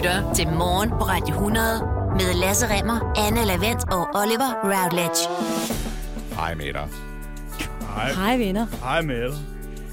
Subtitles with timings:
[0.00, 1.64] lytter til Morgen på Radio 100
[2.12, 5.28] med Lasse Remmer, Anne Lavendt og Oliver Routledge.
[6.34, 6.88] Hej med dig.
[8.16, 8.66] Hej venner.
[8.82, 9.38] Hej med dig.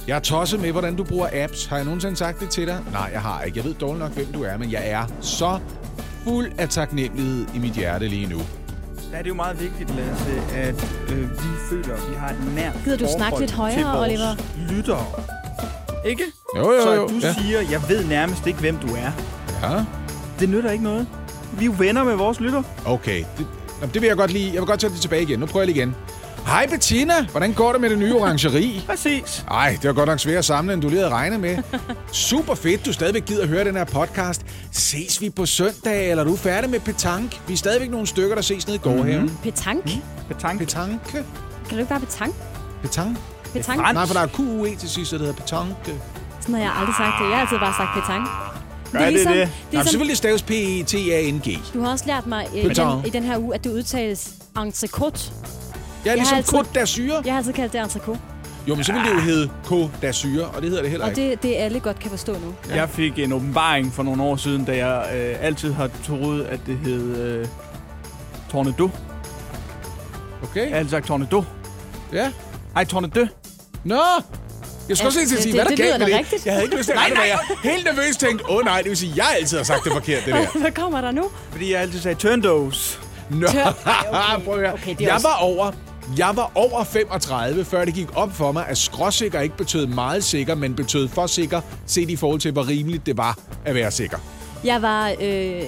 [0.07, 1.65] Jeg er tosset med, hvordan du bruger apps.
[1.65, 2.79] Har jeg nogensinde sagt det til dig?
[2.91, 3.57] Nej, jeg har ikke.
[3.57, 5.59] Jeg ved dårligt nok, hvem du er, men jeg er så
[6.24, 8.37] fuld af taknemmelighed i mit hjerte lige nu.
[8.37, 8.46] Det
[9.14, 12.97] er jo meget vigtigt, Lasse, at øh, vi føler, at vi har et nært Gider
[12.97, 14.36] du snakke lidt højere, til vores Oliver?
[14.75, 15.05] lyttere.
[16.05, 16.24] Ikke?
[16.57, 17.04] Jo, jo, Så jo.
[17.04, 17.33] at du Ja.
[17.33, 19.11] siger, jeg ved nærmest ikke, hvem du er.
[19.64, 19.84] Ja.
[20.39, 21.07] Det nytter ikke noget.
[21.54, 22.64] Vi er jo venner med vores lytter.
[22.86, 23.48] Okay, det,
[23.82, 24.54] Nå, det vil jeg godt lige.
[24.54, 25.39] Jeg vil godt tage det tilbage igen.
[25.39, 25.96] Nu prøver jeg lige igen.
[26.46, 28.82] Hej Bettina, hvordan går det med det nye orangeri?
[28.89, 29.46] Præcis.
[29.51, 31.57] Ej, det var godt nok svært at samle, end du lige havde regnet med.
[32.12, 34.45] Super fedt, du stadigvæk gider at høre den her podcast.
[34.72, 37.39] Ses vi på søndag, eller er du færdig med petanque?
[37.48, 39.22] Vi er stadigvæk nogle stykker, der ses nede i gårdhaven.
[39.22, 39.38] Mm-hmm.
[39.44, 39.84] Petank?
[40.28, 40.66] Petanque.
[40.66, 41.00] Petanque?
[41.67, 42.34] Kan du ikke bare petank?
[42.81, 43.22] Petanque?
[43.53, 43.80] Petank?
[43.80, 43.94] fransk.
[43.94, 45.94] Nej, for der er QUE til sidst, så det hedder petanque.
[46.42, 47.26] Sådan har jeg aldrig sagt det.
[47.30, 48.28] Jeg har altid bare sagt petank.
[48.91, 49.25] Gør det det?
[49.25, 51.59] det er Nej, ligesom, selvfølgelig staves P-E-T-A-N-G.
[51.73, 53.08] du har også lært mig øh, i den, Petanque.
[53.08, 55.31] i den her uge, at du udtales entrecôte.
[56.06, 57.22] Jeg er ligesom altid- Côte d'Azur.
[57.25, 58.17] Jeg har altid kaldt det entrecôte.
[58.67, 61.12] Jo, men så ville det jo hedde Côte d'Azur, og det hedder det heller Og
[61.12, 61.30] ikke.
[61.31, 62.53] det, det alle godt kan forstå nu.
[62.70, 62.75] Ja.
[62.75, 66.59] Jeg fik en åbenbaring for nogle år siden, da jeg øh, altid har troet, at
[66.67, 67.47] det hed øh,
[68.52, 68.90] Tornado.
[70.44, 71.44] Okay, Jeg har altid sagt Tornado.
[72.14, 72.31] ja.
[72.75, 73.28] Ej, Tornado.
[73.84, 73.95] Nå!
[74.90, 76.18] Jeg skulle også lige til at det- sige, hvad er det der galt med det?
[76.18, 76.46] rigtigt.
[76.46, 77.28] Jeg havde ikke lyst til at mig.
[77.64, 79.92] Jeg helt nervøst tænkte, åh oh, nej, det vil sige, jeg altid har sagt det
[79.94, 80.60] forkert, det der.
[80.60, 81.24] Hvad kommer der nu?
[81.52, 83.00] Fordi jeg altid sagde Turndos.
[83.30, 83.68] Nå, Tør-
[84.36, 84.46] okay.
[84.46, 84.74] prøv at høre.
[84.74, 85.72] Okay, jeg også- var over...
[86.18, 90.24] Jeg var over 35, før det gik op for mig, at skråsikker ikke betød meget
[90.24, 93.92] sikker, men betød for sikker, set i forhold til, hvor rimeligt det var at være
[93.92, 94.18] sikker.
[94.64, 95.62] Jeg var øh,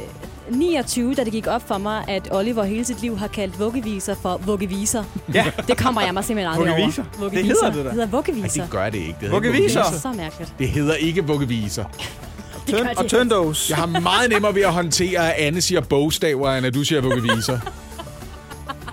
[0.51, 4.15] 29, da det gik op for mig, at Oliver hele sit liv har kaldt vuggeviser
[4.21, 5.03] for vuggeviser.
[5.33, 5.45] Ja.
[5.67, 7.03] Det kommer jeg mig simpelthen aldrig Vuggeviser?
[7.19, 7.29] over.
[7.29, 7.83] Det hedder det da.
[7.83, 8.61] Det hedder vuggeviser.
[8.61, 9.07] det gør det ikke.
[9.09, 9.63] Det hedder Vuggeviser?
[9.79, 10.53] ikke Det er så mærkeligt.
[10.59, 11.83] Det hedder ikke vuggeviser.
[12.67, 13.11] Det gør Turn- og det.
[13.11, 13.69] Turndos.
[13.69, 17.01] Jeg har meget nemmere ved at håndtere, at Anne siger bogstaver, end at du siger
[17.01, 17.59] vuggeviser.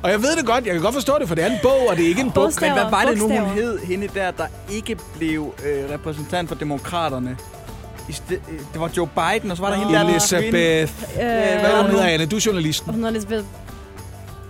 [0.03, 1.89] Og jeg ved det godt, jeg kan godt forstå det, for det er en bog,
[1.91, 2.53] og det er ikke en bog.
[2.61, 6.55] Men hvad var det nu, hun hed, hende der, der ikke blev øh, repræsentant for
[6.57, 7.37] demokraterne?
[8.09, 10.09] I sted, øh, det var Joe Biden, og så var der hende der...
[10.09, 10.93] Elisabeth.
[11.13, 12.07] Øh, hvad er hun hedder?
[12.07, 12.27] Anne?
[12.27, 12.95] Du er journalisten.
[12.95, 13.45] Hun hedder Elizabeth...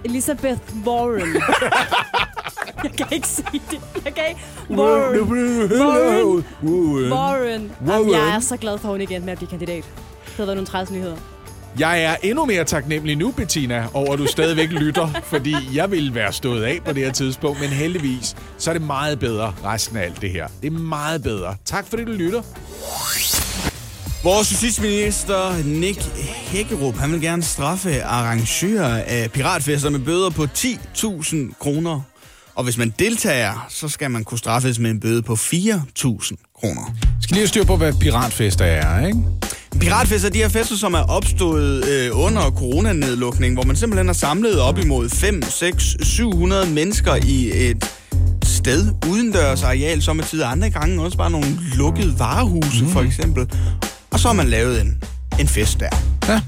[0.05, 1.43] Elizabeth Warren.
[2.85, 3.81] jeg kan ikke sige det.
[4.05, 4.41] Jeg kan ikke...
[4.71, 5.21] Warren.
[5.81, 6.45] Warren.
[7.13, 7.73] Warren.
[7.87, 8.11] Warren.
[8.11, 9.85] Jeg er så glad for, at hun endte med at blive kandidat.
[9.85, 11.17] Det havde været nogle træls nyheder.
[11.79, 16.15] Jeg er endnu mere taknemmelig nu, Bettina, over at du stadigvæk lytter, fordi jeg ville
[16.15, 19.97] være stået af på det her tidspunkt, men heldigvis, så er det meget bedre resten
[19.97, 20.47] af alt det her.
[20.63, 21.55] Det er meget bedre.
[21.65, 22.43] Tak fordi du lytter.
[24.27, 31.37] Vores justitsminister Nick Hækkerup, han vil gerne straffe arrangører af piratfester med bøder på 10.000
[31.61, 32.01] kroner.
[32.55, 36.95] Og hvis man deltager, så skal man kunne straffes med en bøde på 4.000 kroner.
[37.21, 39.19] Skal lige have styr på, hvad piratfester er, ikke?
[39.81, 44.61] Piratfester, de her fester, som er opstået øh, under coronanedlukning, hvor man simpelthen har samlet
[44.61, 47.93] op imod 5, 6, 700 mennesker i et
[48.45, 52.91] sted udendørs areal, som er tid andre gange også bare nogle lukkede varehuse, mm.
[52.91, 53.49] for eksempel.
[54.11, 55.05] Og så har man lavet en,
[55.41, 55.89] en fest der.
[56.29, 56.41] Ja.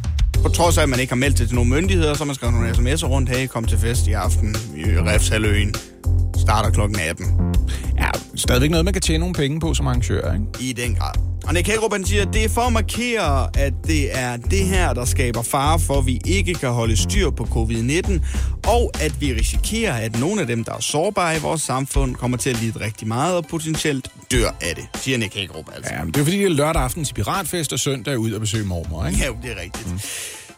[0.42, 2.34] På trods af, at man ikke har meldt det til nogle myndigheder, så har man
[2.34, 5.74] skrevet nogle sms'er rundt, hey, kom til fest i aften i Refshaløen.
[6.48, 7.26] Starter klokken 18.
[7.98, 10.44] Ja, stadigvæk noget, man kan tjene nogle penge på som arrangør, ikke?
[10.60, 11.12] I den grad.
[11.46, 14.66] Og Nick Hagerup, han siger, at det er for at markere, at det er det
[14.66, 18.12] her, der skaber fare for, at vi ikke kan holde styr på covid-19,
[18.68, 22.36] og at vi risikerer, at nogle af dem, der er sårbare i vores samfund, kommer
[22.36, 25.94] til at lide rigtig meget og potentielt dør af det, siger Nick Hagerup altså.
[25.94, 28.40] Ja, men det er fordi, det er lørdag aften til piratfest, og søndag ud og
[28.40, 29.18] besøge mormor, ikke?
[29.18, 29.92] Ja, det er rigtigt.
[29.92, 30.00] Mm.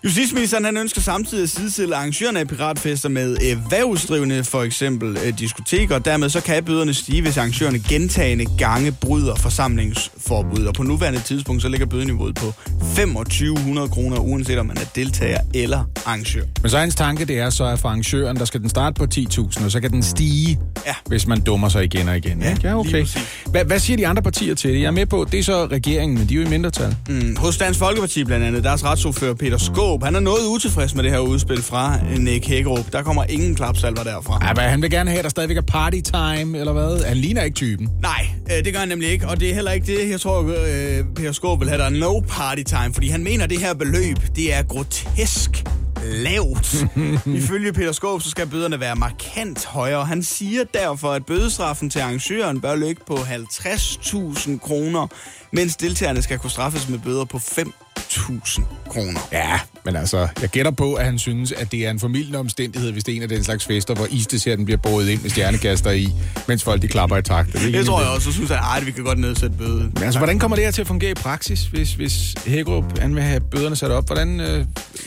[0.04, 5.98] Justitsministeren han ønsker samtidig at sidestille arrangørerne af piratfester med erhvervsdrivende, for eksempel øh, diskoteker.
[5.98, 10.64] Dermed så kan bøderne stige, hvis arrangørerne gentagende gange bryder forsamlingsforbud.
[10.64, 12.52] Og på nuværende tidspunkt så ligger bødeniveauet på
[12.96, 16.42] 2500 kroner, uanset om man er deltager eller arrangør.
[16.62, 18.94] Men så er hans tanke, det er så, at for arrangøren, der skal den starte
[18.94, 20.94] på 10.000, og så kan den stige, Ja.
[21.06, 22.42] hvis man dummer sig igen og igen.
[22.42, 23.06] Ja, ja okay.
[23.46, 24.80] Hva, hvad siger de andre partier til det?
[24.80, 26.96] Jeg er med på, det er så regeringen, men de er jo i mindretal.
[27.08, 29.58] Mm, hos Dansk Folkeparti blandt andet, deres retsordfører Peter
[29.90, 32.92] Skåb, han er noget utilfreds med det her udspil fra Nick Hækkerup.
[32.92, 34.38] Der kommer ingen klapsalver derfra.
[34.38, 37.04] Ej, hvad, han vil gerne have, at der stadigvæk er party time, eller hvad?
[37.04, 37.88] Han ligner ikke typen.
[38.02, 40.42] Nej, øh, det gør han nemlig ikke, og det er heller ikke det, jeg tror,
[40.42, 43.58] øh, Per Skåb vil have, der er no party time, fordi han mener, at det
[43.58, 45.64] her beløb, det er grotesk
[46.04, 46.74] lavt.
[47.42, 50.04] Ifølge Peter Skåb, så skal bøderne være markant højere.
[50.04, 55.06] Han siger derfor, at bødestraffen til arrangøren bør ligge på 50.000 kroner,
[55.52, 59.20] mens deltagerne skal kunne straffes med bøder på 5.000 kroner.
[59.32, 62.92] Ja, Men altså, jeg gætter på, at han synes, at det er en formidlende omstændighed,
[62.92, 65.90] hvis det er en af den slags fester, hvor isdesserten bliver båret ind med stjernekaster
[65.90, 66.08] i,
[66.48, 67.64] mens folk de klapper i takt.
[67.64, 69.92] Ikke Det tror jeg også, så synes jeg, at vi kan godt nedsætte bøden.
[69.94, 73.14] Men altså, hvordan kommer det her til at fungere i praksis, hvis, hvis Hækkerup han
[73.14, 74.06] vil have bøderne sat op?
[74.06, 74.64] Hvordan, øh,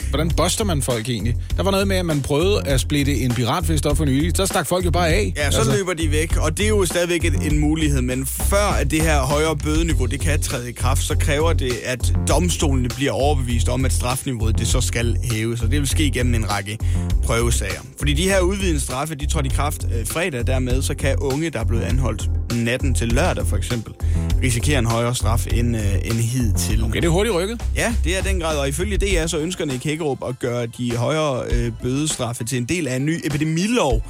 [0.08, 1.36] hvordan buster man folk egentlig?
[1.56, 4.32] Der var noget med, at man prøvede at splitte en piratfest op for nylig.
[4.36, 5.32] Så stak folk jo bare af.
[5.36, 5.72] Ja, så altså.
[5.76, 9.02] løber de væk, og det er jo stadigvæk en, en mulighed, men før at det
[9.02, 13.68] her højere bødeniveau, det kan træde i kraft, så kræver det, at domstolene bliver overbevist
[13.68, 16.78] om, at strafniveauet det så skal hæves, og det vil ske gennem en række
[17.22, 17.80] prøvesager.
[17.98, 21.50] Fordi de her udvidede straffe, de trådte i kraft øh, fredag, dermed så kan unge,
[21.50, 23.94] der er blevet anholdt natten til lørdag for eksempel,
[24.42, 26.84] risikere en højere straf end, øh, end hidtil.
[26.84, 27.64] Okay, det er hurtigt rykket.
[27.76, 30.66] Ja, det er den grad, og ifølge det er så ønsker Nick Hækkerup at gøre
[30.66, 34.02] de højere øh, bødestraffe til en del af en ny epidemilov,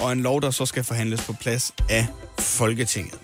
[0.00, 2.06] og en lov, der så skal forhandles på plads af
[2.38, 3.18] Folketinget.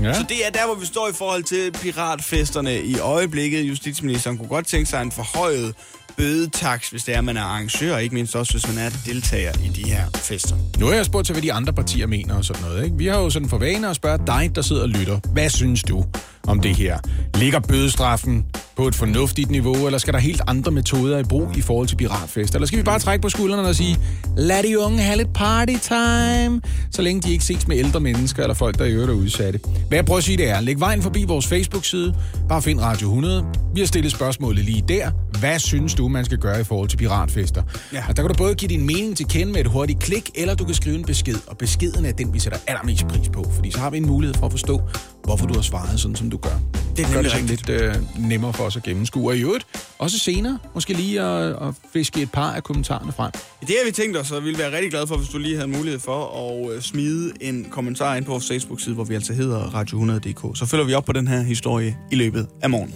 [0.00, 0.14] Ja.
[0.14, 3.62] Så det er der, hvor vi står i forhold til piratfesterne i øjeblikket.
[3.62, 5.74] Justitsministeren kunne godt tænke sig en forhøjet
[6.16, 9.52] bødetaks, hvis det er, man er arrangør, og ikke mindst også, hvis man er deltager
[9.64, 10.56] i de her fester.
[10.78, 12.84] Nu har jeg spurgt til, hvad de andre partier mener og sådan noget.
[12.84, 12.96] Ikke?
[12.96, 15.20] Vi har jo sådan for vane at spørge dig, der sidder og lytter.
[15.32, 16.04] Hvad synes du
[16.48, 16.98] om det her?
[17.34, 18.44] Ligger bødestraffen
[18.76, 21.96] på et fornuftigt niveau, eller skal der helt andre metoder i brug i forhold til
[21.96, 22.54] piratfest?
[22.54, 23.98] Eller skal vi bare trække på skuldrene og sige,
[24.36, 26.60] lad de unge have lidt party time,
[26.90, 29.60] så længe de ikke ses med ældre mennesker eller folk, der i øvrigt er udsatte?
[29.88, 32.14] Hvad jeg prøver at sige, det er, læg vejen forbi vores Facebook-side,
[32.48, 33.44] bare find Radio 100.
[33.74, 35.10] Vi har stillet spørgsmålet lige der.
[35.40, 37.62] Hvad synes du, man skal gøre i forhold til piratfester?
[37.92, 38.04] Ja.
[38.08, 40.54] Og der kan du både give din mening til kende med et hurtigt klik, eller
[40.54, 41.36] du kan skrive en besked.
[41.46, 44.34] Og beskeden er den, vi sætter allermest pris på, fordi så har vi en mulighed
[44.34, 44.82] for at forstå,
[45.28, 46.60] hvorfor du har svaret sådan, som du gør.
[46.96, 49.30] Det er gør det sådan lidt øh, nemmere for os at gennemskue.
[49.30, 49.66] Og i øvrigt,
[49.98, 53.30] også senere, måske lige at, at fiske et par af kommentarerne frem.
[53.60, 55.54] Det har vi tænkt os, og vi ville være rigtig glade for, hvis du lige
[55.54, 59.32] havde mulighed for at øh, smide en kommentar ind på vores Facebook-side, hvor vi altså
[59.32, 60.58] hedder Radio100.dk.
[60.58, 62.94] Så følger vi op på den her historie i løbet af morgen.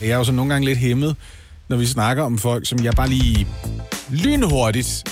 [0.00, 1.16] Jeg er jo så nogle gange lidt hæmmet,
[1.68, 3.46] når vi snakker om folk, som jeg bare lige
[4.10, 5.04] lynhurtigt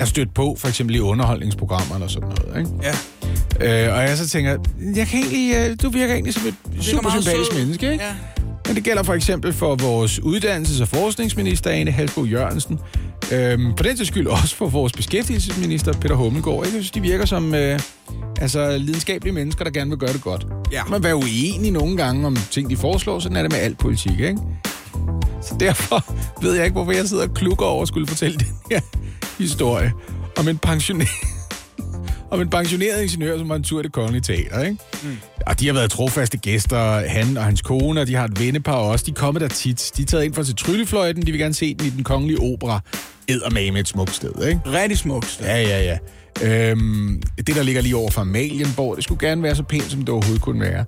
[0.00, 2.58] er stødt på, for eksempel i underholdningsprogrammer eller sådan noget.
[2.58, 2.70] Ikke?
[2.82, 3.88] Ja.
[3.88, 4.56] Øh, og jeg så tænker,
[4.96, 6.54] jeg kan egentlig, øh, du virker egentlig som et
[6.84, 8.04] super sympatisk menneske, ikke?
[8.04, 8.14] Ja.
[8.66, 12.78] Men det gælder for eksempel for vores uddannelses- og forskningsminister, Ane Halsbo Jørgensen.
[13.32, 16.62] Øhm, på den til skyld også for vores beskæftigelsesminister, Peter Hummelgaard.
[16.62, 17.78] Jeg synes, de virker som øh,
[18.40, 20.46] altså, lidenskabelige mennesker, der gerne vil gøre det godt.
[20.72, 20.84] Ja.
[20.84, 23.18] Man er uenig nogle gange om ting, de foreslår.
[23.18, 24.38] Sådan er det med alt politik, ikke?
[25.42, 26.04] Så derfor
[26.42, 28.80] ved jeg ikke, hvorfor jeg sidder og klukker over at skulle fortælle den her
[29.38, 29.92] historie
[30.36, 31.10] om en pensioneret
[32.30, 34.76] om en pensioneret ingeniør, som var en tur i det kongelige teater, ikke?
[35.02, 35.16] Mm.
[35.46, 38.72] Og de har været trofaste gæster, han og hans kone, og de har et vennepar
[38.72, 39.04] også.
[39.04, 39.92] De er kommet der tit.
[39.96, 41.26] De er taget ind for at se tryllefløjten.
[41.26, 42.80] De vil gerne se den i den kongelige opera.
[43.28, 44.60] Eddermame et smukt sted, ikke?
[44.66, 45.40] Rigtig smukt.
[45.42, 45.98] Ja, ja, ja.
[46.42, 50.00] Øhm, det, der ligger lige over for Amalienborg, det skulle gerne være så pænt, som
[50.00, 50.84] det overhovedet kunne være.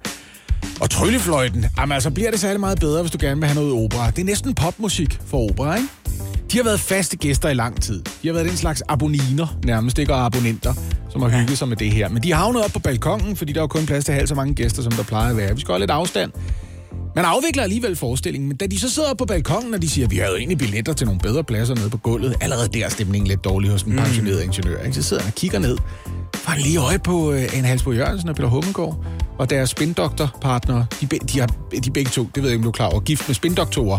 [0.81, 3.85] Og tryllefløjten, jamen altså bliver det særlig meget bedre, hvis du gerne vil have noget
[3.85, 4.11] opera.
[4.11, 5.89] Det er næsten popmusik for opera, ikke?
[6.53, 8.03] De har været faste gæster i lang tid.
[8.23, 10.75] De har været den slags abonniner, nærmest ikke, og abonnenter,
[11.11, 12.09] som har hygget sig med det her.
[12.09, 14.29] Men de har havnet op på balkongen, fordi der er jo kun plads til halvt
[14.29, 15.55] så mange gæster, som der plejer at være.
[15.55, 16.33] Vi skal holde lidt afstand.
[17.17, 20.17] Man afvikler alligevel forestillingen, men da de så sidder på balkongen, og de siger, vi
[20.17, 23.29] havde jo egentlig billetter til nogle bedre pladser nede på gulvet, allerede der er stemningen
[23.29, 24.83] lidt dårlig hos den pensionerede ingeniør.
[24.83, 24.97] Ikke?
[24.97, 25.79] Så sidder han og kigger ned,
[26.35, 29.05] får han lige øje på øh, Anne Halsbo Jørgensen og Peter Hummelgaard,
[29.39, 31.49] og deres spindoktorpartnere, de, be- de, har,
[31.85, 33.99] de begge to, det ved jeg ikke, om du er klar over, gift med spindoktorer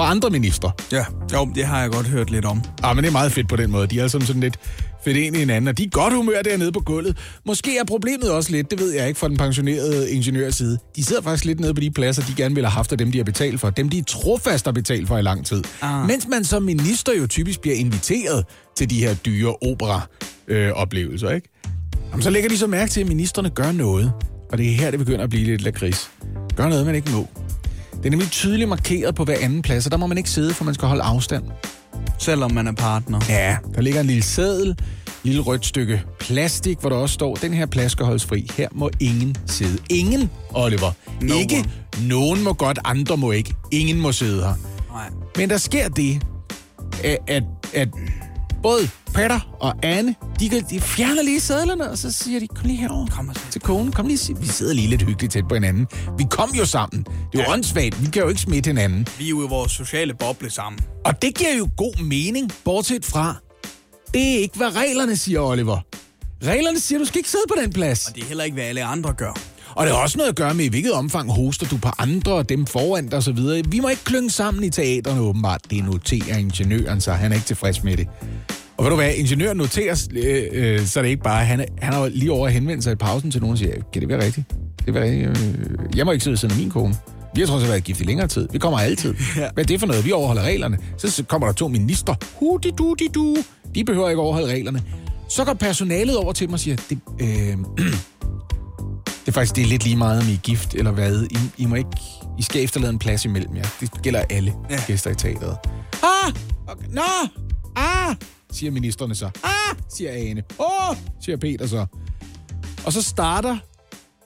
[0.00, 0.70] fra andre minister.
[0.92, 1.04] Ja.
[1.32, 2.62] Jo, det har jeg godt hørt lidt om.
[2.82, 3.86] Ah, men det er meget fedt på den måde.
[3.86, 4.58] De er alle sammen sådan lidt
[5.04, 7.16] fedt ind i hinanden, og de er godt humør dernede på gulvet.
[7.46, 10.78] Måske er problemet også lidt, det ved jeg ikke, fra den pensionerede ingeniørs side.
[10.96, 13.12] De sidder faktisk lidt nede på de pladser, de gerne ville have haft af dem,
[13.12, 13.70] de har betalt for.
[13.70, 15.64] Dem, de trofast har betalt for i lang tid.
[15.82, 16.06] Ah.
[16.06, 18.44] Mens man som minister jo typisk bliver inviteret
[18.76, 21.48] til de her dyre opera-oplevelser, ikke?
[22.10, 24.12] Jamen, så lægger de så mærke til, at ministerne gør noget.
[24.52, 26.10] Og det er her, det begynder at blive lidt lakrids.
[26.56, 27.28] Gør noget, man ikke må.
[28.00, 30.54] Det er nemlig tydeligt markeret på hver anden plads, og der må man ikke sidde,
[30.54, 31.44] for man skal holde afstand.
[32.18, 33.20] Selvom man er partner.
[33.28, 34.78] Ja, der ligger en lille seddel,
[35.22, 38.50] lille rødt stykke plastik, hvor der også står, den her plads skal holdes fri.
[38.56, 39.78] Her må ingen sidde.
[39.90, 40.92] Ingen, Oliver.
[41.22, 41.58] No ikke
[41.98, 42.08] one.
[42.08, 43.54] nogen må godt, andre må ikke.
[43.70, 44.54] Ingen må sidde her.
[44.92, 45.10] Nej.
[45.36, 46.22] Men der sker det,
[47.04, 47.42] at, at,
[47.74, 47.88] at
[48.62, 52.66] både Peter og Anne, de, kan, de fjerner lige sædlerne, og så siger de, kom
[52.66, 53.92] lige herover Kom til konen.
[53.92, 55.86] Kom lige, vi sidder lige lidt hyggeligt tæt på hinanden.
[56.18, 57.06] Vi kom jo sammen.
[57.32, 58.02] Det er jo åndssvagt.
[58.02, 59.06] Vi kan jo ikke smitte hinanden.
[59.18, 60.80] Vi er jo i vores sociale boble sammen.
[61.04, 63.36] Og det giver jo god mening, bortset fra,
[64.14, 65.78] det er ikke, hvad reglerne siger, Oliver.
[66.44, 68.06] Reglerne siger, du skal ikke sidde på den plads.
[68.06, 69.32] Og det er heller ikke, hvad alle andre gør.
[69.74, 72.32] Og det har også noget at gøre med, i hvilket omfang hoster du på andre
[72.32, 73.38] og dem foran dig osv.
[73.68, 75.60] Vi må ikke klynge sammen i teaterne åbenbart.
[75.70, 77.16] Det noterer ingeniøren sig.
[77.16, 78.08] Han er ikke tilfreds med det.
[78.80, 81.92] Og ved du hvad, ingeniøren noterer, øh, øh, så er det ikke bare, han, han
[81.92, 84.24] har lige over at henvende sig i pausen til nogen og siger, kan det være
[84.24, 84.46] rigtigt?
[84.86, 85.28] Det være rigtigt?
[85.28, 86.94] Øh, jeg må ikke sidde siden af min kone.
[87.34, 88.48] Vi har trods alt været gift i længere tid.
[88.52, 89.14] Vi kommer altid.
[89.36, 89.50] Ja.
[89.54, 90.04] Hvad er det for noget?
[90.04, 90.78] Vi overholder reglerne.
[90.98, 92.14] Så kommer der to minister.
[92.38, 93.36] Hudi du di du.
[93.74, 94.82] De behøver ikke overholde reglerne.
[95.28, 97.26] Så går personalet over til dem og siger, det, øh,
[99.24, 101.22] det er faktisk det er lidt lige meget, om I er gift eller hvad.
[101.22, 101.90] I, I, må ikke,
[102.38, 103.66] I skal efterlade en plads imellem jer.
[103.80, 104.80] Det gælder alle ja.
[104.86, 105.56] gæster i teateret.
[106.02, 106.32] Ah!
[106.68, 106.86] Okay.
[106.90, 107.02] Nå!
[107.76, 108.16] Ah!
[108.52, 109.30] Siger ministerne så.
[109.44, 109.76] Ah!
[109.88, 110.42] Siger Ane.
[110.58, 110.96] Åh!
[111.20, 111.86] Siger Peter så.
[112.86, 113.58] Og så starter,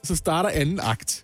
[0.03, 1.23] så starter anden akt.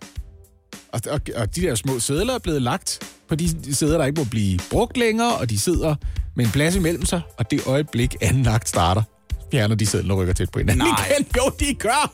[0.92, 4.20] Og, og, og de der små sædler er blevet lagt på de sæder, der ikke
[4.20, 5.94] må blive brugt længere, og de sidder
[6.36, 9.02] med en plads imellem sig, og det øjeblik, anden akt starter,
[9.50, 11.06] fjerner de sædler og rykker tæt på hinanden Nej.
[11.10, 11.26] igen.
[11.36, 12.12] Jo, de gør!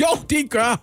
[0.00, 0.80] Jo, de gør!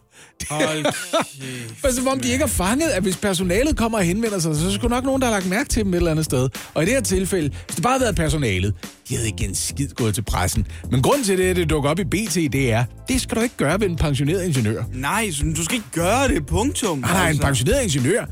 [0.50, 0.86] Hold
[1.82, 4.62] For som om de ikke har fanget, at hvis personalet kommer og henvender sig, så
[4.62, 6.50] er der sgu nok nogen, der har lagt mærke til dem et eller andet sted.
[6.74, 8.74] Og i det her tilfælde, hvis det bare havde været personalet,
[9.10, 10.68] de havde ikke en skid gået til pressen.
[10.92, 13.42] Men grunden til det, at det dukker op i BT, det er, det skal du
[13.42, 14.84] ikke gøre ved en pensioneret ingeniør.
[14.94, 17.00] Nej, du skal ikke gøre det, punktum.
[17.00, 17.44] Nej, nej, en altså.
[17.44, 18.26] pensioneret ingeniør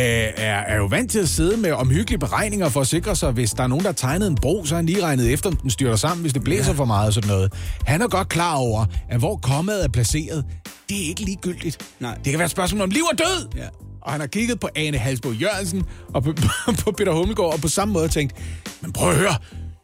[0.00, 3.50] er, er jo vant til at sidde med omhyggelige beregninger for at sikre sig, hvis
[3.50, 5.56] der er nogen, der har tegnet en bro, så er han lige regnet efter, om
[5.56, 6.78] den styrter sammen, hvis det blæser ja.
[6.78, 7.52] for meget og sådan noget.
[7.86, 10.44] Han er godt klar over, at hvor kommet er placeret,
[10.88, 11.78] det er ikke ligegyldigt.
[12.00, 12.14] Nej.
[12.14, 13.48] Det kan være et spørgsmål om liv og død.
[13.56, 13.68] Ja.
[14.02, 15.84] Og han har kigget på Ane Halsbo Jørgensen
[16.14, 16.32] og på,
[16.84, 18.34] på Peter Hummelgaard og på samme måde tænkt,
[18.80, 19.34] men prøv at høre,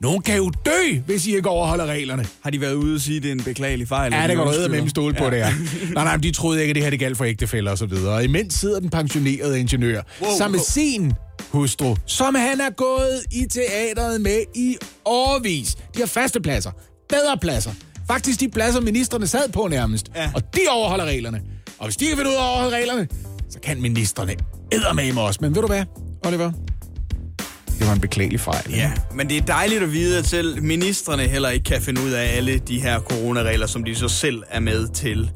[0.03, 2.27] nogen kan jo dø, hvis I ikke overholder reglerne.
[2.43, 4.13] Har de været ude og sige, at det er en beklagelig fejl?
[4.15, 5.31] Ja, det går du med dem stole på, Ja.
[5.31, 5.51] det er.
[5.95, 8.15] Nej, nej, de troede ikke, at det her det galt for ægtefælder og så videre.
[8.15, 10.65] Og imens sidder den pensionerede ingeniør Wow, sammen med wow.
[10.65, 11.13] sin
[11.51, 15.75] hustru, som han er gået i teateret med i årvis.
[15.75, 16.71] De har faste pladser,
[17.09, 17.71] bedre pladser.
[18.07, 20.07] Faktisk de pladser, ministerne sad på nærmest.
[20.17, 20.31] Ja.
[20.35, 21.41] Og de overholder reglerne.
[21.79, 23.09] Og hvis de ikke vil ud at overholde reglerne,
[23.51, 24.35] så kan ministerne
[24.73, 25.41] eddermame os.
[25.41, 25.85] Men ved du hvad,
[26.27, 26.53] Oliver?
[27.79, 28.71] Det var en beklagelig fejl.
[28.71, 32.11] Ja, men det er dejligt at vide, at selv ministerne heller ikke kan finde ud
[32.11, 35.31] af alle de her coronaregler, som de så selv er med til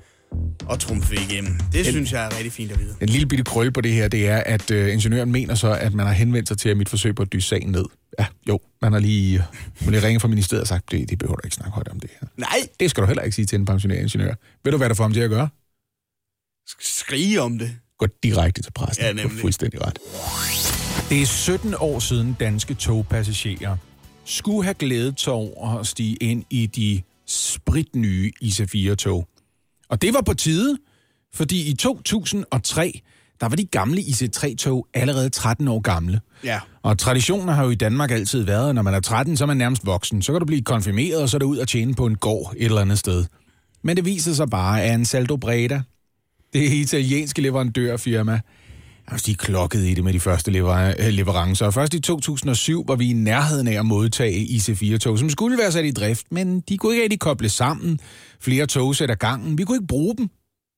[0.70, 1.58] at trumfe igennem.
[1.72, 2.94] Det synes jeg er rigtig fint at vide.
[3.00, 5.94] En lille bitte krølle på det her, det er, at øh, ingeniøren mener så, at
[5.94, 7.84] man har henvendt sig til at mit forsøg på at dyse sagen ned.
[8.18, 9.44] Ja, jo, man har lige,
[9.80, 12.00] man lige ringet fra ministeriet og sagt, det, det behøver du ikke snakke højt om
[12.00, 12.28] det her.
[12.36, 14.34] Nej, Det skal du heller ikke sige til en pensioneret ingeniør.
[14.64, 15.48] Ved du, hvad der får ham til at gøre?
[16.80, 17.76] skrige om det.
[17.98, 19.04] Gå direkte til pressen.
[19.04, 19.40] Ja, Du nemlig.
[19.40, 19.98] fuldstændig ret.
[21.10, 23.76] Det er 17 år siden danske togpassagerer
[24.24, 29.28] skulle have glædet sig over at stige ind i de spritnye IC4-tog.
[29.88, 30.76] Og det var på tide,
[31.34, 33.00] fordi i 2003,
[33.40, 36.20] der var de gamle IC3-tog allerede 13 år gamle.
[36.44, 36.60] Ja.
[36.82, 39.46] Og traditioner har jo i Danmark altid været, at når man er 13, så er
[39.46, 40.22] man nærmest voksen.
[40.22, 42.54] Så kan du blive konfirmeret, og så er du ud og tjene på en gård
[42.56, 43.24] et eller andet sted.
[43.82, 45.82] Men det viser sig bare, at Ansaldo Breda,
[46.60, 48.40] det italienske leverandørfirma,
[49.08, 51.70] altså, de klokkede i det med de første lever- øh, leverancer.
[51.70, 55.84] Først i 2007 var vi i nærheden af at modtage IC4-tog, som skulle være sat
[55.84, 58.00] i drift, men de kunne ikke rigtig koble sammen.
[58.40, 59.58] Flere tog sætter gangen.
[59.58, 60.28] Vi kunne ikke bruge dem,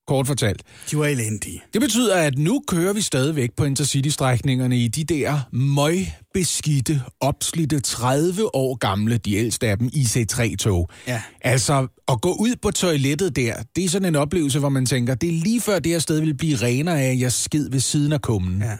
[0.08, 0.62] kort fortalt.
[0.90, 1.62] De var elendige.
[1.72, 8.54] Det betyder, at nu kører vi stadigvæk på Intercity-strækningerne i de der møgbeskidte, opslidte 30
[8.54, 10.90] år gamle, de ældste af dem, IC3-tog.
[11.06, 11.22] Ja.
[11.40, 15.14] Altså, at gå ud på toilettet der, det er sådan en oplevelse, hvor man tænker,
[15.14, 18.12] det er lige før det her sted vil blive renere af, jeg skid ved siden
[18.12, 18.62] af kummen.
[18.62, 18.76] Ja.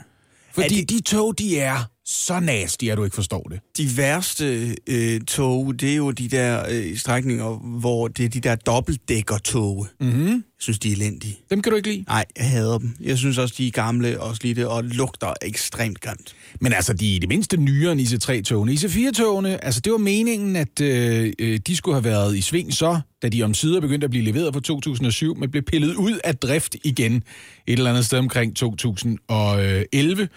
[0.54, 3.60] Fordi Er de tog, de er så nasty, at du ikke forstår det.
[3.76, 8.40] De værste øh, tog, det er jo de der øh, strækninger, hvor det er de
[8.40, 9.86] der dobbeltdækker-tog.
[10.00, 10.26] Mm-hmm.
[10.26, 11.38] Jeg synes, de er elendige.
[11.50, 12.04] Dem kan du ikke lide.
[12.08, 12.96] Nej, jeg hader dem.
[13.00, 16.34] Jeg synes også, de er gamle og slidte og lugter ekstremt grimt.
[16.60, 18.72] Men altså, de er det mindste nyere end IC3-togene.
[18.72, 23.00] IC4-togene, altså det var meningen, at øh, øh, de skulle have været i sving så,
[23.22, 26.36] da de om sider begyndte at blive leveret fra 2007, men blev pillet ud af
[26.36, 27.22] drift igen et
[27.66, 30.28] eller andet sted omkring 2011.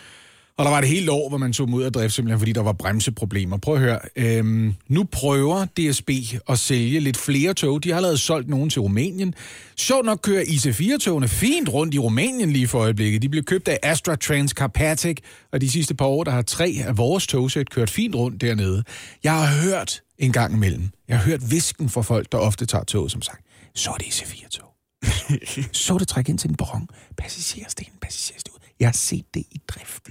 [0.61, 2.51] Og der var et helt år, hvor man tog dem ud af drift, simpelthen fordi
[2.51, 3.57] der var bremseproblemer.
[3.57, 3.99] Prøv at høre.
[4.15, 6.09] Øhm, nu prøver DSB
[6.49, 7.83] at sælge lidt flere tog.
[7.83, 9.33] De har allerede solgt nogen til Rumænien.
[9.77, 13.21] Sjovt nok kører IC4-togene fint rundt i Rumænien lige for øjeblikket.
[13.21, 15.17] De blev købt af Astra Trans Carpatic,
[15.51, 18.83] og de sidste par år, der har tre af vores togsæt kørt fint rundt dernede.
[19.23, 22.83] Jeg har hørt en gang imellem, jeg har hørt visken fra folk, der ofte tager
[22.83, 24.67] tog, som sagt, så er det IC4-tog.
[25.85, 26.87] så det trække ind til en perron.
[27.17, 28.55] Passagersten, passagerstue.
[28.79, 30.03] Jeg har set det i drift.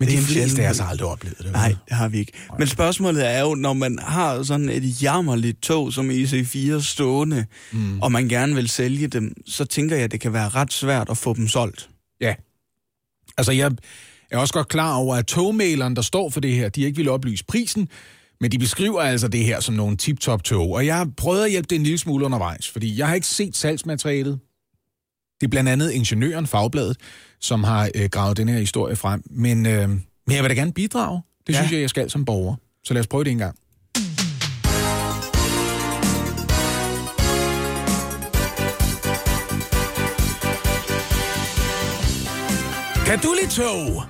[0.00, 1.52] Men Det er de en fleste af os har aldrig oplevet det.
[1.52, 2.32] Nej, det har vi ikke.
[2.58, 8.00] Men spørgsmålet er jo, når man har sådan et jammerligt tog som IC4 stående, mm.
[8.02, 11.10] og man gerne vil sælge dem, så tænker jeg, at det kan være ret svært
[11.10, 11.90] at få dem solgt.
[12.20, 12.34] Ja.
[13.38, 13.70] Altså, jeg
[14.30, 17.08] er også godt klar over, at togmaileren, der står for det her, de ikke vil
[17.08, 17.88] oplyse prisen,
[18.40, 20.72] men de beskriver altså det her som nogle tip-top tog.
[20.72, 23.26] Og jeg har prøvet at hjælpe det en lille smule undervejs, fordi jeg har ikke
[23.26, 24.38] set salgsmaterialet.
[25.40, 26.96] Det er blandt andet Ingeniøren, Fagbladet,
[27.40, 29.22] som har øh, gravet den her historie frem.
[29.30, 31.22] Men, øh, men jeg vil da gerne bidrage.
[31.46, 31.58] Det Ja.
[31.58, 32.54] synes jeg, jeg skal som borger.
[32.84, 33.56] Så lad os prøve det en gang.
[43.06, 44.02] Kan du lide tog?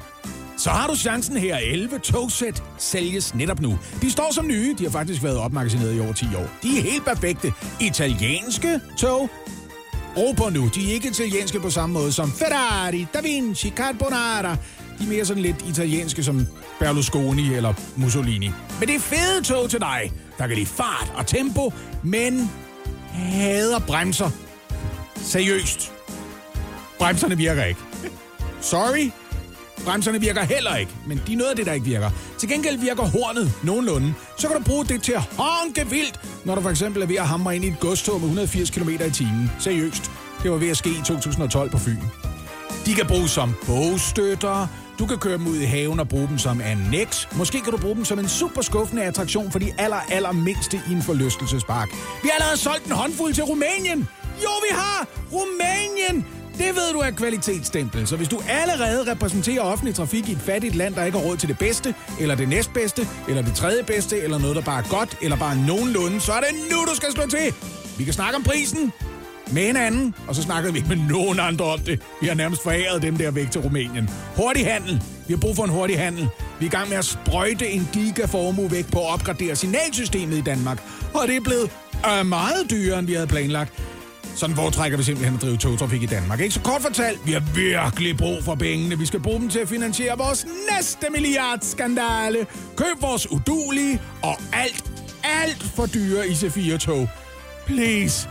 [0.59, 1.57] Så har du chancen her.
[1.57, 3.79] 11 togsæt sælges netop nu.
[4.03, 4.75] De står som nye.
[4.79, 6.47] De har faktisk været opmagasineret i over 10 år.
[6.63, 7.53] De er helt perfekte.
[7.81, 9.31] Italienske tog.
[10.17, 10.71] Ro nu.
[10.75, 14.57] De er ikke italienske på samme måde som Ferrari, Da Vinci, Carbonara.
[14.99, 16.47] De er mere sådan lidt italienske som
[16.79, 18.51] Berlusconi eller Mussolini.
[18.81, 22.51] Men det er fede tog til dig, der kan lide fart og tempo, men
[23.13, 24.31] hader bremser.
[25.17, 25.93] Seriøst.
[26.99, 27.81] Bremserne virker ikke.
[28.61, 29.11] Sorry,
[29.85, 32.11] Bremserne virker heller ikke, men de er noget af det, der ikke virker.
[32.39, 34.15] Til gengæld virker hornet nogenlunde.
[34.39, 37.17] Så kan du bruge det til at honke vildt, når du for eksempel er ved
[37.17, 39.51] at hamre ind i et godstog med 180 km i timen.
[39.59, 40.11] Seriøst.
[40.43, 41.97] Det var ved at ske i 2012 på Fyn.
[42.87, 44.67] De kan bruges som bogstøtter.
[44.99, 47.27] Du kan køre dem ud i haven og bruge dem som annex.
[47.33, 50.81] Måske kan du bruge dem som en super skuffende attraktion for de aller, aller mindste
[50.91, 51.89] i en forlystelsespark.
[52.23, 54.09] Vi har allerede solgt en håndfuld til Rumænien.
[54.43, 55.07] Jo, vi har!
[55.33, 56.27] Rumænien!
[56.61, 60.75] Det ved du er kvalitetsstempel, så hvis du allerede repræsenterer offentlig trafik i et fattigt
[60.75, 64.21] land, der ikke har råd til det bedste, eller det næstbedste, eller det tredje bedste,
[64.21, 67.13] eller noget, der bare er godt, eller bare nogenlunde, så er det nu, du skal
[67.13, 67.55] slå til.
[67.99, 68.93] Vi kan snakke om prisen
[69.53, 72.03] med hinanden, og så snakker vi ikke med nogen andre om det.
[72.21, 74.11] Vi har nærmest foræret dem der væk til Rumænien.
[74.37, 75.03] Hurtig handel.
[75.27, 76.29] Vi har brug for en hurtig handel.
[76.59, 80.41] Vi er i gang med at sprøjte en gigaformue væk på at opgradere signalsystemet i
[80.41, 80.83] Danmark.
[81.15, 81.71] Og det er blevet
[82.11, 83.73] øh, meget dyrere, end vi havde planlagt.
[84.37, 86.41] Sådan foretrækker vi simpelthen at drive togtrafik i Danmark.
[86.41, 86.55] Ikke?
[86.55, 88.99] Så kort fortalt, vi har virkelig brug for pengene.
[88.99, 90.47] Vi skal bruge dem til at finansiere vores
[90.77, 92.47] næste milliardskandale.
[92.77, 94.91] Køb vores udulige og alt,
[95.25, 97.09] alt for dyre IC4-tog.
[97.67, 98.29] Please.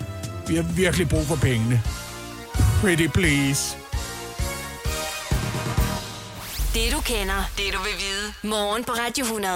[0.48, 1.82] Vi har virkelig brug for pengene.
[2.82, 3.78] Pretty please.
[6.74, 8.34] Det du kender, det du vil vide.
[8.56, 9.54] Morgen på Radio 100.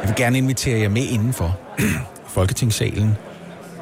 [0.00, 1.58] Jeg vil gerne invitere jer med indenfor
[2.36, 3.16] Folketingssalen.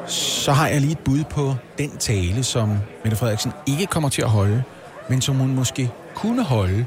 [0.06, 2.68] Så har jeg lige et bud på den tale, som
[3.04, 4.62] Mette Frederiksen ikke kommer til at holde,
[5.08, 6.86] men som hun måske kunne holde,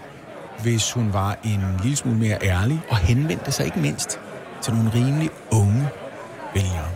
[0.62, 4.20] hvis hun var en lille smule mere ærlig og henvendte sig ikke mindst
[4.62, 5.90] til nogle rimelig unge
[6.54, 6.90] vælgere.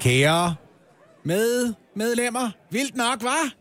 [0.00, 0.54] Kære
[1.24, 3.52] med medlemmer, vildt nok, var?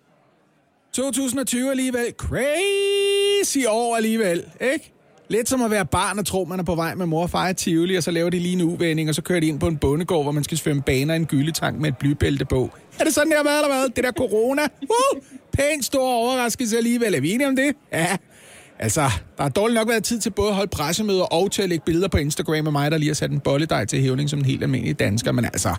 [0.93, 2.13] 2020 alligevel.
[2.17, 4.93] Crazy år alligevel, ikke?
[5.31, 7.49] Lidt som at være barn og tro, man er på vej med mor og far
[7.49, 9.67] i Tivoli, og så laver de lige en uvending, og så kører de ind på
[9.67, 12.69] en bondegård, hvor man skal svømme baner i en gyldetank med et blybælte på.
[12.99, 13.89] Er det sådan, der har været, eller hvad?
[13.89, 14.61] Det der corona?
[14.81, 15.21] Uh,
[15.53, 17.15] pænt stor overraskelse alligevel.
[17.15, 17.75] Er vi enige om det?
[17.93, 18.17] Ja.
[18.79, 19.01] Altså,
[19.37, 21.85] der har dårligt nok været tid til både at holde pressemøder og til at lægge
[21.85, 24.45] billeder på Instagram af mig, der lige har sat en bolledej til hævning som en
[24.45, 25.31] helt almindelig dansker.
[25.31, 25.75] Men altså,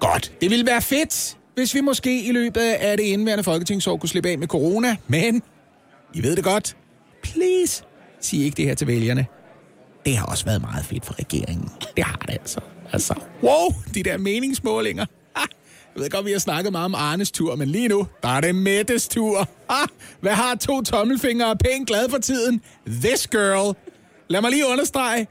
[0.00, 0.32] godt.
[0.40, 4.28] Det ville være fedt, hvis vi måske i løbet af det indværende folketingsår kunne slippe
[4.28, 4.96] af med corona.
[5.08, 5.42] Men,
[6.14, 6.76] I ved det godt.
[7.22, 7.84] Please,
[8.22, 9.26] sig ikke det her til vælgerne.
[10.06, 11.70] Det har også været meget fedt for regeringen.
[11.96, 12.60] Det har det altså.
[12.92, 15.06] Altså, wow, de der meningsmålinger.
[15.36, 15.48] Ah,
[15.94, 18.40] jeg ved godt, vi har snakket meget om Arnes tur, men lige nu, der er
[18.40, 19.48] det Mettes tur.
[19.68, 19.88] Ah,
[20.20, 22.60] hvad har to tommelfingre og pænt glad for tiden?
[22.86, 23.76] This girl.
[24.28, 25.26] Lad mig lige understrege.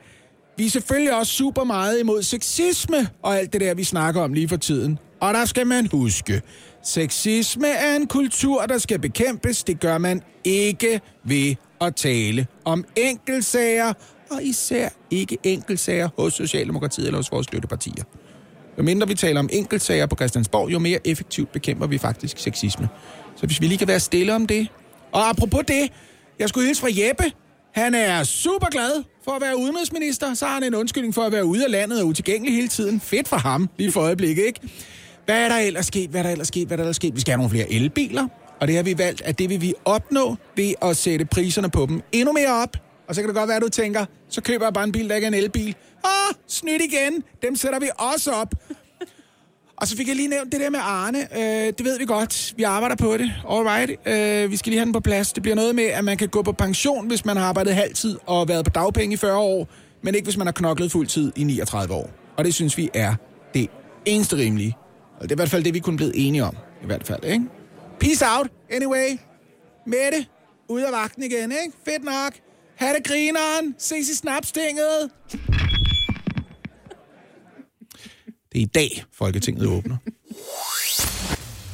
[0.58, 4.34] Vi er selvfølgelig også super meget imod sexisme og alt det der, vi snakker om
[4.34, 5.00] lige for tiden.
[5.20, 6.42] Og der skal man huske,
[6.84, 9.64] sexisme er en kultur, der skal bekæmpes.
[9.64, 13.94] Det gør man ikke ved at tale om enkeltsager,
[14.32, 18.04] og især ikke enkeltsager hos Socialdemokratiet eller hos vores støttepartier.
[18.78, 22.90] Jo mindre vi taler om enkeltsager på Christiansborg, jo mere effektivt bekæmper vi faktisk sexisme.
[23.36, 24.68] Så hvis vi lige kan være stille om det.
[25.12, 25.92] Og apropos det,
[26.40, 27.24] jeg skulle hilse fra Jeppe.
[27.74, 30.34] Han er super glad for at være udenrigsminister.
[30.34, 33.00] Så har han en undskyldning for at være ude af landet og utilgængelig hele tiden.
[33.00, 34.60] Fedt for ham, lige for øjeblikket, ikke?
[35.26, 36.10] Hvad er der ellers sket?
[36.10, 36.68] Hvad er der ellers sket?
[36.68, 37.16] Hvad er der ellers sket?
[37.16, 38.28] Vi skal have nogle flere elbiler.
[38.62, 41.86] Og det har vi valgt, at det vil vi opnå ved at sætte priserne på
[41.86, 42.78] dem endnu mere op.
[43.08, 45.10] Og så kan det godt være, at du tænker, så køber jeg bare en bil,
[45.10, 45.76] der ikke er en elbil.
[46.06, 47.24] Åh, snydt igen.
[47.42, 48.56] Dem sætter vi også op.
[49.78, 51.20] Og så fik jeg lige nævnt det der med Arne.
[51.38, 52.54] Øh, det ved vi godt.
[52.58, 53.32] Vi arbejder på det.
[53.50, 53.92] Alright.
[54.08, 55.34] Øh, vi skal lige have den på plads.
[55.34, 58.18] Det bliver noget med, at man kan gå på pension, hvis man har arbejdet halvtid
[58.26, 59.68] og været på dagpenge i 40 år,
[60.02, 62.10] men ikke hvis man har knoklet fuldtid i 39 år.
[62.38, 63.16] Og det synes vi er
[63.54, 63.70] det
[64.06, 64.78] eneste rimelige.
[65.18, 66.58] Og det er i hvert fald det, vi kunne blive enige om.
[66.84, 67.46] I hvert fald, ikke?
[68.02, 69.18] Peace out, anyway.
[69.88, 70.26] Mette,
[70.70, 71.78] ud af vagten igen, ikke?
[71.86, 72.34] Fedt nok.
[72.76, 73.76] Ha' det grineren.
[73.78, 75.12] Ses i snapstinget.
[78.52, 79.98] Det er i dag, Folketinget åbner.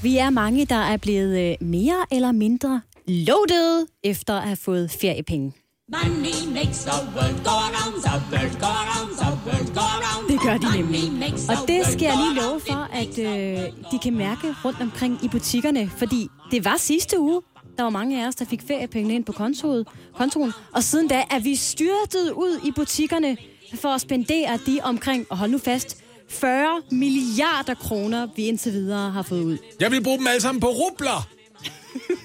[0.04, 4.92] Vi er mange, der er blevet øh, mere eller mindre loaded efter at have fået
[4.92, 5.54] feriepenge.
[5.90, 10.30] Money makes the world go around, the world go around, the world go around.
[10.32, 11.34] Det gør de nemlig.
[11.50, 14.82] Og det skal jeg lige love around, for, at the øh, de kan mærke rundt
[14.82, 15.92] omkring i butikkerne.
[15.98, 17.42] Fordi det var sidste uge,
[17.78, 20.52] der var mange af os, der fik feriepengene ind på kontoret, kontoen.
[20.74, 23.38] Og siden da er vi styrtet ud i butikkerne
[23.76, 25.98] for at spendere de omkring, og hold nu fast,
[26.30, 29.58] 40 milliarder kroner, vi indtil videre har fået ud.
[29.80, 31.37] Jeg vil bruge dem alle sammen på rubler.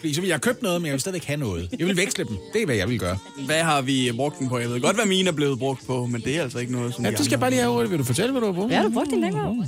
[0.01, 1.69] Fordi så vil jeg købe noget, men jeg vil stadigvæk have noget.
[1.79, 2.37] Jeg vil veksle dem.
[2.53, 3.19] Det er, hvad jeg vil gøre.
[3.47, 4.59] Hvad har vi brugt den på?
[4.59, 6.95] Jeg ved godt, hvad mine er blevet brugt på, men det er altså ikke noget,
[6.95, 7.91] som Ja, det skal bare lige have hurtigt.
[7.91, 8.73] Vil du fortælle, hvad du har brugt?
[8.73, 9.67] Ja, har du brugt den længere?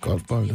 [0.00, 0.50] Godt bold.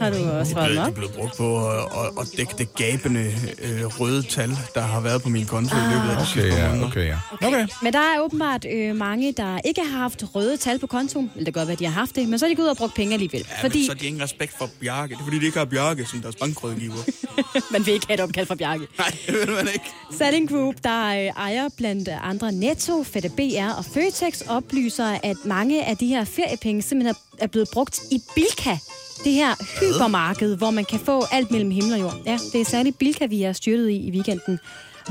[0.00, 0.88] Har du også svaret Det nok?
[0.88, 1.76] er blevet brugt på at,
[2.20, 6.10] at, dække det gabende øh, røde tal, der har været på min konto i løbet
[6.10, 7.18] af de Okay, sidste par ja, okay, ja.
[7.48, 7.66] Okay.
[7.82, 11.30] Men der er åbenbart øh, mange, der ikke har haft røde tal på kontoen.
[11.34, 12.64] Eller det kan godt være, at de har haft det, men så er de gået
[12.64, 13.44] ud og brugt penge alligevel.
[13.50, 15.14] Ja, fordi så har de ingen respekt for Bjarke.
[15.14, 16.94] Det er fordi, de ikke har Bjarke som deres bankrådgiver.
[17.72, 18.86] man vil ikke have et opkald fra Bjarke.
[18.98, 19.84] Nej, det vil man ikke.
[20.18, 25.84] Salling Group, der øh, ejer blandt andre Netto, Fætter BR og Føtex, oplyser, at mange
[25.84, 28.76] af de her feriepenge simpelthen er- er blevet brugt i Bilka.
[29.24, 32.14] Det her hypermarked, hvor man kan få alt mellem himmel og jord.
[32.26, 34.58] Ja, det er særligt Bilka, vi er styrtet i i weekenden.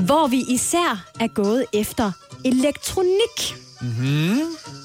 [0.00, 2.12] Hvor vi især er gået efter
[2.44, 3.54] elektronik.
[3.80, 4.40] Mm-hmm.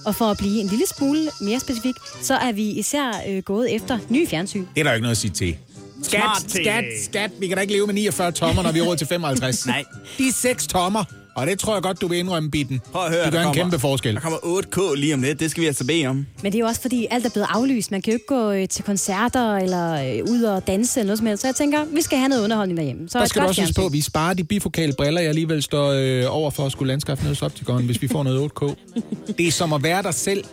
[0.05, 3.75] Og for at blive en lille smule mere specifik, så er vi især øh, gået
[3.75, 4.65] efter nye fjernsyn.
[4.75, 5.57] Det er der jo ikke noget at sige til.
[6.03, 7.31] Skat, skat, skat.
[7.39, 9.65] Vi kan da ikke leve med 49 tommer, når vi er råd til 55.
[9.67, 9.83] Nej.
[10.17, 11.03] De er 6 tommer,
[11.35, 12.81] og det tror jeg godt, du vil indrømme, Bitten.
[12.91, 14.13] Prøv at høre, det gør en kommer- kæmpe forskel.
[14.15, 15.39] Der kommer 8K lige om lidt.
[15.39, 16.25] Det skal vi altså bede om.
[16.43, 17.91] Men det er jo også fordi, alt er blevet aflyst.
[17.91, 21.17] Man kan jo ikke gå øh, til koncerter eller øh, ud og danse eller noget
[21.17, 21.41] som helst.
[21.41, 23.09] Så jeg tænker, vi skal have noget underholdning derhjemme.
[23.09, 25.63] Så Der skal du også huske på, at vi sparer de bifokale briller, jeg alligevel
[25.63, 28.73] står øh, over for at skulle landskaffe hos Optikon, hvis vi får noget 8K.
[29.37, 30.43] Det er som at være der selv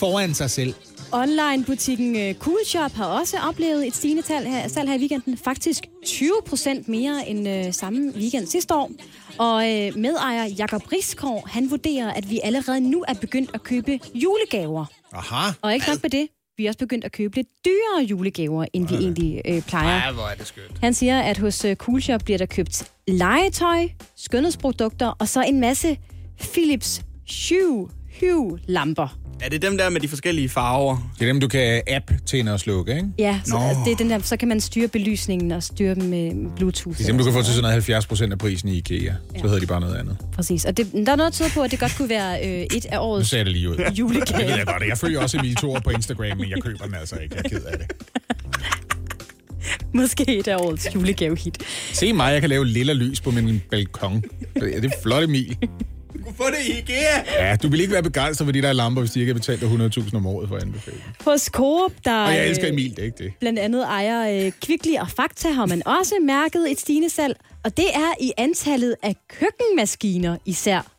[0.00, 0.74] foran sig selv.
[1.12, 5.36] Online-butikken øh, Cool Shop har også oplevet et stigende tal her, salg her i weekenden.
[5.36, 8.90] Faktisk 20 procent mere end øh, samme weekend sidste år.
[9.38, 14.00] Og øh, medejer Jakob Riskov, han vurderer, at vi allerede nu er begyndt at købe
[14.14, 14.84] julegaver.
[15.12, 15.52] Aha.
[15.62, 18.88] Og ikke nok med det, vi er også begyndt at købe lidt dyrere julegaver, end
[18.88, 20.06] vi egentlig øh, plejer.
[20.06, 20.78] Ja, hvor er det skønt.
[20.80, 25.60] Han siger, at hos øh, Cool Shop bliver der købt legetøj, skønhedsprodukter og så en
[25.60, 25.98] masse
[26.38, 27.02] Philips
[27.48, 27.90] Hue,
[28.20, 29.18] Hue lamper.
[29.40, 31.10] Er det dem der med de forskellige farver?
[31.18, 33.08] Det er dem, du kan app tænde og slukke, ikke?
[33.18, 33.84] Ja, så, Nå.
[33.84, 36.98] det er den der, så kan man styre belysningen og styre dem med Bluetooth.
[36.98, 39.12] Det er dem, du kan få til sådan noget 70 procent af prisen i IKEA.
[39.36, 40.16] Så hedder de bare noget andet.
[40.32, 42.62] Præcis, og det, der er noget, der tyder på, at det godt kunne være øh,
[42.76, 43.76] et af Nu årets ser jeg det lige ud.
[44.28, 44.82] Det ved jeg godt.
[44.88, 47.34] Jeg følger også Emil Thor på Instagram, men jeg køber den altså ikke.
[47.36, 47.86] Jeg er ked af det.
[49.94, 51.58] Måske et af årets julegave-hit.
[51.92, 54.22] Se mig, jeg kan lave lilla lys på min balkon.
[54.54, 55.56] Det er flot, Emil.
[56.38, 57.46] Få det i IKEA!
[57.48, 59.60] Ja, du vil ikke være begejstret for de der lamper, hvis de ikke har betalt
[59.60, 60.96] dig 100.000 om året for at anbefale.
[61.24, 63.32] Hos Coop, der Og jeg elsker Emil, det er ikke det.
[63.40, 67.36] blandt andet ejer øh, Kvickly og Fakta, har man også mærket et stigende salg.
[67.64, 70.92] Og det er i antallet af køkkenmaskiner især.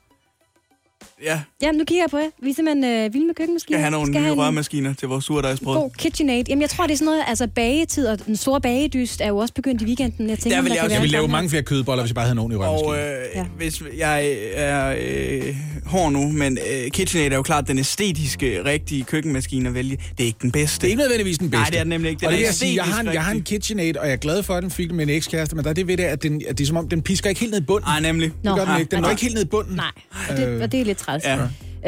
[1.23, 2.29] Ja, Ja, nu kigger jeg på jer.
[2.43, 3.77] Vi er simpelthen øh, vilde med køkkenmaskiner.
[3.77, 5.75] skal have nogle Skal nye have en rørmaskiner til vores surdejsbrød.
[5.75, 6.43] God KitchenAid.
[6.49, 9.37] Jamen, jeg tror, det er sådan noget, altså bagetid og den store bagedyst er jo
[9.37, 10.29] også begyndt i weekenden.
[10.29, 12.25] Jeg tænker, Der vil jeg også- Jeg vil lave mange flere kødboller, hvis jeg bare
[12.25, 12.95] havde nogen i Og rørmaskinen.
[12.99, 13.45] øh, Ja.
[13.57, 15.55] hvis jeg er øh,
[15.85, 19.97] hård nu, men øh, KitchenAid er jo klart den æstetiske, rigtige køkkenmaskine at vælge.
[20.17, 20.81] Det er ikke den bedste.
[20.81, 21.61] Det er ikke nødvendigvis den bedste.
[21.61, 22.19] Nej, det er den nemlig ikke.
[22.19, 23.41] Den og det er jeg sige, jeg har, en, jeg har en.
[23.41, 25.73] KitchenAid, og jeg er glad for, at den fik med en ekskæreste, men der er
[25.73, 27.61] det ved det, at, den, at det er som om, den pisker ikke helt ned
[27.61, 27.87] i bunden.
[27.89, 28.31] Nej, nemlig.
[28.43, 28.51] Nå.
[28.51, 28.91] det gør den ikke.
[28.91, 29.07] Den nej.
[29.07, 29.75] går ikke helt ned i bunden.
[29.75, 29.91] Nej,
[30.29, 31.25] og det, og det er lidt træls.
[31.25, 31.35] Ja,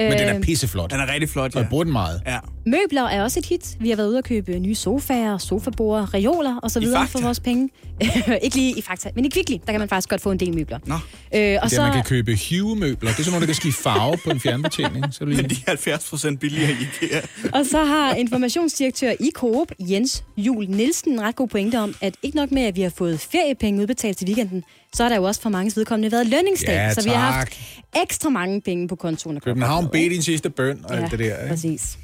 [0.09, 0.91] Men den Øh, er pisseflot.
[0.91, 1.59] den er rigtig flot, Og ja.
[1.59, 2.21] jeg bruger den meget.
[2.27, 2.37] ja.
[2.65, 3.77] Møbler er også et hit.
[3.79, 7.39] Vi har været ude og købe nye sofaer, sofaborde, reoler og så videre for vores
[7.39, 7.69] penge.
[8.43, 10.55] ikke lige i Fakta, men i Kvickly, der kan man faktisk godt få en del
[10.55, 10.79] møbler.
[10.85, 13.09] Nå, Øh, og Det er, man kan købe Hue-møbler.
[13.09, 15.05] Det er sådan nogle, der kan skifte farve på en fjernbetjening.
[15.13, 15.47] Så du men lige...
[15.49, 17.21] de er 70 procent billigere i IKEA.
[17.59, 22.13] Og så har informationsdirektør i Coop, Jens Jul Nielsen, en ret god pointe om, at
[22.23, 25.23] ikke nok med, at vi har fået feriepenge udbetalt til weekenden, så har der jo
[25.23, 26.73] også for mange vedkommende været lønningsdag.
[26.73, 28.01] Ja, så vi har haft tak.
[28.03, 29.39] ekstra mange penge på kontoen.
[29.39, 31.03] København op med, bed din sidste bøn og ikke?
[31.03, 31.25] alt det der.
[31.25, 31.49] Ikke?
[31.49, 31.97] præcis.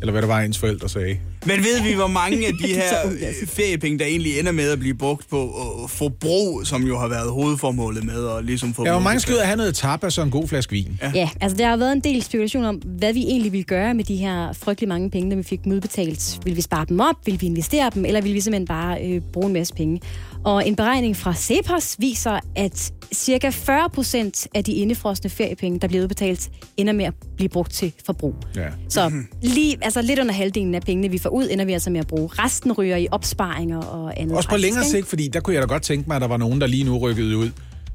[0.00, 1.16] Eller hvad det var, ens forældre sagde.
[1.46, 4.78] Men ved vi, hvor mange af de er her feriepenge, der egentlig ender med at
[4.78, 5.36] blive brugt på
[5.82, 8.84] øh, forbrug, som jo har været hovedformålet med at ligesom få...
[8.86, 10.98] Ja, hvor mange skal ud og have noget tapas og en god flaske vin?
[11.02, 11.12] Ja.
[11.14, 14.04] Ja, altså der har været en del spekulation om, hvad vi egentlig ville gøre med
[14.04, 16.38] de her frygtelig mange penge, når vi fik dem udbetalt.
[16.44, 17.16] Vil vi spare dem op?
[17.26, 18.04] Vil vi investere dem?
[18.04, 20.00] Eller vil vi simpelthen bare øh, bruge en masse penge?
[20.44, 25.88] Og en beregning fra Cepos viser, at cirka 40 procent af de indefrosne feriepenge, der
[25.88, 28.34] bliver udbetalt, ender med at blive brugt til forbrug.
[28.56, 28.68] Ja.
[28.88, 32.00] Så lige, altså lidt under halvdelen af pengene, vi får ud, ender vi altså med
[32.00, 32.28] at bruge.
[32.32, 34.36] Resten ryger i opsparinger og andet.
[34.36, 36.36] Også på længere sigt, fordi der kunne jeg da godt tænke mig, at der var
[36.36, 37.50] nogen, der lige nu rykkede ud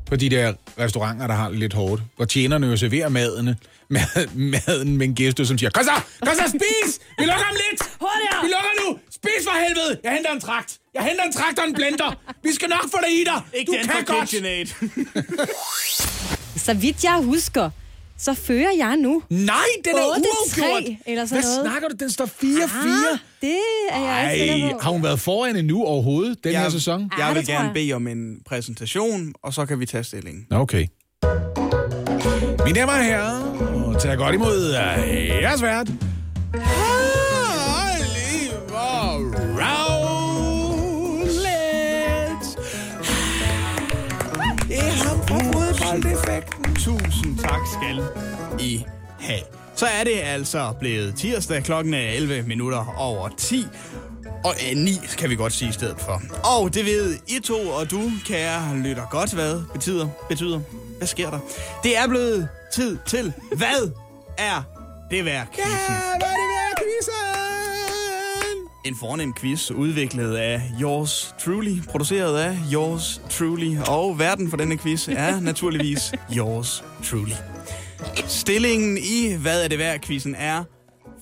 [0.06, 2.02] på de der restauranter, der har det lidt hårdt.
[2.15, 3.58] Hvor tjenerne jo serverer madene,
[3.89, 5.91] mad, maden med en gæst, som siger, Kom så,
[6.26, 7.00] kom så, spis!
[7.20, 7.82] Vi lukker om lidt!
[8.00, 8.41] Hurtigere!
[8.44, 9.00] Vi lukker nu!
[9.12, 10.00] Spis for helvede!
[10.04, 10.78] Jeg henter en trakt!
[10.94, 12.20] Jeg henter en trakt og en blender!
[12.44, 13.41] Vi skal nok få dig i dig!
[13.54, 14.30] Ikke Du den kan godt!
[16.65, 17.70] Så vidt jeg husker,
[18.17, 19.21] så fører jeg nu.
[19.30, 20.84] Nej, den er uafgjort!
[21.06, 21.67] eller sådan Hvad noget.
[21.71, 21.95] snakker du?
[21.99, 22.28] Den står 4-4.
[23.12, 24.80] Ah, det er jeg Ej, ikke på.
[24.82, 27.01] har hun været foran endnu overhovedet, den jeg, her sæson?
[27.01, 27.73] Jeg, jeg vil gerne jeg.
[27.73, 30.47] bede om en præsentation, og så kan vi tage stilling.
[30.51, 30.88] Okay.
[32.65, 34.73] Mine damer og herrer, tag godt imod øh,
[35.41, 35.88] jeres vært.
[37.86, 39.19] Oliver
[41.25, 42.43] Rowlett.
[44.67, 46.64] Det er ham fra fodboldeffekten.
[46.86, 48.04] Tusind tak skal
[48.60, 48.86] I
[49.19, 49.39] have.
[49.76, 51.63] Så er det altså blevet tirsdag.
[51.63, 53.65] Klokken er 11 minutter over 10.
[54.43, 56.21] Og øh, 9 kan vi godt sige i stedet for.
[56.60, 60.08] Og det ved I to og du, kære lytter godt, hvad betyder.
[60.30, 60.60] betyder.
[60.98, 61.39] Hvad sker der?
[61.84, 63.91] Det er blevet tid til, hvad
[64.38, 64.63] er
[65.12, 65.48] det værd?
[65.58, 65.63] Ja,
[66.19, 67.25] hvad er det værd?
[68.86, 74.78] En fornem quiz udviklet af Yours Truly, produceret af Yours Truly, og verden for denne
[74.78, 77.32] quiz er naturligvis Yours Truly.
[78.28, 80.63] Stillingen i Hvad er det værd quizzen er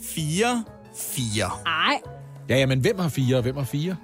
[0.02, 1.64] 4-4.
[1.66, 2.00] Ej,
[2.50, 3.96] Ja, ja, men hvem har fire, og hvem har fire?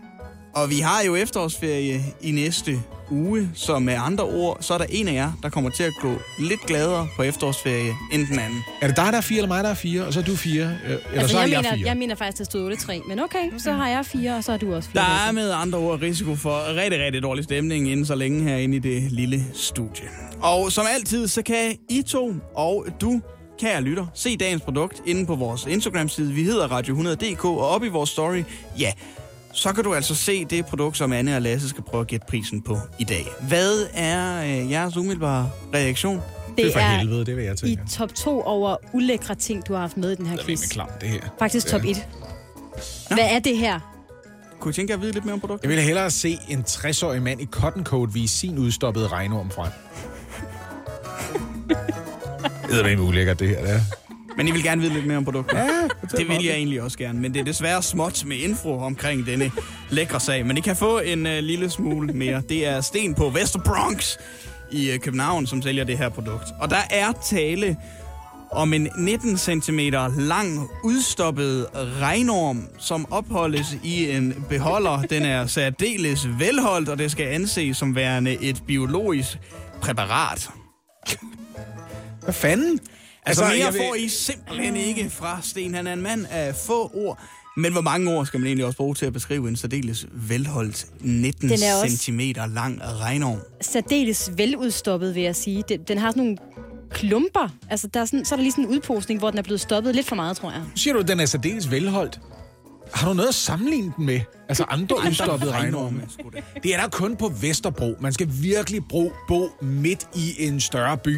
[0.54, 2.80] Og vi har jo efterårsferie i næste
[3.12, 5.94] uge, så med andre ord, så er der en af jer, der kommer til at
[6.02, 8.60] gå lidt gladere på efterårsferie end den anden.
[8.82, 10.36] Er det dig, der er fire, eller mig, der er fire, og så er du
[10.36, 10.66] fire?
[10.86, 11.88] øh, Eller altså, så er jeg, jeg, mener, fire?
[11.88, 13.08] jeg mener faktisk, det stod 8-3.
[13.08, 15.02] Men okay, så har jeg fire, og så har du også fire.
[15.04, 18.76] Der er med andre ord risiko for rigtig, rigtig dårlig stemning inden så længe herinde
[18.78, 20.08] i det lille studie.
[20.42, 23.22] Og som altid, så kan I to og du,
[23.60, 26.34] kære lytter, se dagens produkt inde på vores Instagram-side.
[26.34, 28.44] Vi hedder Radio 100.dk, og op i vores story,
[28.80, 28.92] ja,
[29.60, 32.26] så kan du altså se det produkt, som Anne og Lasse skal prøve at gætte
[32.30, 33.26] prisen på i dag.
[33.42, 36.16] Hvad er øh, jeres umiddelbare reaktion?
[36.16, 37.82] Det er Det for er helvede, det vil jeg i tænke.
[37.92, 40.70] top 2 over ulækre ting, du har haft med i den her Det er quiz.
[40.70, 41.20] klam, det her.
[41.40, 42.08] Faktisk top 1.
[43.08, 43.80] Hvad er det her?
[44.60, 45.64] Kunne I tænke jer at vide lidt mere om produktet?
[45.64, 49.72] Jeg ville hellere se en 60-årig mand i cotton coat vise sin udstoppede regnorm frem.
[52.70, 53.62] det er da ulækkert, det her.
[53.62, 53.80] Det er.
[54.38, 55.58] Men I vil gerne vide lidt mere om produktet?
[55.58, 55.68] Ja,
[56.18, 59.52] Det vil jeg egentlig også gerne, men det er desværre småt med info omkring denne
[59.90, 60.46] lækre sag.
[60.46, 62.42] Men I kan få en uh, lille smule mere.
[62.50, 64.18] Det er Sten på Vester Bronx
[64.72, 66.46] i uh, København, som sælger det her produkt.
[66.60, 67.78] Og der er tale
[68.52, 69.80] om en 19 cm
[70.18, 71.68] lang, udstoppet
[72.02, 75.02] regnorm, som opholdes i en beholder.
[75.02, 79.38] Den er særdeles velholdt, og det skal anses som værende et biologisk
[79.82, 80.50] præparat.
[82.24, 82.80] Hvad fanden?
[83.26, 85.74] Altså, mere jeg vil- får I simpelthen ikke fra Sten.
[85.74, 87.20] Han er en mand af få ord.
[87.58, 90.86] Men hvor mange ord skal man egentlig også bruge til at beskrive en særdeles velholdt
[91.02, 92.20] 19 Den er også- cm
[92.56, 93.40] lang regnorm?
[93.62, 95.64] Særdeles veludstoppet, vil jeg sige.
[95.70, 96.38] Den, den har sådan nogle
[96.92, 97.50] klumper.
[97.70, 99.62] Altså, der er sådan, så er der lige sådan en udposning, hvor den er blevet
[99.62, 100.62] stoppet lidt for meget, tror jeg.
[100.76, 102.20] Siger du, at den er særdeles velholdt.
[102.94, 104.20] Har du noget at sammenligne den med?
[104.50, 106.02] Altså andre udstoppede regnorme?
[106.64, 107.96] Det er der kun på Vesterbro.
[108.00, 111.18] Man skal virkelig bo, bo midt i en større by,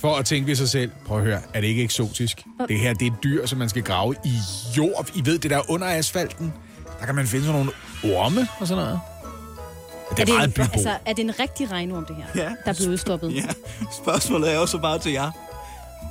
[0.00, 2.42] for at tænke ved sig selv, prøv at høre, er det ikke eksotisk?
[2.68, 4.34] Det her, det er et dyr, som man skal grave i
[4.76, 5.10] jord.
[5.14, 6.52] I ved, det der under asfalten,
[7.00, 9.00] der kan man finde sådan nogle orme og sådan noget.
[10.10, 10.62] Det er, det meget en, bybo.
[10.72, 12.48] altså, er det en rigtig regnorm, det her, Ja.
[12.64, 13.34] der er blevet udstoppet?
[13.34, 13.46] Ja,
[14.02, 15.30] spørgsmålet er også bare til jer.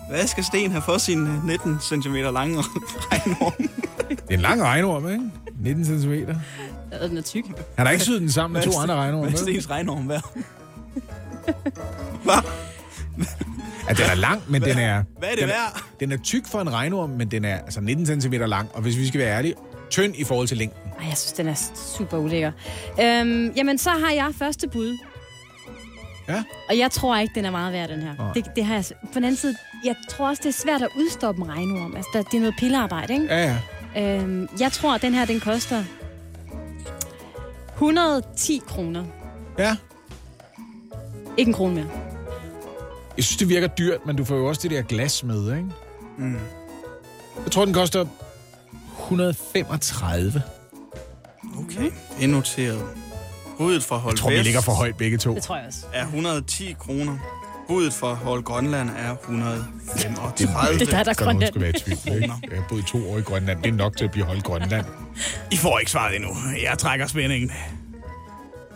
[0.10, 2.62] Hvad skal Sten have for sin 19 cm lange
[3.12, 3.54] regnorm?
[4.10, 5.24] Det er en lang regnorm, ikke?
[5.60, 6.12] 19 cm.
[6.92, 7.44] Ja, den er tyk.
[7.78, 9.30] Han har ikke syet den sammen med to andre regnorme.
[9.30, 9.44] Hvad er?
[9.44, 10.30] Stens regnorm værd?
[12.24, 12.34] Hvad?
[13.90, 15.04] Ja, den er lang, men den er...
[15.20, 15.84] Hvad er det den værd?
[16.00, 18.70] Den er tyk for en regnorm, men den er altså 19 cm lang.
[18.74, 19.54] Og hvis vi skal være ærlige,
[19.90, 20.80] tynd i forhold til længden.
[21.00, 21.56] Ej, jeg synes, den er
[21.98, 22.52] super ulækker.
[23.02, 24.98] Øhm, jamen, så har jeg første bud.
[26.28, 26.44] Ja.
[26.70, 28.16] Og jeg tror ikke, den er meget værd, den her.
[28.18, 28.34] Nej.
[28.34, 30.90] Det, det har jeg, på den anden side, jeg tror også, det er svært at
[30.98, 31.96] udstoppe en regnorm.
[31.96, 33.26] Altså, der, det er noget pillearbejde, ikke?
[33.26, 33.58] Ja,
[33.96, 34.20] ja.
[34.22, 35.84] Øhm, jeg tror, at den her, den koster
[37.74, 39.06] 110 kroner.
[39.60, 39.76] Ja.
[41.38, 42.15] Ikke en krone mere.
[43.18, 45.70] Jeg synes, det virker dyrt, men du får jo også det der glas med, ikke?
[46.18, 46.38] Mm.
[47.44, 48.06] Jeg tror, den koster
[49.00, 50.42] 135.
[51.60, 52.82] Okay, indnoteret.
[53.58, 55.36] Budet fra Hold Jeg tror, vi Vest ligger for højt begge to.
[55.36, 55.86] Det tror jeg også.
[55.94, 57.18] er 110 kroner.
[57.68, 60.80] Budet fra Hold Grønland er 135.
[60.80, 61.52] Det er der, der er Så nogen Grønland.
[61.54, 62.34] skulle være i tvivl, ikke?
[62.52, 63.64] Jeg har boet to år i Grønland.
[63.64, 64.86] Det er nok til at blive holdt Grønland.
[65.52, 66.30] I får ikke svaret endnu.
[66.64, 67.52] Jeg trækker spændingen.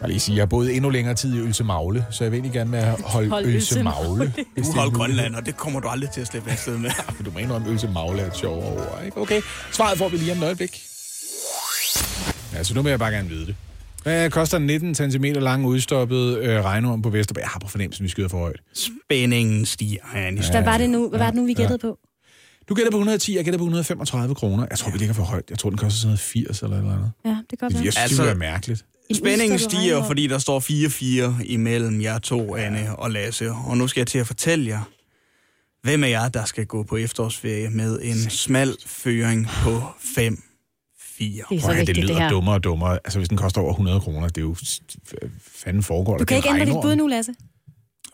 [0.02, 2.38] Jeg lige sige, jeg har boet endnu længere tid i Ølse Magle, så jeg vil
[2.38, 4.08] egentlig gerne med at holde Hold Ølse Magle.
[4.08, 4.98] Du det er hold muligt.
[4.98, 6.90] Grønland, og det kommer du aldrig til at slippe afsted med.
[7.16, 9.18] For du mener, om Ølse Magle er et sjovere ord, ikke?
[9.22, 10.82] Okay, svaret får vi lige om et øjeblik.
[12.54, 13.56] Ja, så nu vil jeg bare gerne vide det.
[14.04, 17.42] Hvad koster en 19 cm lang udstoppet øh, regnorm på Vesterberg?
[17.42, 18.60] Jeg har på fornemmelsen, vi skyder for højt.
[18.74, 20.48] Spændingen stiger, Anis.
[20.48, 21.98] Hvad var det nu, hvad var det nu vi gættede på?
[22.70, 24.66] Du gætter på 110, jeg gætter på 135 kroner.
[24.70, 25.44] Jeg tror, vi ligger for højt.
[25.50, 27.12] Jeg tror, den koster sådan noget 80 eller eller andet.
[27.26, 27.92] Ja, det kan godt Jeg være.
[27.92, 28.86] synes, Altså- det være mærkeligt.
[29.10, 30.60] En Spændingen stiger, fordi der står
[31.40, 33.52] 4-4 imellem jer to, Anne og Lasse.
[33.52, 34.82] Og nu skal jeg til at fortælle jer,
[35.84, 39.84] hvem af jer, der skal gå på efterårsferie med en smal føring på
[40.16, 40.44] 5
[41.20, 41.44] 4.
[41.50, 42.30] Det er så høre, det vigtigt, det lyder her.
[42.30, 42.94] dummere og dummere.
[42.94, 44.56] Altså, hvis den koster over 100 kroner, det er jo...
[45.42, 46.18] Fanden foregår?
[46.18, 47.34] Du kan ikke ændre dit bud nu, Lasse.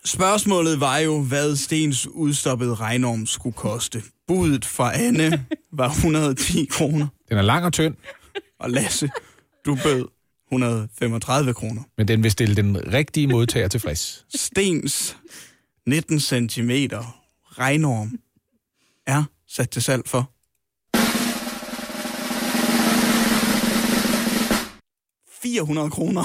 [0.05, 4.03] Spørgsmålet var jo, hvad Stens udstoppede regnorm skulle koste.
[4.27, 5.45] Budet fra Anne
[5.79, 7.95] var 110 kroner, Den er lang og tynd,
[8.60, 9.10] og Lasse,
[9.65, 10.05] du bød
[10.51, 11.81] 135 kroner.
[11.97, 14.25] men den vil stille den rigtige modtager tilfreds.
[14.36, 15.17] Stens
[15.86, 16.71] 19 cm
[17.58, 18.19] regnorm
[19.08, 20.31] er sat til salg for?
[25.45, 26.23] ...400 kroner.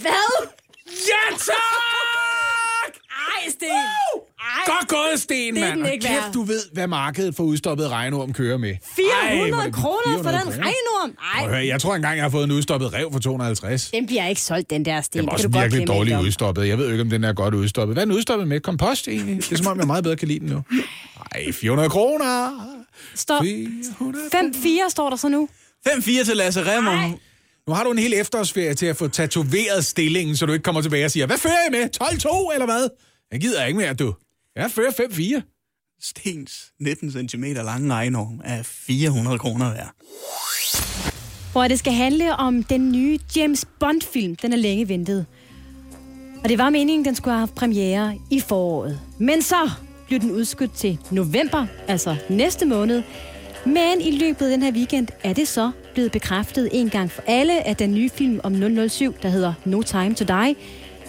[0.00, 0.48] Hvad?
[0.86, 2.94] Ja, tak!
[3.10, 4.31] Ej, Sten.
[4.42, 6.00] Ej, Godt gået, Sten, er mand.
[6.00, 8.68] kæft, du ved, hvad markedet for udstoppet regnorm kører med.
[8.70, 10.66] Ej, hvor 400 er det- kroner for 400 den kroner.
[10.66, 11.16] regnorm.
[11.34, 13.90] Ej, høre, Jeg tror engang, jeg har fået en udstoppet rev for 250.
[13.90, 15.18] den bliver ikke solgt, den der sten.
[15.20, 16.68] Den Det også kan virkelig dårligt udstoppet.
[16.68, 17.94] Jeg ved ikke, om den er godt udstoppet.
[17.94, 18.60] Hvad er den udstoppet med?
[18.60, 19.36] Kompost egentlig?
[19.36, 20.62] Det er som om, jeg meget bedre kan lide den nu.
[21.34, 22.50] Ej, 400 kroner.
[23.16, 25.48] 400 5-4 står der så nu.
[25.88, 27.18] 5-4 til Lasse Remmer.
[27.68, 30.82] Nu har du en hel efterårsferie til at få tatoveret stillingen, så du ikke kommer
[30.82, 31.88] tilbage og siger, hvad fører jeg med?
[32.02, 32.88] 12-2 eller hvad?
[33.32, 34.14] Jeg gider ikke mere, du.
[34.56, 35.96] Jeg fører 5-4.
[36.00, 39.92] Stens 19 cm lange regnorm er 400 kroner værd.
[41.52, 44.36] Hvor det skal handle om den nye James Bond-film.
[44.36, 45.26] Den er længe ventet.
[46.42, 49.00] Og det var meningen, den skulle have haft premiere i foråret.
[49.18, 49.70] Men så
[50.06, 53.02] blev den udskudt til november, altså næste måned.
[53.66, 57.22] Men i løbet af den her weekend er det så blevet bekræftet en gang for
[57.26, 60.54] alle, at den nye film om 007, der hedder No Time to Die,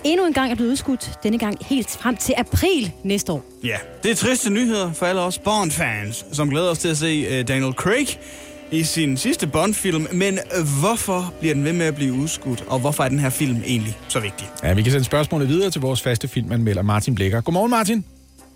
[0.04, 1.12] endnu en gang er blevet udskudt.
[1.24, 3.46] Denne gang helt frem til april næste år.
[3.64, 7.40] Ja, det er triste nyheder for alle os Bond-fans, som glæder os til at se
[7.40, 8.20] uh, Daniel Craig
[8.72, 10.08] i sin sidste Bond-film.
[10.12, 10.40] Men
[10.80, 13.98] hvorfor bliver den ved med at blive udskudt, og hvorfor er den her film egentlig
[14.08, 14.50] så vigtig?
[14.64, 17.42] Ja, vi kan sende spørgsmålet videre til vores faste filmanmelder Martin Blikker.
[17.42, 18.06] Godmorgen, Martin.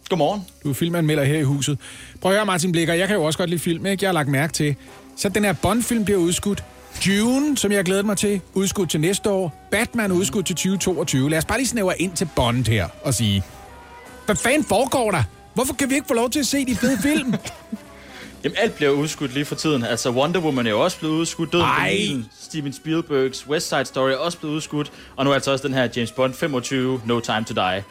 [0.10, 0.42] Godmorgen.
[0.64, 1.80] Du er filmanmelder her i huset.
[2.22, 4.04] Prøv at høre, Martin Blikker, jeg kan jo også godt lide film, ikke?
[4.04, 4.76] Jeg har lagt mærke til.
[5.18, 6.64] Så den her Bond-film bliver udskudt.
[7.06, 9.68] Dune, som jeg glæder mig til, udskudt til næste år.
[9.72, 11.30] Batman udskudt til 2022.
[11.30, 13.44] Lad os bare lige snævre ind til Bond her og sige,
[14.26, 15.24] hvad fanden foregår der?
[15.54, 17.34] Hvorfor kan vi ikke få lov til at se de fede film?
[18.44, 19.84] Jamen, alt bliver udskudt lige for tiden.
[19.84, 21.52] Altså, Wonder Woman er jo også blevet udskudt.
[21.52, 21.98] Døden Ej.
[22.42, 24.92] Steven Spielbergs West Side Story er også blevet udskudt.
[25.16, 27.84] Og nu er altså også den her James Bond 25, No Time to Die.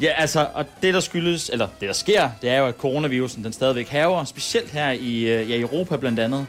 [0.00, 3.44] Ja, altså, og det der skyldes, eller det der sker, det er jo, at coronavirusen
[3.44, 6.46] den stadigvæk haver, specielt her i øh, ja, Europa blandt andet,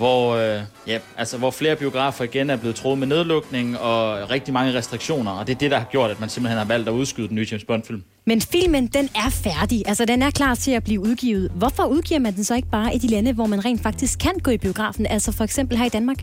[0.00, 4.54] hvor, øh, ja, altså, hvor flere biografer igen er blevet troet med nedlukning og rigtig
[4.54, 5.30] mange restriktioner.
[5.30, 7.34] Og det er det, der har gjort, at man simpelthen har valgt at udskyde den
[7.34, 8.02] nye James Bond-film.
[8.26, 9.82] Men filmen, den er færdig.
[9.86, 11.50] Altså, den er klar til at blive udgivet.
[11.54, 14.32] Hvorfor udgiver man den så ikke bare i de lande, hvor man rent faktisk kan
[14.42, 15.06] gå i biografen?
[15.06, 16.18] Altså for eksempel her i Danmark?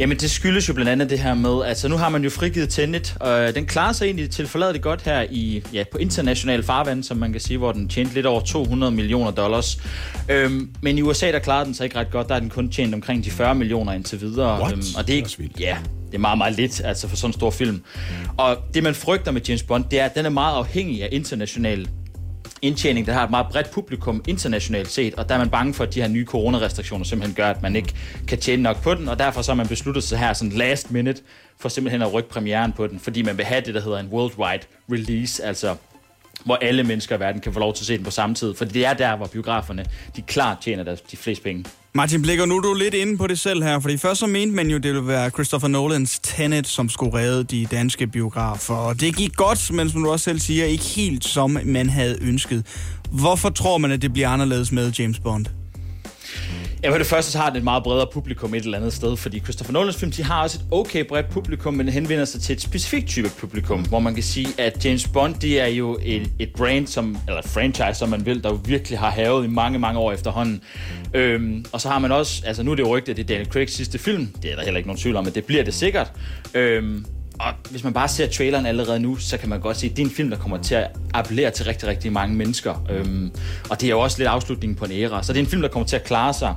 [0.00, 2.68] Jamen, det skyldes jo blandt andet det her med, altså nu har man jo frigivet
[2.68, 7.02] Tenet, og den klarer sig egentlig til det godt her i, ja, på international farvand,
[7.02, 9.78] som man kan sige, hvor den tjente lidt over 200 millioner dollars.
[10.28, 12.70] Øhm, men i USA, der klarer den sig ikke ret godt, der har den kun
[12.70, 14.54] tjent omkring de 40 millioner indtil videre.
[14.54, 14.96] Øhm, What?
[14.96, 17.32] og det er er ikke, ja, det er meget, meget lidt, altså for sådan en
[17.32, 17.82] stor film.
[18.36, 21.08] Og det, man frygter med James Bond, det er, at den er meget afhængig af
[21.12, 21.88] international
[22.62, 25.84] indtjening, der har et meget bredt publikum internationalt set, og der er man bange for,
[25.84, 27.94] at de her nye coronarestriktioner simpelthen gør, at man ikke
[28.28, 30.90] kan tjene nok på den, og derfor så har man besluttet sig her sådan last
[30.90, 31.22] minute
[31.58, 34.08] for simpelthen at rykke premieren på den, fordi man vil have det, der hedder en
[34.08, 35.76] worldwide release, altså
[36.44, 38.54] hvor alle mennesker i verden kan få lov til at se den på samme tid,
[38.54, 39.84] for det er der, hvor biograferne
[40.16, 41.64] de klart tjener deres, de fleste penge.
[41.92, 44.56] Martin Blikker, nu er du lidt inde på det selv her, fordi først så mente
[44.56, 48.74] man jo, det ville være Christopher Nolans Tenet, som skulle redde de danske biografer.
[48.74, 52.18] Og det gik godt, men som du også selv siger, ikke helt som man havde
[52.22, 52.66] ønsket.
[53.10, 55.59] Hvorfor tror man, at det bliver anderledes med James Bond?
[56.82, 59.16] Ja, for det første så har den et meget bredere publikum et eller andet sted,
[59.16, 62.52] fordi Christopher Nolans film, de har også et okay bredt publikum, men henvender sig til
[62.52, 66.32] et specifikt type publikum, hvor man kan sige, at James Bond, det er jo et,
[66.38, 69.48] et brand, som, eller et franchise, som man vil, der jo virkelig har havet i
[69.48, 70.62] mange, mange år efterhånden.
[71.14, 73.26] Øhm, og så har man også, altså nu er det jo rygtet, at det er
[73.26, 75.64] Daniel Craigs sidste film, det er der heller ikke nogen tvivl om, at det bliver
[75.64, 76.12] det sikkert.
[76.54, 77.04] Øhm,
[77.40, 80.02] og hvis man bare ser traileren allerede nu, så kan man godt se, at det
[80.02, 82.86] er en film, der kommer til at appellere til rigtig, rigtig mange mennesker.
[82.90, 83.32] Øhm,
[83.70, 85.22] og det er jo også lidt afslutningen på en æra.
[85.22, 86.54] Så det er en film, der kommer til at klare sig.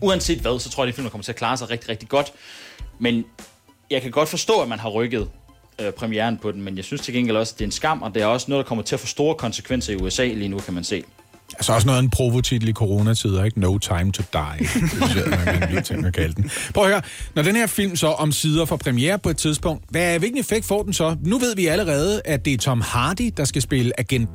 [0.00, 1.70] Uanset hvad, så tror jeg, det er en film, der kommer til at klare sig
[1.70, 2.32] rigtig, rigtig godt.
[2.98, 3.24] Men
[3.90, 5.28] jeg kan godt forstå, at man har rykket
[5.80, 8.02] øh, premieren på den, men jeg synes til gengæld også, at det er en skam,
[8.02, 10.48] og det er også noget, der kommer til at få store konsekvenser i USA lige
[10.48, 11.04] nu, kan man se.
[11.52, 13.60] Altså også noget af en provotitel i coronatider, ikke?
[13.60, 14.58] No time to die.
[15.04, 16.50] Det jeg, man ting at kalde den.
[16.74, 17.02] Prøv at høre,
[17.34, 20.66] når den her film så om sider får premiere på et tidspunkt, hvad, hvilken effekt
[20.66, 21.16] får den så?
[21.22, 24.30] Nu ved vi allerede, at det er Tom Hardy, der skal spille agent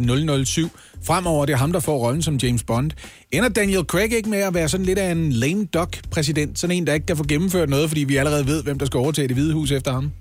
[0.48, 0.70] 007.
[1.04, 2.92] Fremover det er ham, der får rollen som James Bond.
[3.32, 6.60] Ender Daniel Craig ikke med at være sådan lidt af en lame duck præsident?
[6.60, 8.98] Sådan en, der ikke kan få gennemført noget, fordi vi allerede ved, hvem der skal
[8.98, 10.12] overtage det hvide hus efter ham?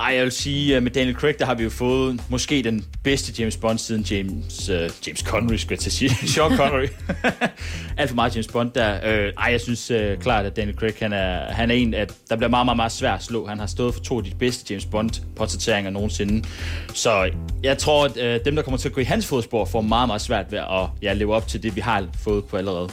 [0.00, 2.84] Ej, jeg vil sige, øh, med Daniel Craig, der har vi jo fået måske den
[3.04, 6.10] bedste James Bond siden James, uh, James Connery, skulle jeg til at sige.
[6.32, 6.86] Sean Connery.
[7.98, 8.96] Alt for meget James Bond der.
[8.96, 12.12] Uh, ej, jeg synes uh, klart, at Daniel Craig, han er, han er en, at
[12.30, 13.46] der bliver meget, meget, meget svært at slå.
[13.46, 16.48] Han har stået for to af de bedste James Bond-portrætteringer nogensinde.
[16.94, 17.30] Så
[17.62, 20.08] jeg tror, at uh, dem, der kommer til at gå i hans fodspor, får meget,
[20.08, 22.88] meget svært ved at ja, leve op til det, vi har fået på allerede.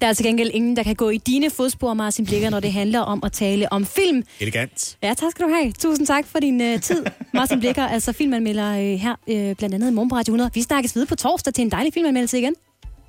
[0.00, 2.72] Der er til gengæld ingen, der kan gå i dine fodspor, Martin Blikker, når det
[2.72, 4.22] handler om at tale om film.
[4.40, 4.96] Elegant.
[5.02, 5.72] Ja, tak skal du have.
[5.72, 9.90] Tusind tak for din uh, tid, Martin Blikker, altså filmanmelder uh, her, uh, blandt andet
[9.90, 10.50] i Morgen på Radio 100.
[10.54, 12.54] Vi snakkes videre på torsdag til en dejlig filmanmeldelse igen.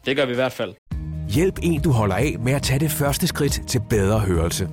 [0.05, 0.73] Det gør vi i hvert fald.
[1.29, 4.69] Hjælp en, du holder af med at tage det første skridt til bedre hørelse.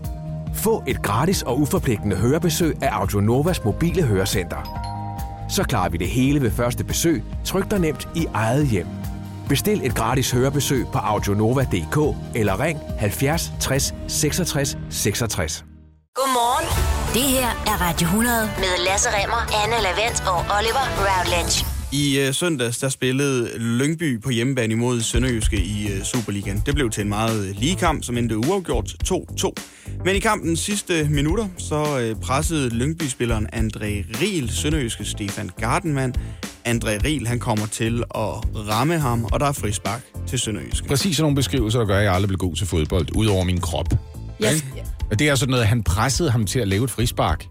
[0.54, 4.86] Få et gratis og uforpligtende hørebesøg af Audionovas mobile hørecenter.
[5.48, 8.86] Så klarer vi det hele ved første besøg, tryk dig nemt i eget hjem.
[9.49, 15.64] Bestil et gratis hørebesøg på audionova.dk eller ring 70 60 66 66.
[16.14, 16.68] Godmorgen.
[17.14, 21.75] Det her er Radio 100 med Lasse Remmer, Anne Lavendt og Oliver Routledge.
[21.97, 26.62] I øh, søndags, der spillede Lyngby på hjemmebane imod Sønderjyske i øh, Superligaen.
[26.66, 29.51] Det blev til en meget øh, lige kamp, som endte uafgjort 2-2.
[30.05, 36.14] Men i kampens sidste minutter, så øh, pressede Lyngby-spilleren André Riel Sønderjyske Stefan Gardenman.
[36.68, 38.34] André Riel, han kommer til at
[38.68, 40.88] ramme ham, og der er frispark til Sønderjyske.
[40.88, 43.44] Præcis sådan nogle beskrivelser, der gør, at jeg aldrig blev god til fodbold, ud over
[43.44, 43.88] min krop.
[44.40, 44.51] Ja,
[45.11, 47.47] Og det er sådan noget, at han pressede ham til at lave et frispark.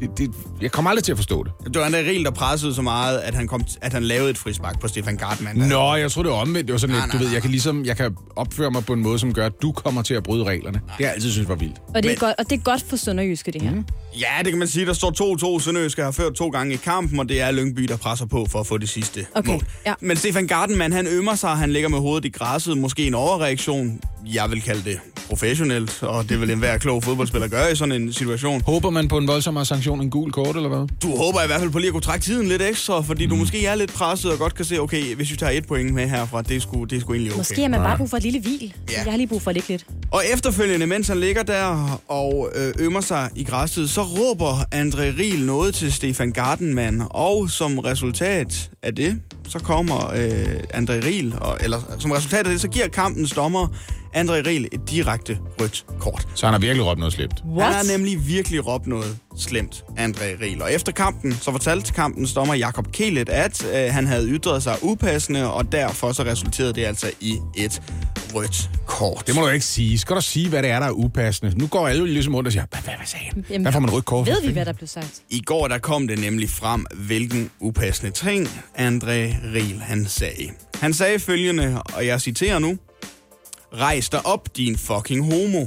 [0.00, 0.30] Det, det,
[0.62, 1.52] jeg kommer aldrig til at forstå det.
[1.74, 4.38] Det var André Riel, der pressede så meget, at han, kom, at han lavede et
[4.38, 5.56] frispark på Stefan Gardenman.
[5.56, 6.66] Nå, jeg tror det var omvendt.
[6.68, 8.70] Det var sådan Nej, lidt, du nej, ved, nej, jeg kan ligesom, jeg kan opføre
[8.70, 10.74] mig på en måde, som gør, at du kommer til at bryde reglerne.
[10.78, 11.76] Det har jeg altid synes var vildt.
[11.88, 13.70] og det, er Men- godt, og det er godt for Sønderjyske, det her.
[13.70, 13.84] Mm.
[14.20, 14.86] Ja, det kan man sige.
[14.86, 15.64] Der står 2-2.
[15.64, 18.60] Sønderjyske har ført to gange i kampen, og det er Lyngby, der presser på for
[18.60, 19.66] at få det sidste Okay, mål.
[19.86, 19.94] ja.
[20.00, 22.78] Men Stefan Gardenman, han ømmer sig, han ligger med hovedet i græsset.
[22.78, 24.00] Måske en overreaktion.
[24.34, 25.00] Jeg vil kalde det
[25.30, 28.62] professionelt, og det vil enhver klog fodboldspiller gøre i sådan en situation.
[28.66, 30.86] Håber man på en voldsommere sanktion en gul kort, eller hvad?
[31.02, 33.30] Du håber i hvert fald på lige at kunne trække tiden lidt ekstra, fordi Mm.
[33.30, 35.94] du måske er lidt presset og godt kan se, okay, hvis vi tager et point
[35.94, 37.38] med herfra, det er sgu, det er sgu egentlig okay.
[37.40, 38.74] Måske har man bare brug for et lille hvil.
[38.90, 39.02] Ja.
[39.04, 39.86] Jeg har lige brug for at ligge lidt.
[40.12, 45.18] Og efterfølgende, mens han ligger der og øh, ømmer sig i græsset, så råber André
[45.20, 47.02] Riel noget til Stefan Gardenman.
[47.10, 52.52] Og som resultat af det, så kommer øh, André Riel, og, eller som resultat af
[52.52, 53.68] det, så giver kampens dommer
[54.16, 56.28] André Riel et direkte rødt kort.
[56.34, 57.44] Så han har virkelig råbt noget slemt.
[57.46, 57.74] What?
[57.74, 60.62] Han har nemlig virkelig råbt noget slemt, André Riel.
[60.62, 64.76] Og efter kampen, så fortalte kampens dommer Jakob Kelet, at øh, han havde ytret sig
[64.82, 67.82] upassende, og derfor så resulterede det altså i et
[68.34, 69.22] rødt kort.
[69.26, 69.98] Det må du ikke sige.
[69.98, 71.58] Skal du sige, hvad det er, der er upassende?
[71.58, 73.44] Nu går alle ligesom rundt og siger, hvad, hvad, hvad sagde han?
[73.50, 74.26] Jamen, Hvad får man rødt kort?
[74.26, 75.22] Ved vi, hvad der blev sagt?
[75.30, 78.46] I går der kom det nemlig frem, hvilken upassende ting
[78.78, 79.10] André
[79.54, 80.50] Riel han sagde.
[80.80, 82.78] Han sagde følgende, og jeg citerer nu.
[83.74, 85.66] Rejs dig op, din fucking homo.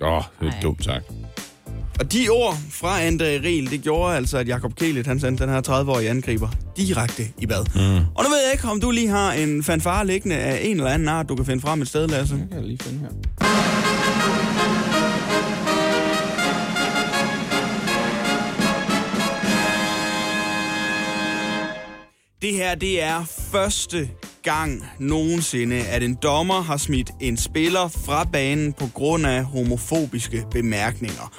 [0.00, 1.04] Åh, oh, det er dumt sagt.
[2.00, 5.52] Og de ord fra André Riel, det gjorde altså, at Jakob Kelet, han sendte den
[5.52, 7.64] her 30-årige angriber direkte i bad.
[7.74, 8.06] Mm.
[8.14, 10.90] Og nu ved jeg ikke, om du lige har en fanfare liggende af en eller
[10.90, 12.34] anden art, du kan finde frem et sted, Lasse.
[12.36, 13.08] kan jeg lige finde her.
[22.42, 24.08] Det her, det er første
[24.42, 30.44] gang nogensinde, at en dommer har smidt en spiller fra banen på grund af homofobiske
[30.50, 31.32] bemærkninger.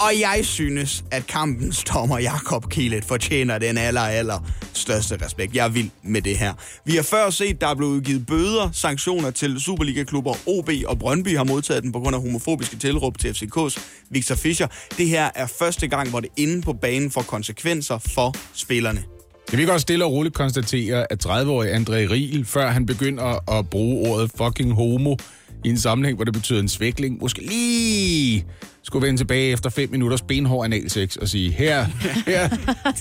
[0.00, 4.38] Og jeg synes, at kampens dommer Jakob Kielet fortjener den aller, aller
[4.72, 5.54] største respekt.
[5.54, 6.54] Jeg er vild med det her.
[6.84, 10.34] Vi har før set, der er blevet udgivet bøder, sanktioner til Superliga-klubber.
[10.46, 14.66] OB og Brøndby har modtaget den på grund af homofobiske tilråb til FCK's Victor Fischer.
[14.98, 19.19] Det her er første gang, hvor det inde på banen får konsekvenser for spillerne.
[19.52, 23.70] Jeg vil godt stille og roligt konstatere, at 30-årige André Riel, før han begynder at
[23.70, 25.16] bruge ordet fucking homo
[25.64, 28.44] i en sammenhæng, hvor det betyder en svækling, måske lige
[28.82, 31.84] skulle vende tilbage efter fem minutters benhård analsex og sige, her,
[32.26, 32.48] her,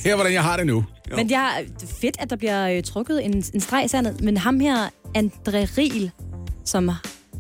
[0.04, 0.86] her, hvordan jeg har det nu.
[1.12, 1.16] Jo.
[1.16, 1.50] Men det er
[2.02, 4.22] fedt, at der bliver øh, trukket en, en streg i sandet.
[4.22, 6.12] Men ham her, André Riel,
[6.66, 6.92] som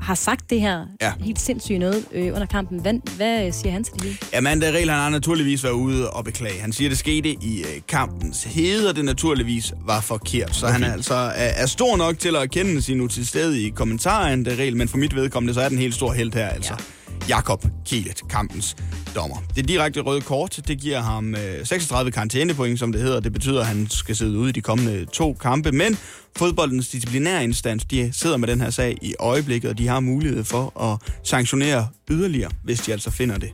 [0.02, 1.12] har sagt det her Ja.
[1.22, 2.80] helt sindssygt noget øh, under kampen.
[2.82, 4.18] Hvad, hvad siger han til det hele?
[4.38, 6.60] Amanda Riel, han har naturligvis været ude og beklage.
[6.62, 10.56] Han siger, at det skete i øh, kampens hede, og det naturligvis var forkert.
[10.56, 14.52] Så han er altså er, er stor nok til at erkende sin utilstedige kommentarer, Amanda
[14.60, 16.74] Riel, men for mit vedkommende, så er den helt stor held her, altså.
[16.74, 16.84] Ja.
[17.30, 18.76] Jakob Kielet, kampens
[19.16, 19.36] dommer.
[19.56, 23.20] Det direkte røde kort, det giver ham øh, 36 karantænepoint, som det hedder.
[23.20, 25.97] Det betyder, at han skal sidde ude i de kommende to kampe, men
[26.38, 30.44] fodboldens disciplinære instans, de sidder med den her sag i øjeblikket, og de har mulighed
[30.44, 33.52] for at sanktionere yderligere, hvis de altså finder det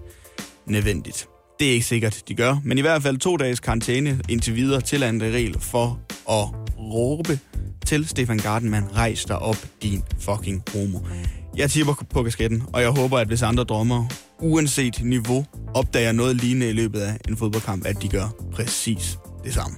[0.65, 1.27] nødvendigt.
[1.59, 4.81] Det er ikke sikkert, de gør, men i hvert fald to dages karantæne indtil videre
[4.81, 5.99] til regel for
[6.29, 6.47] at
[6.79, 7.39] råbe
[7.85, 10.99] til Stefan Gardenman, rejs dig op, din fucking homo.
[11.57, 14.05] Jeg tipper på kasketten, og jeg håber, at hvis andre drømmer,
[14.39, 19.53] uanset niveau, opdager noget lignende i løbet af en fodboldkamp, at de gør præcis det
[19.53, 19.77] samme.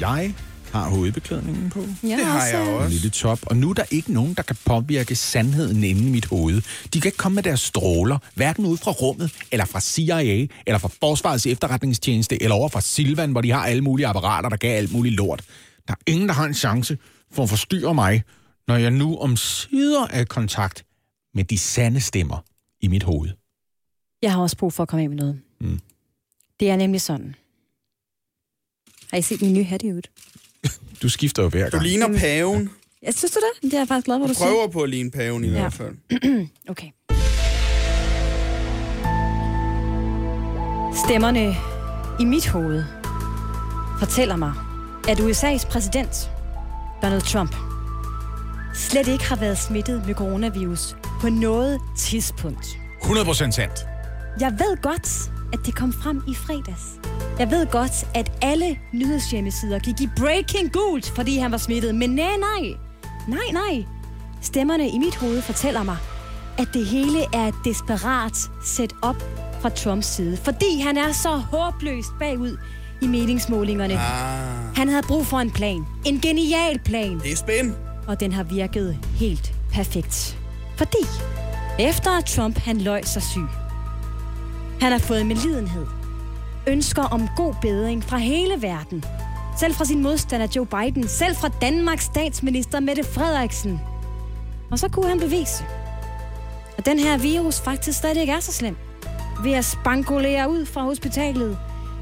[0.00, 0.34] Jeg
[0.70, 1.80] har hovedbeklædningen på.
[2.02, 2.88] Ja, Det har jeg En også.
[2.88, 3.38] lille top.
[3.46, 6.62] Og nu er der ikke nogen, der kan påvirke sandheden inde i mit hoved.
[6.94, 10.78] De kan ikke komme med deres stråler, hverken ud fra rummet, eller fra CIA, eller
[10.78, 14.76] fra Forsvarets efterretningstjeneste, eller over fra Silvan, hvor de har alle mulige apparater, der gav
[14.76, 15.42] alt muligt lort.
[15.88, 16.98] Der er ingen, der har en chance
[17.32, 18.22] for at forstyrre mig,
[18.68, 20.84] når jeg nu om sider er i kontakt
[21.34, 22.44] med de sande stemmer
[22.80, 23.30] i mit hoved.
[24.22, 25.40] Jeg har også brug for at komme af med noget.
[25.60, 25.80] Mm.
[26.60, 27.34] Det er nemlig sådan.
[29.10, 30.10] Har I set min nye hat i øvrigt?
[31.02, 31.82] Du skifter jo hver Du gang.
[31.82, 32.70] ligner paven.
[33.02, 33.70] Jeg synes du det?
[33.70, 34.46] Det er jeg faktisk glad for, Du du siger.
[34.46, 35.60] prøver på at ligne paven i Ja.
[35.60, 35.94] hvert fald.
[36.68, 36.86] Okay.
[41.06, 41.56] Stemmerne
[42.20, 42.84] i mit hoved
[43.98, 44.52] fortæller mig,
[45.08, 46.30] at USA's præsident,
[47.02, 47.54] Donald Trump,
[48.74, 52.66] slet ikke har været smittet med coronavirus på noget tidspunkt.
[53.02, 53.86] 100% sandt.
[54.40, 56.82] Jeg ved godt, at det kom frem i fredags.
[57.40, 61.94] Jeg ved godt, at alle nyhedshjemmesider gik i breaking gult, fordi han var smittet.
[61.94, 62.70] Men nej, nej.
[63.28, 63.84] Nej, nej.
[64.40, 65.96] Stemmerne i mit hoved fortæller mig,
[66.58, 69.22] at det hele er et desperat setup
[69.60, 70.36] fra Trumps side.
[70.36, 72.56] Fordi han er så håbløst bagud
[73.02, 73.94] i meningsmålingerne.
[73.94, 75.84] Ah, Han havde brug for en plan.
[76.04, 77.76] En genial plan det er spændende.
[78.06, 80.38] og den har virket helt perfekt.
[80.76, 81.06] Fordi
[81.78, 83.46] efter at Trump han løj sig syg,
[84.80, 85.86] han har fået medlidenhed,
[86.70, 89.04] ønsker om god bedring fra hele verden,
[89.58, 93.80] selv fra sin modstander Joe Biden, selv fra Danmarks statsminister Mette Frederiksen.
[94.70, 95.64] Og så kunne han bevise,
[96.78, 98.76] at den her virus faktisk slet ikke er så slem.
[99.42, 101.58] Ved at spankulere ud fra hospitalet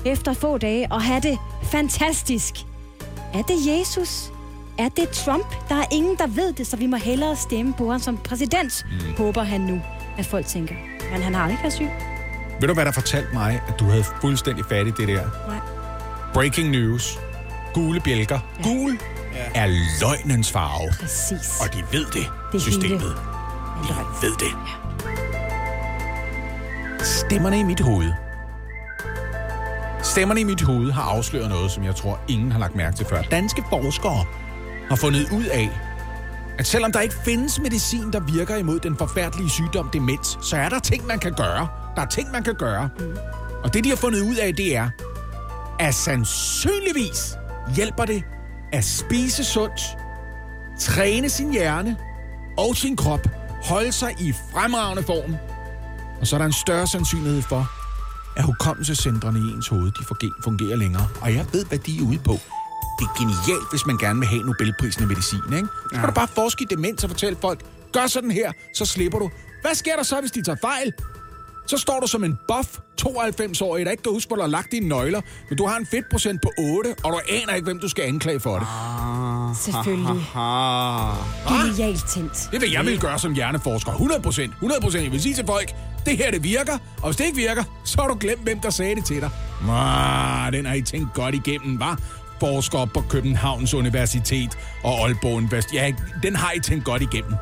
[0.07, 2.55] efter få dage og have det fantastisk.
[3.35, 4.33] Er det Jesus?
[4.79, 5.69] Er det Trump?
[5.69, 8.87] Der er ingen, der ved det, så vi må hellere stemme på ham som præsident,
[8.91, 9.17] mm.
[9.17, 9.81] håber han nu,
[10.19, 10.75] at folk tænker.
[11.13, 11.89] Men han har aldrig været syg.
[12.61, 15.23] Ved du, hvad der fortalte mig, at du havde fuldstændig fat i det der?
[15.49, 15.59] Nej.
[16.35, 17.19] Breaking news.
[17.75, 18.39] Gule bjælker.
[18.59, 18.63] Ja.
[18.63, 18.99] Gul
[19.55, 19.67] er
[20.01, 20.93] løgnens farve.
[21.01, 21.61] Præcis.
[21.61, 23.01] Og de ved det, Det systemet.
[23.01, 23.11] hele.
[23.89, 24.55] De ved det.
[27.07, 28.13] Stemmerne i mit hoved.
[30.03, 33.07] Stemmerne i mit hoved har afsløret noget, som jeg tror, ingen har lagt mærke til
[33.07, 33.23] før.
[33.23, 34.25] Danske forskere
[34.89, 35.71] har fundet ud af,
[36.59, 40.69] at selvom der ikke findes medicin, der virker imod den forfærdelige sygdom demens, så er
[40.69, 41.69] der ting, man kan gøre.
[41.99, 42.89] Der er ting, man kan gøre.
[43.65, 44.91] Og det, de har fundet ud af, det er,
[45.79, 47.35] at sandsynligvis
[47.77, 48.23] hjælper det
[48.73, 49.81] at spise sundt,
[50.81, 51.97] træne sin hjerne
[52.59, 53.21] og sin krop,
[53.65, 55.37] holde sig i fremragende form,
[56.21, 57.71] og så er der en større sandsynlighed for,
[58.37, 61.09] at hukommelsescentrene i ens hoved de funge- fungerer længere.
[61.21, 62.33] Og jeg ved, hvad de er ude på.
[62.99, 65.69] Det er genialt, hvis man gerne vil have Nobelprisen i medicin, ikke?
[65.93, 67.61] Så kan du bare forske i demens og fortælle folk,
[67.93, 69.31] gør sådan her, så slipper du.
[69.63, 70.93] Hvad sker der så, hvis de tager fejl?
[71.69, 72.69] Så står du som en buff
[73.01, 75.87] 92-årig, der ikke kan huske, hvor du har lagt dine nøgler, men du har en
[75.87, 78.67] fedtprocent på 8, og du aner ikke, hvem du skal anklage for det.
[79.59, 80.25] Selvfølgelig.
[80.35, 81.17] Ah.
[81.49, 82.49] Genialt tænkt.
[82.53, 83.93] Det vil jeg vil gøre som hjerneforsker.
[83.93, 84.53] 100 procent.
[84.53, 85.05] 100 procent.
[85.05, 85.75] Jeg vil sige til folk,
[86.07, 88.71] det her det virker, og hvis det ikke virker, så har du glemt, hvem der
[88.71, 89.31] sagde det til dig.
[89.71, 91.99] Ah, den har I tænkt godt igennem, var
[92.41, 95.75] Forskere på Københavns Universitet og Aalborg Universitet.
[95.75, 95.93] Ja,
[96.23, 97.35] den har I tænkt godt igennem.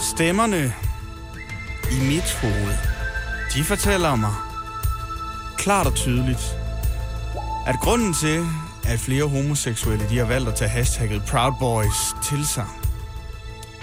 [0.00, 0.72] Stemmerne
[1.92, 2.76] i mit hoved,
[3.54, 4.34] de fortæller mig
[5.56, 6.56] klart og tydeligt,
[7.66, 8.46] at grunden til,
[8.84, 12.66] at flere homoseksuelle de har valgt at tage hashtagget Proud Boys til sig,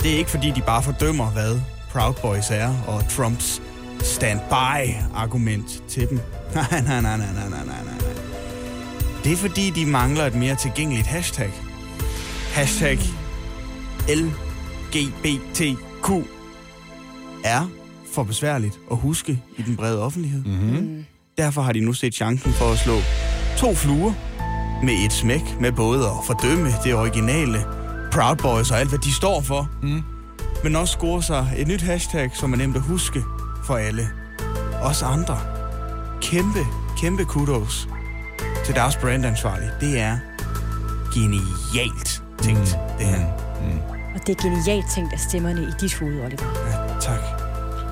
[0.03, 1.59] det er ikke fordi, de bare fordømmer, hvad
[1.91, 3.61] Proud Boys er, og Trumps
[4.03, 6.17] standby-argument til dem.
[6.55, 8.13] Nej, nej, nej, nej, nej, nej, nej, nej.
[9.23, 11.51] Det er fordi, de mangler et mere tilgængeligt hashtag.
[12.53, 12.99] Hashtag
[14.09, 16.09] LGBTQ
[17.43, 17.69] er
[18.13, 20.43] for besværligt at huske i den brede offentlighed.
[20.45, 21.05] Mm-hmm.
[21.37, 22.97] Derfor har de nu set chancen for at slå
[23.57, 24.13] to fluer
[24.83, 27.65] med et smæk, med både at fordømme det originale
[28.11, 30.01] Proud Boys og alt, hvad de står for, mm.
[30.63, 33.23] men også score sig et nyt hashtag, som er nemt at huske
[33.65, 34.09] for alle.
[34.81, 35.39] Os andre.
[36.21, 36.59] Kæmpe,
[36.97, 37.87] kæmpe kudos
[38.65, 39.71] til deres brandansvarlige.
[39.81, 40.17] Det er
[41.13, 42.97] genialt tænkt, mm.
[42.99, 43.25] det her.
[44.15, 46.45] Og det er genialt tænkt af stemmerne i dit hoved, Oliver.
[46.67, 47.40] Ja, tak.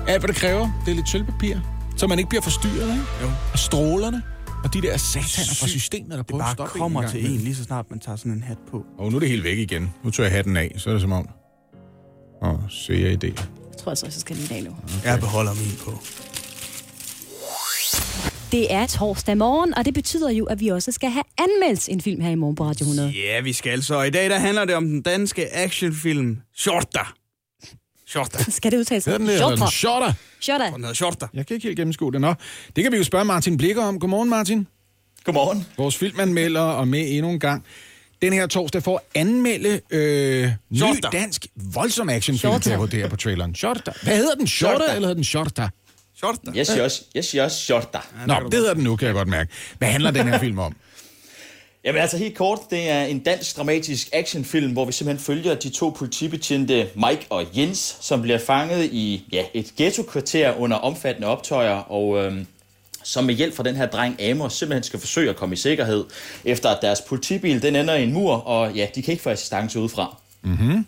[0.08, 1.56] Alt, hvad det kræver, det er lidt sølvpapir,
[1.96, 3.04] så man ikke bliver forstyrret ikke?
[3.22, 3.28] Jo.
[3.52, 4.22] af strålerne
[4.64, 7.32] og de der sataner fra systemet, der Det prøver at bare stoppe kommer gang til
[7.32, 8.84] en, lige så snart man tager sådan en hat på.
[8.98, 9.90] Og nu er det helt væk igen.
[10.04, 11.28] Nu tager jeg hatten af, så er det som om...
[12.42, 13.44] Åh, ser jeg idéer.
[13.70, 14.76] Jeg tror altså, jeg skal lige i dag nu.
[15.04, 15.90] Jeg beholder min på.
[18.52, 22.00] Det er torsdag morgen, og det betyder jo, at vi også skal have anmeldt en
[22.00, 23.08] film her i morgen på Radio 100.
[23.10, 24.02] Ja, vi skal så.
[24.02, 27.00] I dag der handler det om den danske actionfilm Shorta.
[28.10, 28.50] Shorta.
[28.50, 29.04] Skal det udtales?
[29.04, 29.38] Hedder den det?
[29.38, 29.66] Shorter.
[29.70, 30.12] shorter?
[30.40, 30.70] Shorter.
[30.70, 31.26] Den hedder Shorta.
[31.34, 32.20] Jeg kan ikke helt gennemskue det.
[32.20, 32.34] Nå,
[32.76, 33.98] det kan vi jo spørge Martin Blikker om.
[34.00, 34.66] Godmorgen, Martin.
[35.24, 35.66] Godmorgen.
[35.76, 37.64] Vores filmanmelder og med endnu en gang.
[38.22, 40.78] Den her torsdag får anmelde øh, ny
[41.12, 43.54] dansk voldsom actionfilm, kan jeg vurdere på traileren.
[43.54, 43.92] Shorter.
[44.02, 44.46] Hvad hedder den?
[44.46, 44.94] Shorter, Shorter.
[44.94, 45.68] eller hedder den Shorter?
[46.16, 46.50] Shorta.
[46.54, 47.98] Jeg siger også, jeg siger også shorter.
[48.26, 49.50] Nå, det hedder den nu, kan jeg godt mærke.
[49.78, 50.76] Hvad handler den her film om?
[51.84, 55.68] Jamen altså helt kort, det er en dansk dramatisk actionfilm, hvor vi simpelthen følger de
[55.68, 61.76] to politibetjente Mike og Jens, som bliver fanget i ja, et ghetto-kvarter under omfattende optøjer,
[61.76, 62.46] og øhm,
[63.04, 66.04] som med hjælp fra den her dreng Amos simpelthen skal forsøge at komme i sikkerhed,
[66.44, 69.30] efter at deres politibil den ender i en mur, og ja, de kan ikke få
[69.30, 70.16] assistance udefra.
[70.42, 70.86] Mm-hmm.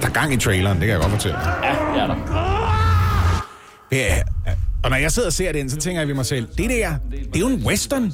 [0.00, 1.38] Der er gang i traileren, det kan jeg godt fortælle.
[1.38, 2.16] Ja, det er der.
[3.92, 4.22] Ja,
[4.84, 6.94] og når jeg sidder og ser den, så tænker jeg ved mig selv, det der,
[7.10, 8.12] det er jo en western.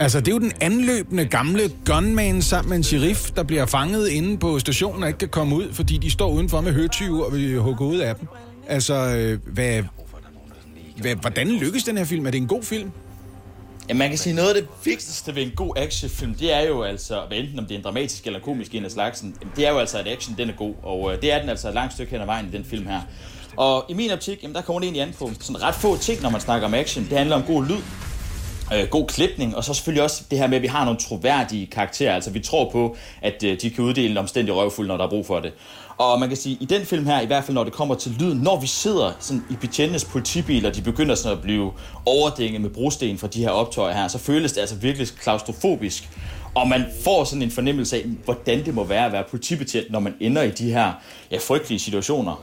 [0.00, 4.08] Altså, det er jo den anløbende gamle gunman sammen med en sheriff, der bliver fanget
[4.08, 7.32] inde på stationen og ikke kan komme ud, fordi de står udenfor med høtyve og
[7.32, 8.28] vil hugge ud af dem.
[8.68, 9.82] Altså, øh, hvad,
[10.96, 12.26] hvad, hvordan lykkes den her film?
[12.26, 12.90] Er det en god film?
[13.88, 16.82] Ja, man kan sige, noget af det vigtigste ved en god actionfilm, det er jo
[16.82, 19.70] altså, hvad enten om det er en dramatisk eller komisk en af slagsen, det er
[19.70, 21.92] jo altså, at action den er god, og øh, det er den altså et langt
[21.92, 23.00] stykke hen ad vejen i den film her.
[23.56, 26.22] Og i min optik, jamen, der kommer det egentlig an på sådan ret få ting,
[26.22, 27.04] når man snakker om action.
[27.04, 27.82] Det handler om god lyd,
[28.74, 31.66] øh, god klipning, og så selvfølgelig også det her med, at vi har nogle troværdige
[31.66, 32.14] karakterer.
[32.14, 35.08] Altså vi tror på, at øh, de kan uddele en omstændig røvfuld, når der er
[35.08, 35.52] brug for det.
[35.98, 38.12] Og man kan sige, i den film her, i hvert fald når det kommer til
[38.18, 41.72] lyden, når vi sidder sådan i betjentenes politibiler, de begynder sådan at blive
[42.06, 46.08] overdænget med brosten fra de her optøjer her, så føles det altså virkelig klaustrofobisk.
[46.54, 50.00] Og man får sådan en fornemmelse af, hvordan det må være at være politibetjent, når
[50.00, 50.92] man ender i de her
[51.30, 52.42] ja, frygtelige situationer.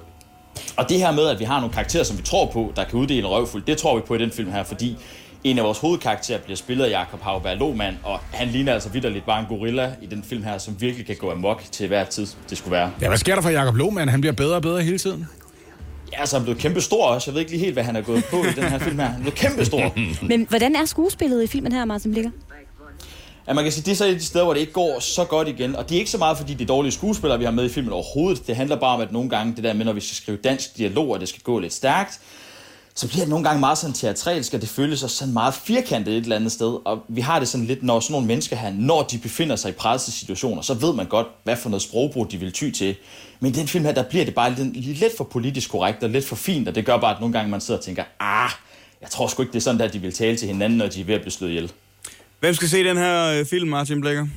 [0.78, 2.99] Og det her med, at vi har nogle karakterer, som vi tror på, der kan
[2.99, 4.97] uddele en røvfuld, det tror vi på i den film her, fordi
[5.43, 9.26] en af vores hovedkarakterer bliver spillet af Jakob Hauberg Lohmann, og han ligner altså vidderligt
[9.26, 12.28] bare en gorilla i den film her, som virkelig kan gå amok til hver tid,
[12.49, 12.91] det skulle være.
[13.01, 14.10] Ja, hvad sker der for Jakob Lohmann?
[14.10, 15.28] Han bliver bedre og bedre hele tiden.
[16.14, 17.32] Ja, altså han er blevet kæmpe stor også.
[17.32, 19.06] Jeg ved ikke lige helt, hvad han er gået på i den her film her.
[19.06, 19.93] Han er blevet kæmpe stor.
[20.30, 22.32] Men hvordan er skuespillet i filmen her, Martin Blikker?
[23.46, 25.00] At man kan sige, det er så et af de steder, hvor det ikke går
[25.00, 25.76] så godt igen.
[25.76, 27.70] Og det er ikke så meget, fordi det er dårlige skuespillere, vi har med i
[27.70, 28.48] filmen overhovedet.
[28.48, 30.78] Det handler bare om, at nogle gange det der med, når vi skal skrive dansk
[30.78, 32.20] dialog, og det skal gå lidt stærkt,
[32.96, 36.14] så bliver det nogle gange meget sådan teatralsk, og det føles også sådan meget firkantet
[36.14, 36.80] et eller andet sted.
[36.86, 39.70] Og vi har det sådan lidt, når sådan nogle mennesker her, når de befinder sig
[39.70, 42.96] i pressede situationer, så ved man godt, hvad for noget sprogbrug de vil ty til.
[43.39, 46.10] Men i den film her, der bliver det bare lidt, lidt for politisk korrekt og
[46.10, 48.52] lidt for fint, og det gør bare, at nogle gange man sidder og tænker, ah,
[49.02, 51.02] jeg tror sgu ikke, det er sådan, at de vil tale til hinanden, når de
[51.02, 51.72] er ved at blive slået ihjel.
[52.44, 54.28] Hvem skal se den her øh, film, Martin Blækker?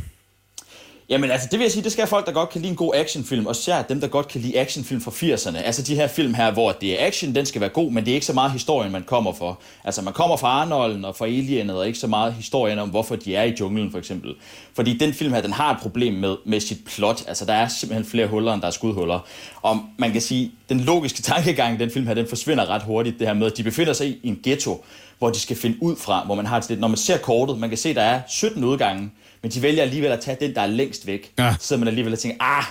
[1.08, 2.94] Jamen altså, det vil jeg sige, det skal folk, der godt kan lide en god
[2.94, 5.56] actionfilm, og særligt dem, der godt kan lide actionfilm fra 80'erne.
[5.56, 8.10] Altså de her film her, hvor det er action, den skal være god, men det
[8.10, 9.60] er ikke så meget historien, man kommer for.
[9.84, 13.16] Altså man kommer fra Arnolden og fra Alienet, og ikke så meget historien om, hvorfor
[13.16, 14.34] de er i junglen for eksempel.
[14.74, 17.24] Fordi den film her, den har et problem med, med sit plot.
[17.28, 19.20] Altså der er simpelthen flere huller, end der er skudhuller.
[19.62, 23.18] Og man kan sige, den logiske tankegang i den film her, den forsvinder ret hurtigt.
[23.18, 24.84] Det her med, at de befinder sig i en ghetto,
[25.18, 27.58] hvor de skal finde ud fra, hvor man har det lidt, når man ser kortet,
[27.58, 29.10] man kan se, der er 17 udgange,
[29.42, 31.32] men de vælger alligevel at tage den, der er længst væk.
[31.38, 31.54] Ja.
[31.60, 32.64] Så man alligevel og tænker, ah,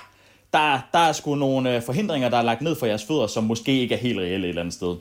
[0.53, 3.43] der, der er sgu nogle øh, forhindringer, der er lagt ned for jeres fødder, som
[3.43, 4.95] måske ikke er helt reelle et eller andet sted.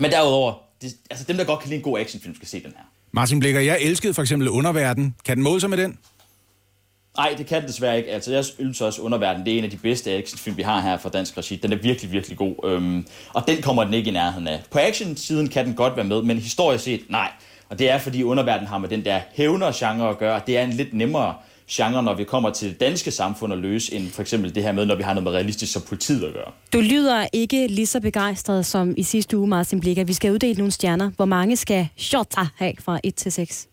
[0.00, 0.52] Men derudover,
[0.82, 2.84] det, altså dem, der godt kan lide en god actionfilm, skal se den her.
[3.12, 5.14] Martin Blikker, jeg elskede for eksempel Underverden.
[5.24, 5.98] Kan den måle sig med den?
[7.16, 8.10] Nej, det kan det desværre ikke.
[8.10, 10.98] Altså, jeg synes også, Underverden, det er en af de bedste actionfilm, vi har her
[10.98, 11.56] fra Dansk Regi.
[11.56, 12.54] Den er virkelig, virkelig god.
[12.64, 14.62] Øhm, og den kommer den ikke i nærheden af.
[14.70, 17.30] På action-siden kan den godt være med, men historisk set, nej.
[17.68, 20.40] Og det er, fordi Underverden har med den der hævner-genre at gøre.
[20.46, 21.34] Det er en lidt nemmere
[21.70, 24.72] genre, når vi kommer til det danske samfund at løse, end for eksempel det her
[24.72, 26.52] med, når vi har noget med realistisk som politiet at gøre.
[26.72, 30.04] Du lyder ikke lige så begejstret som i sidste uge, Martin Blikker.
[30.04, 31.10] Vi skal uddele nogle stjerner.
[31.16, 33.66] Hvor mange skal Shota have fra 1 til 6?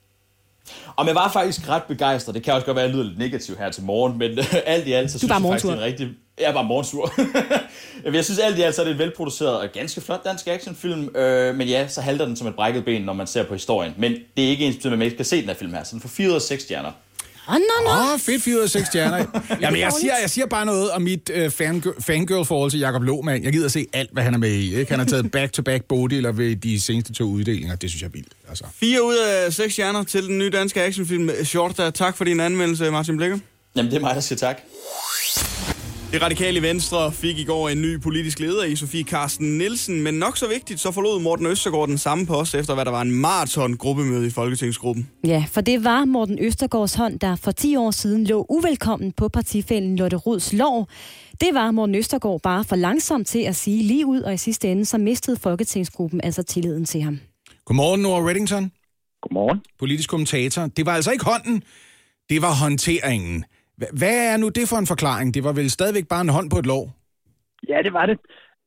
[0.96, 2.36] Og jeg var faktisk ret begejstret.
[2.36, 4.88] Det kan også godt være, at jeg lyder lidt negativ her til morgen, men alt
[4.88, 6.10] i alt, så synes jeg faktisk, det er en rigtig...
[6.40, 7.14] Jeg bare morgensur.
[8.14, 11.16] jeg synes alt i alt, så er det en velproduceret og ganske flot dansk actionfilm.
[11.16, 13.94] Øh, men ja, så halter den som et brækket ben, når man ser på historien.
[13.98, 15.84] Men det er ikke ens, at man ikke skal se den her film her.
[15.84, 16.92] Så den får 4 ud af 6 stjerner.
[17.50, 18.14] Oh, no, no.
[18.14, 19.26] Åh, fedt 4 ud af 6 stjerner.
[19.62, 23.44] Jamen, jeg siger, jeg siger bare noget om mit øh, fangirl- fangirl-forhold til Jakob Lohmann.
[23.44, 24.76] Jeg gider se alt, hvad han er med i.
[24.76, 24.92] Ikke?
[24.92, 27.76] Han har taget back-to-back bodeler ved de seneste to uddelinger.
[27.76, 28.28] Det synes jeg er vildt.
[28.50, 28.64] Altså.
[28.80, 31.90] Fire ud af seks stjerner til den nye danske actionfilm Shorta.
[31.90, 33.38] Tak for din anmeldelse, Martin Blikker.
[33.76, 34.58] Jamen, det er mig, der siger tak.
[36.18, 40.14] Det radikale Venstre fik i går en ny politisk leder i Sofie Carsten Nielsen, men
[40.14, 43.12] nok så vigtigt, så forlod Morten Østergaard den samme post, efter hvad der var en
[43.12, 45.10] maraton-gruppemøde i Folketingsgruppen.
[45.24, 49.30] Ja, for det var Morten Østergaards hånd, der for 10 år siden lå uvelkommen på
[49.30, 50.88] partifælden Lotte Rods lov.
[51.42, 54.72] Det var Morten Østergaard bare for langsom til at sige lige ud, og i sidste
[54.72, 57.20] ende så mistede Folketingsgruppen altså tilliden til ham.
[57.66, 58.72] Godmorgen, Nora Reddington.
[59.22, 59.62] Godmorgen.
[59.80, 60.68] Politisk kommentator.
[60.68, 61.64] Det var altså ikke hånden,
[62.30, 63.46] det var håndteringen.
[63.78, 65.34] Hvad er nu det for en forklaring?
[65.34, 66.84] Det var vel stadigvæk bare en hånd på et lov?
[67.70, 68.18] Ja, det var det.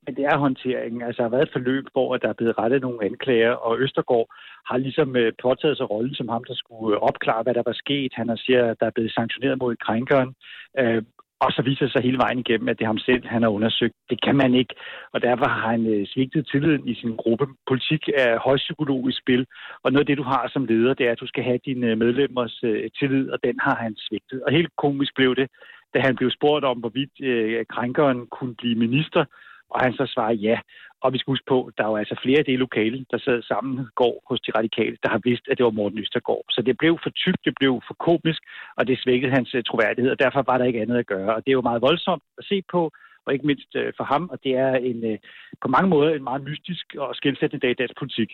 [0.07, 1.03] Men det er håndteringen.
[1.03, 4.29] Altså, der har været et forløb, hvor der er blevet rettet nogle anklager, og Østergaard
[4.71, 7.77] har ligesom øh, påtaget sig rollen som ham, der skulle øh, opklare, hvad der var
[7.85, 8.13] sket.
[8.15, 10.31] Han har siger, at der er blevet sanktioneret mod krænkeren.
[10.79, 11.03] Øh,
[11.45, 13.49] og så viser det sig hele vejen igennem, at det er ham selv, han har
[13.49, 13.95] undersøgt.
[14.11, 14.74] Det kan man ikke,
[15.12, 17.47] og derfor har han øh, svigtet tilliden i sin gruppe.
[17.68, 19.47] Politik er højpsykologisk spil,
[19.82, 21.86] og noget af det, du har som leder, det er, at du skal have dine
[21.86, 24.43] øh, medlemmers øh, tillid, og den har han svigtet.
[24.43, 25.49] Og helt komisk blev det,
[25.95, 29.24] da han blev spurgt om, hvorvidt øh, krænkeren kunne blive minister,
[29.70, 30.59] og han så svarer ja.
[31.05, 33.74] Og vi skal huske på, der var altså flere af det lokale, der sad sammen
[34.03, 36.44] går hos de radikale, der har vidst, at det var Morten Østergaard.
[36.55, 38.42] Så det blev for tykt, det blev for komisk,
[38.78, 41.30] og det svækkede hans øh, troværdighed, og derfor var der ikke andet at gøre.
[41.36, 42.80] Og det er jo meget voldsomt at se på,
[43.26, 45.18] og ikke mindst øh, for ham, og det er en, øh,
[45.62, 48.30] på mange måder en meget mystisk og skældsættende dag i dansk politik.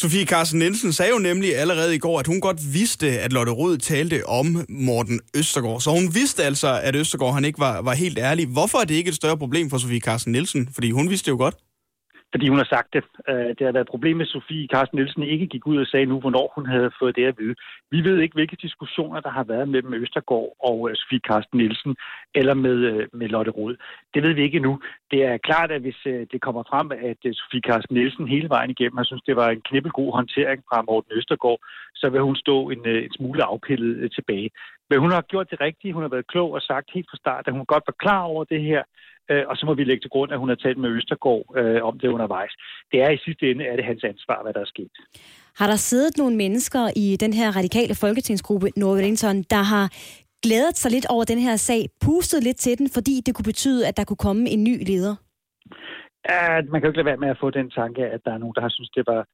[0.00, 3.52] Sofie Carsten Nielsen sagde jo nemlig allerede i går, at hun godt vidste, at Lotte
[3.52, 5.80] Rød talte om Morten Østergaard.
[5.80, 8.46] Så hun vidste altså, at Østergaard han ikke var, var helt ærlig.
[8.46, 10.68] Hvorfor er det ikke et større problem for Sofie Carsten Nielsen?
[10.74, 11.56] Fordi hun vidste det jo godt
[12.32, 13.04] fordi hun har sagt det.
[13.28, 16.06] Øh, det har været et problem med Sofie Carsten Nielsen ikke gik ud og sagde
[16.06, 17.54] nu, hvornår hun havde fået det at vide.
[17.90, 21.96] Vi ved ikke, hvilke diskussioner, der har været mellem Østergaard og øh, Sofie Carsten Nielsen,
[22.34, 23.76] eller med, øh, med Lotte Rod.
[24.14, 24.80] Det ved vi ikke endnu.
[25.10, 26.00] Det er klart, at hvis
[26.32, 29.62] det kommer frem, at Sofie Carsten Nielsen hele vejen igennem har synes, det var en
[29.68, 31.60] knippelgod håndtering fra Morten Østergaard,
[31.94, 34.50] så vil hun stå en, en smule afpillet tilbage.
[34.92, 35.94] Men hun har gjort det rigtige.
[35.96, 38.44] Hun har været klog og sagt helt fra start, at hun godt var klar over
[38.44, 38.82] det her.
[39.30, 41.82] Øh, og så må vi lægge til grund, at hun har talt med Østergaard øh,
[41.88, 42.52] om det undervejs.
[42.92, 44.94] Det er i sidste ende, er det hans ansvar, hvad der er sket.
[45.60, 49.86] Har der siddet nogle mennesker i den her radikale folketingsgruppe, Norwellington, der har
[50.42, 53.88] glædet sig lidt over den her sag, pustet lidt til den, fordi det kunne betyde,
[53.88, 55.14] at der kunne komme en ny leder?
[56.24, 58.38] at man kan jo ikke lade være med at få den tanke, at der er
[58.38, 59.26] nogen, der har synes, det var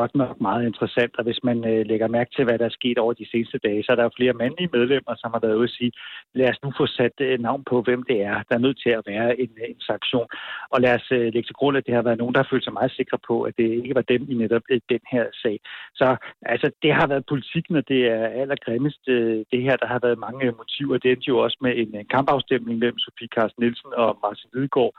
[0.00, 1.12] godt nok meget interessant.
[1.18, 3.82] Og hvis man øh, lægger mærke til, hvad der er sket over de seneste dage,
[3.82, 5.92] så er der jo flere mandlige medlemmer, som har været ude at sige,
[6.34, 8.36] lad os nu få sat øh, navn på, hvem det er.
[8.48, 10.28] Der er nødt til at være en, øh, en sanktion.
[10.72, 12.64] Og lad os øh, lægge til grund, at det har været nogen, der har følt
[12.64, 15.56] sig meget sikre på, at det ikke var dem i netop øh, den her sag.
[15.94, 19.02] Så altså, det har været politik, når det er allergrimmest.
[19.08, 20.98] Øh, det her, der har været mange motiver.
[20.98, 24.94] Det endte jo også med en øh, kampafstemning mellem Sofie Carsten Nielsen og Martin Lidegaard,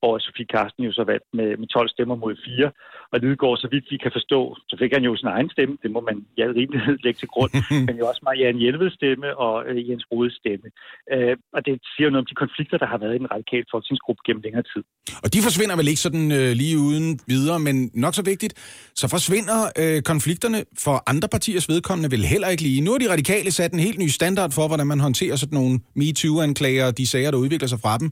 [0.00, 2.70] hvor Sofie Karsten jo så valgt med, med 12 stemmer mod 4.
[3.12, 4.40] Og Lidegaard, så vidt vi kan forstå,
[4.70, 7.30] så fik han jo sin egen stemme, det må man i al rimelighed lægge til
[7.34, 7.52] grund,
[7.86, 10.66] men jo også Marianne Hjelveds stemme og øh, Jens Rodes stemme.
[11.12, 13.66] Øh, og det siger jo noget om de konflikter, der har været i den radikale
[13.72, 14.82] folketingsgruppe gennem længere tid.
[15.24, 18.54] Og de forsvinder vel ikke sådan øh, lige uden videre, men nok så vigtigt,
[19.00, 22.80] så forsvinder øh, konflikterne for andre partiers vedkommende vel heller ikke lige.
[22.84, 25.74] Nu har de radikale sat en helt ny standard for, hvordan man håndterer sådan nogle
[26.00, 28.08] MeToo-anklager og de sager, der udvikler sig fra dem.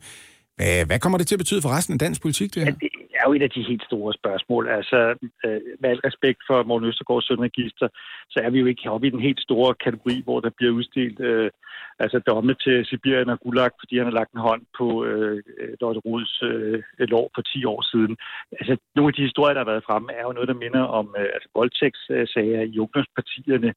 [0.57, 2.71] Hvad, hvad kommer det til at betyde for resten af dansk politik, det her?
[2.71, 2.91] Det
[3.21, 4.69] er jo et af de helt store spørgsmål.
[4.69, 4.99] Altså,
[5.47, 7.89] øh, med al respekt for Morten Østergaards sønregister,
[8.33, 11.21] så er vi jo ikke oppe i den helt store kategori, hvor der bliver udstilt
[11.21, 11.51] øh,
[11.99, 15.43] altså domme til Sibirien og Gulag, fordi han har lagt en hånd på øh,
[15.81, 18.17] Dorte Ruds øh, lov for 10 år siden.
[18.59, 21.07] Altså, nogle af de historier, der har været fremme, er jo noget, der minder om
[21.19, 23.71] øh, altså, voldtægtssager i ungdomspartierne.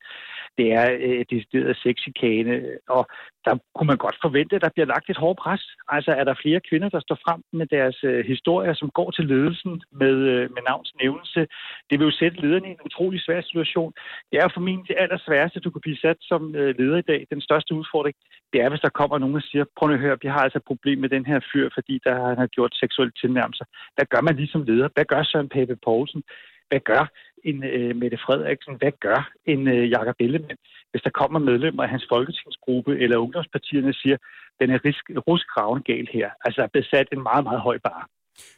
[0.57, 2.55] Det er øh, decideret sexikane,
[2.89, 3.03] og
[3.45, 5.63] der kunne man godt forvente, at der bliver lagt et hårdt pres.
[5.87, 9.25] Altså er der flere kvinder, der står frem med deres øh, historier, som går til
[9.25, 11.41] ledelsen med, øh, med navns nævnelse.
[11.89, 13.93] Det vil jo sætte lederne i en utrolig svær situation.
[14.31, 17.21] Det er for formentlig det allersværeste, du kan blive sat som øh, leder i dag.
[17.29, 18.15] Den største udfordring,
[18.53, 20.57] det er, hvis der kommer nogen og siger, prøv nu at høre, vi har altså
[20.57, 23.65] et problem med den her fyr, fordi der han har gjort seksuelle tilnærmelser.
[23.95, 24.89] Hvad gør man ligesom leder?
[24.93, 26.23] Hvad gør Søren Pape Poulsen?
[26.69, 27.03] Hvad gør
[27.43, 28.73] en øh, Mette Frederiksen?
[28.79, 30.57] Hvad gør en øh, Jakob Ellemann?
[30.91, 34.17] Hvis der kommer medlemmer af hans folketingsgruppe eller ungdomspartierne siger,
[34.59, 36.29] den er risk, ruskravende galt her.
[36.45, 38.09] Altså, der er blevet sat en meget, meget høj bar.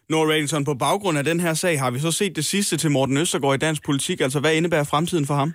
[0.09, 2.91] Nora Radington, på baggrund af den her sag, har vi så set det sidste til
[2.91, 4.21] Morten Østergaard i dansk politik.
[4.21, 5.53] Altså, hvad indebærer fremtiden for ham?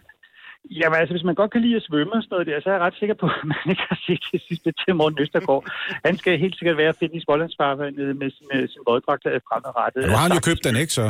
[0.70, 2.74] Jamen altså, hvis man godt kan lide at svømme og sådan noget der, så er
[2.74, 5.64] jeg ret sikker på, at man ikke har set det sidste til Morten Østergaard.
[6.04, 10.02] Han skal helt sikkert være at finde i Smålandsfarvandet med sin, med sin våddragt fremadrettet.
[10.10, 11.06] Nu har han jo købt den, ikke så?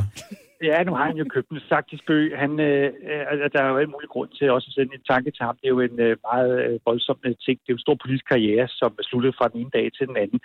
[0.63, 1.61] Ja, nu har han jo købt den.
[1.69, 4.95] Sagt Bø, han, øh, øh, der er jo en mulig grund til også at sende
[4.95, 5.57] en tanke til ham.
[5.57, 7.57] Det er jo en øh, meget øh, voldsom øh, ting.
[7.61, 10.17] Det er jo en stor politisk karriere, som sluttede fra den ene dag til den
[10.17, 10.41] anden.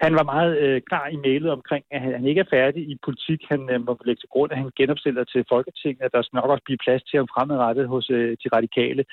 [0.00, 2.98] Han var meget øh, klar i mailet omkring, at han, han ikke er færdig i
[3.04, 3.40] politik.
[3.48, 6.50] Han øh, må lægge til grund, at han genopstiller til Folketinget, at der skal nok
[6.50, 9.04] også blive plads til ham fremadrettet hos øh, de radikale.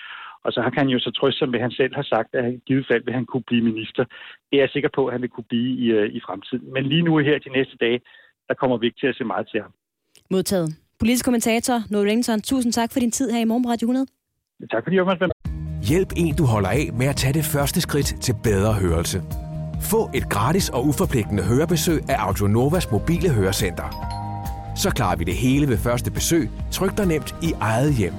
[0.43, 2.43] Og så kan han jo så trøste sig med, at han selv har sagt, at
[2.43, 4.03] han i givet fald vil han kunne blive minister.
[4.47, 6.73] Det er jeg sikker på, at han vil kunne blive i, øh, i fremtiden.
[6.73, 7.99] Men lige nu her de næste dage,
[8.47, 9.73] der kommer vi ikke til at se meget til ham.
[10.31, 10.75] Modtaget.
[10.99, 14.05] Politisk kommentator, Noel Rington, tusind tak for din tid her i Morgen på Radio 100.
[14.71, 15.29] Tak fordi jeg var med.
[15.83, 19.23] Hjælp en, du holder af med at tage det første skridt til bedre hørelse.
[19.81, 24.17] Få et gratis og uforpligtende hørebesøg af Audionovas mobile hørecenter.
[24.75, 28.13] Så klarer vi det hele ved første besøg, tryk dig nemt i eget hjem.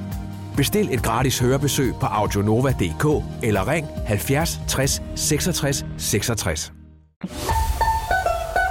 [0.57, 6.73] Bestil et gratis hørebesøg på audionova.dk eller ring 70 60 66 66.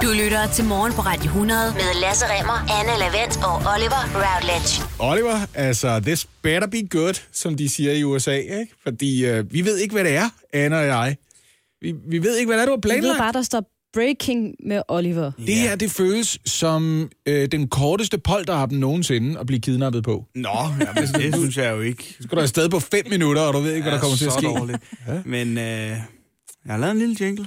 [0.02, 4.82] Du lytter til Morgen på Radio 100 med Lasse Remmer, Anne Lavendt og Oliver Routledge.
[4.98, 8.66] Oliver, altså, this better be good, som de siger i USA, ikke?
[8.82, 11.16] Fordi øh, vi ved ikke, hvad det er, Anna og jeg.
[11.80, 13.12] Vi, vi ved ikke, hvad det er, du har planlagt.
[13.12, 13.62] ved bare, der står
[13.94, 15.30] breaking med Oliver.
[15.46, 20.24] Det her, det føles som øh, den korteste polterappen nogensinde at blive kidnappet på.
[20.34, 20.48] Nå,
[20.80, 22.16] jamen, det synes jeg jo ikke.
[22.20, 24.26] Så går du afsted på 5 minutter, og du ved ikke, hvad der kommer til
[24.26, 24.46] at så ske.
[24.46, 24.78] Dårligt.
[25.26, 26.00] Men øh, jeg
[26.66, 27.46] har lavet en lille jingle.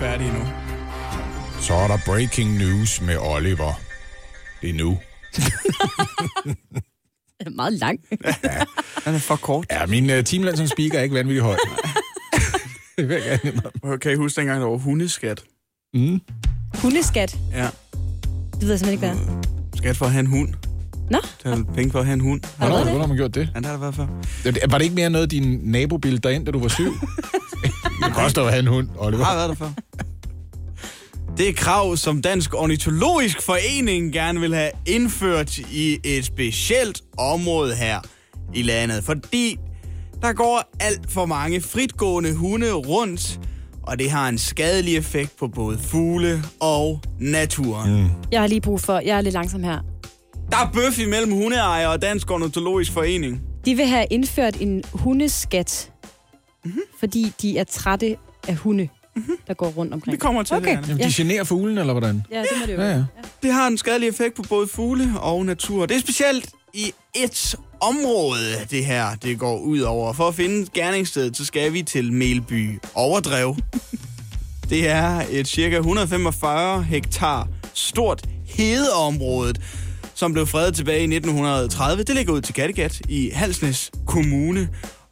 [0.00, 0.42] Færdig endnu.
[1.60, 3.80] Så er der breaking news med Oliver.
[4.62, 4.98] Det er nu.
[5.36, 5.52] Det
[7.46, 8.00] er meget lang.
[9.04, 9.66] Den er for kort.
[9.70, 11.56] Ja, min uh, teamland som speaker er ikke vanvittigt høj.
[12.98, 13.98] det vil jeg gerne.
[13.98, 15.42] Kan I huske dengang, der var hundeskat?
[15.94, 16.20] Mm.
[16.74, 17.38] Hundeskat.
[17.52, 17.68] Ja.
[18.52, 19.42] Det ved jeg simpelthen ikke, hvad er.
[19.76, 20.54] Skat for at have en hund.
[21.10, 22.40] Nå, Tag penge for at have en hund.
[22.58, 23.48] Hvornår har man gjort det?
[23.54, 24.06] Ja, det har der været før.
[24.70, 26.92] Var det ikke mere noget, din nabo bildte dig ind, da du var syv?
[28.04, 29.34] det koster at have en hund, Jeg har Oliver.
[29.36, 29.70] været der før.
[31.36, 37.74] Det er krav, som Dansk Ornitologisk Forening gerne vil have indført i et specielt område
[37.74, 38.00] her
[38.54, 39.04] i landet.
[39.04, 39.56] Fordi
[40.22, 43.40] der går alt for mange fritgående hunde rundt,
[43.82, 48.02] og det har en skadelig effekt på både fugle og naturen.
[48.02, 48.08] Mm.
[48.32, 48.98] jeg har lige brug for...
[48.98, 49.78] Jeg er lidt langsom her.
[50.50, 53.40] Der er bøf imellem hundeejere og Dansk Ornitologisk Forening.
[53.64, 55.89] De vil have indført en hundeskat,
[56.64, 56.80] mm-hmm.
[57.00, 58.16] fordi de er trætte
[58.48, 59.36] af hunde, mm-hmm.
[59.46, 60.12] der går rundt omkring.
[60.12, 60.78] Vi kommer til Okay.
[60.78, 60.88] det.
[60.88, 62.22] Jamen, de generer fuglen, eller hvordan?
[62.32, 63.06] Ja, det må det jo Ja, være.
[63.16, 63.22] ja.
[63.42, 65.86] Det har en skadelig effekt på både fugle og natur.
[65.86, 68.40] Det er specielt i et område,
[68.70, 70.12] det her det går ud over.
[70.12, 73.56] For at finde gerningsstedet, så skal vi til Melby Overdrev.
[74.70, 79.54] Det er et cirka 145 hektar stort hedeområde,
[80.14, 82.02] som blev fredet tilbage i 1930.
[82.02, 84.68] Det ligger ud til Kattegat i Halsnæs Kommune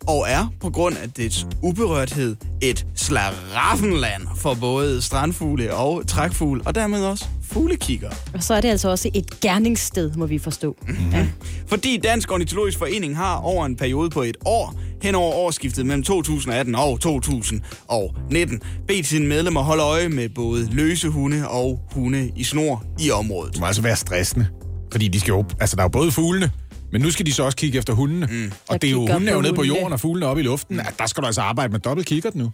[0.09, 6.75] og er på grund af dets uberørthed et slaraffenland for både strandfugle og trækfugle, og
[6.75, 8.11] dermed også fuglekigger.
[8.35, 10.77] Og så er det altså også et gerningssted, må vi forstå.
[10.89, 11.11] Mhm.
[11.13, 11.27] Ja.
[11.67, 16.03] Fordi Dansk Ornitologisk Forening har over en periode på et år, hen over årsskiftet mellem
[16.03, 22.45] 2018 og 2019, bedt sine medlemmer holde øje med både løse hunde og hunde i
[22.45, 23.53] snor i området.
[23.53, 24.47] Det må altså være stressende.
[24.93, 26.51] Fordi de skal jo, altså, der er jo både fuglene,
[26.93, 28.26] men nu skal de så også kigge efter hundene.
[28.26, 28.51] Mm.
[28.51, 30.76] Der Og det er jo hundene er nede på jorden, og fuglene oppe i luften.
[30.76, 32.53] Ja, der skal du altså arbejde med dobbelt kikkert nu.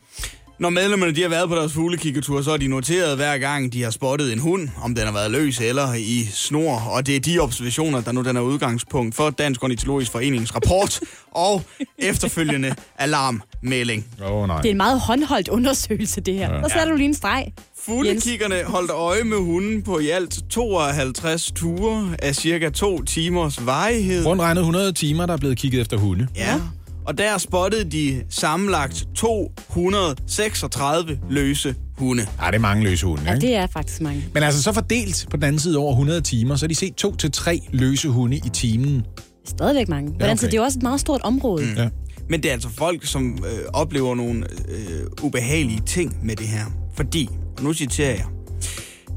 [0.58, 3.82] Når medlemmerne de har været på deres fuglekikkertur, så har de noteret hver gang, de
[3.82, 6.78] har spottet en hund, om den har været løs eller i snor.
[6.78, 11.00] Og det er de observationer, der nu den er udgangspunkt for Dansk Ornitologisk Forenings rapport
[11.30, 11.62] og
[11.98, 14.06] efterfølgende alarmmelding.
[14.24, 14.56] Åh, oh, nej.
[14.60, 16.62] Det er en meget håndholdt undersøgelse, det her.
[16.62, 17.46] Og så er du lige en streg.
[17.86, 24.26] Fuglekiggerne holdt øje med hunden på i alt 52 ture af cirka to timers varighed.
[24.26, 26.26] Rundt regnet 100 timer, der er blevet kigget efter hunde.
[26.36, 26.60] Ja.
[27.06, 32.26] Og der spottede de sammenlagt 236 løse hunde.
[32.42, 33.46] Ja, det er mange løse hunde, Ja, ikke?
[33.46, 34.24] det er faktisk mange.
[34.34, 36.94] Men altså så fordelt på den anden side over 100 timer, så har de set
[36.94, 38.94] to til tre løse hunde i timen.
[38.94, 39.04] Det
[39.46, 40.10] stadigvæk mange.
[40.10, 40.30] Men okay.
[40.30, 41.64] altså, det er jo også et meget stort område.
[41.64, 41.74] Mm.
[41.76, 41.88] Ja.
[42.28, 46.64] Men det er altså folk, som øh, oplever nogle øh, ubehagelige ting med det her.
[46.96, 48.24] Fordi, og nu citerer jeg,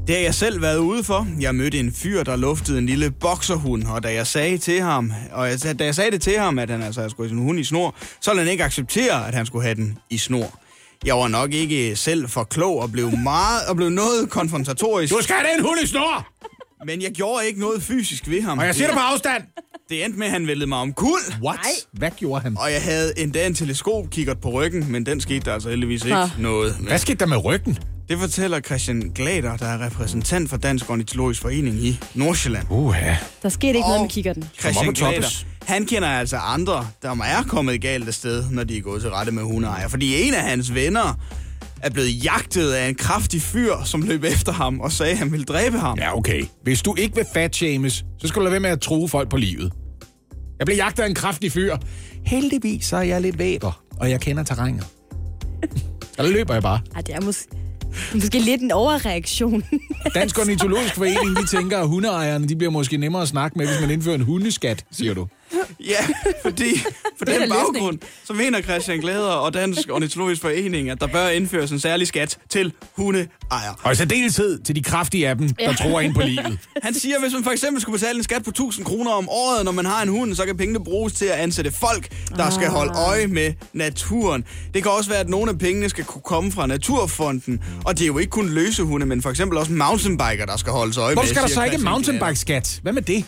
[0.06, 1.26] det har jeg selv været ude for.
[1.40, 5.12] Jeg mødte en fyr, der luftede en lille bokserhund, og da jeg sagde til ham,
[5.32, 7.58] og jeg, da jeg sagde det til ham, at han altså skulle have sin hund
[7.60, 10.58] i snor, så ville han ikke acceptere, at han skulle have den i snor.
[11.04, 15.22] Jeg var nok ikke selv for klog og blev meget og blev noget konfrontatorisk, Du
[15.22, 16.26] skal have den hund i snor!
[16.86, 18.58] men jeg gjorde ikke noget fysisk ved ham.
[18.58, 19.42] Og jeg siger det på afstand!
[19.88, 21.18] Det endte med, at han væltede mig om kul.
[21.42, 21.58] What?
[21.92, 22.56] Hvad gjorde han?
[22.58, 26.16] Og jeg havde endda en teleskopkikkert på ryggen, men den skete der altså heldigvis ikke
[26.16, 26.28] Nå.
[26.38, 26.88] noget med.
[26.88, 27.78] Hvad skete der med ryggen?
[28.08, 32.66] Det fortæller Christian Glader, der er repræsentant for Dansk Ornitologisk Forening i Nordsjælland.
[32.70, 33.14] Uha.
[33.42, 34.44] Der skete ikke noget Og- med kikkerten.
[34.60, 38.80] Christian Glader, han kender altså andre, der er kommet galt af sted, når de er
[38.82, 39.88] gået til rette med hundeejer.
[39.88, 41.18] Fordi en af hans venner
[41.82, 45.32] er blevet jagtet af en kraftig fyr, som løb efter ham og sagde, at han
[45.32, 45.98] ville dræbe ham.
[45.98, 46.44] Ja, okay.
[46.62, 49.30] Hvis du ikke vil fat shames, så skal du lade være med at true folk
[49.30, 49.72] på livet.
[50.58, 51.76] Jeg blev jagtet af en kraftig fyr.
[52.26, 54.86] Heldigvis så er jeg lidt væber, og jeg kender terrænet.
[56.16, 56.80] Der løber jeg bare.
[56.94, 57.44] Ej, det er måske,
[58.22, 59.64] måske lidt en overreaktion.
[60.14, 63.80] Dansk Ornitologisk Forening, de tænker, at hundeejerne de bliver måske nemmere at snakke med, hvis
[63.80, 65.26] man indfører en hundeskat, siger du.
[65.80, 66.06] Ja,
[66.42, 66.82] fordi
[67.18, 71.28] på er den baggrund, så mener Christian Glader og Dansk Ornitologisk Forening, at der bør
[71.28, 73.74] indføres en særlig skat til hundeejere.
[73.82, 76.58] Og i særdeleshed til de kraftige af dem, der tror ind på livet.
[76.82, 79.28] Han siger, at hvis man for eksempel skulle betale en skat på 1000 kroner om
[79.28, 82.50] året, når man har en hund, så kan pengene bruges til at ansætte folk, der
[82.50, 84.44] skal holde øje med naturen.
[84.74, 87.60] Det kan også være, at nogle af pengene skal kunne komme fra Naturfonden.
[87.84, 90.72] Og det er jo ikke kun løse hunde, men for eksempel også mountainbiker, der skal
[90.72, 91.34] holdes øje Hvorfor med.
[91.34, 92.78] skal der så ikke mountainbike-skat?
[92.82, 93.24] Hvad med det?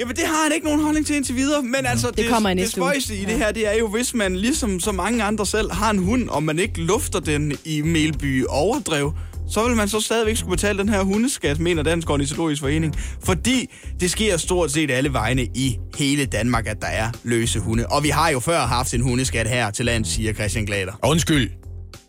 [0.00, 1.62] Jamen, det har han ikke nogen holdning til indtil videre.
[1.62, 2.90] Men altså, det, kommer i det næste uge.
[2.90, 5.90] spøjse i det her, det er jo, hvis man ligesom så mange andre selv har
[5.90, 9.12] en hund, og man ikke lufter den i Melby overdrev,
[9.50, 12.96] så vil man så stadigvæk skulle betale den her hundeskat, mener Dansk Ornitologisk Forening.
[13.24, 13.70] Fordi
[14.00, 17.86] det sker stort set alle vegne i hele Danmark, at der er løse hunde.
[17.86, 20.92] Og vi har jo før haft en hundeskat her til land, siger Christian Glader.
[21.04, 21.50] Undskyld.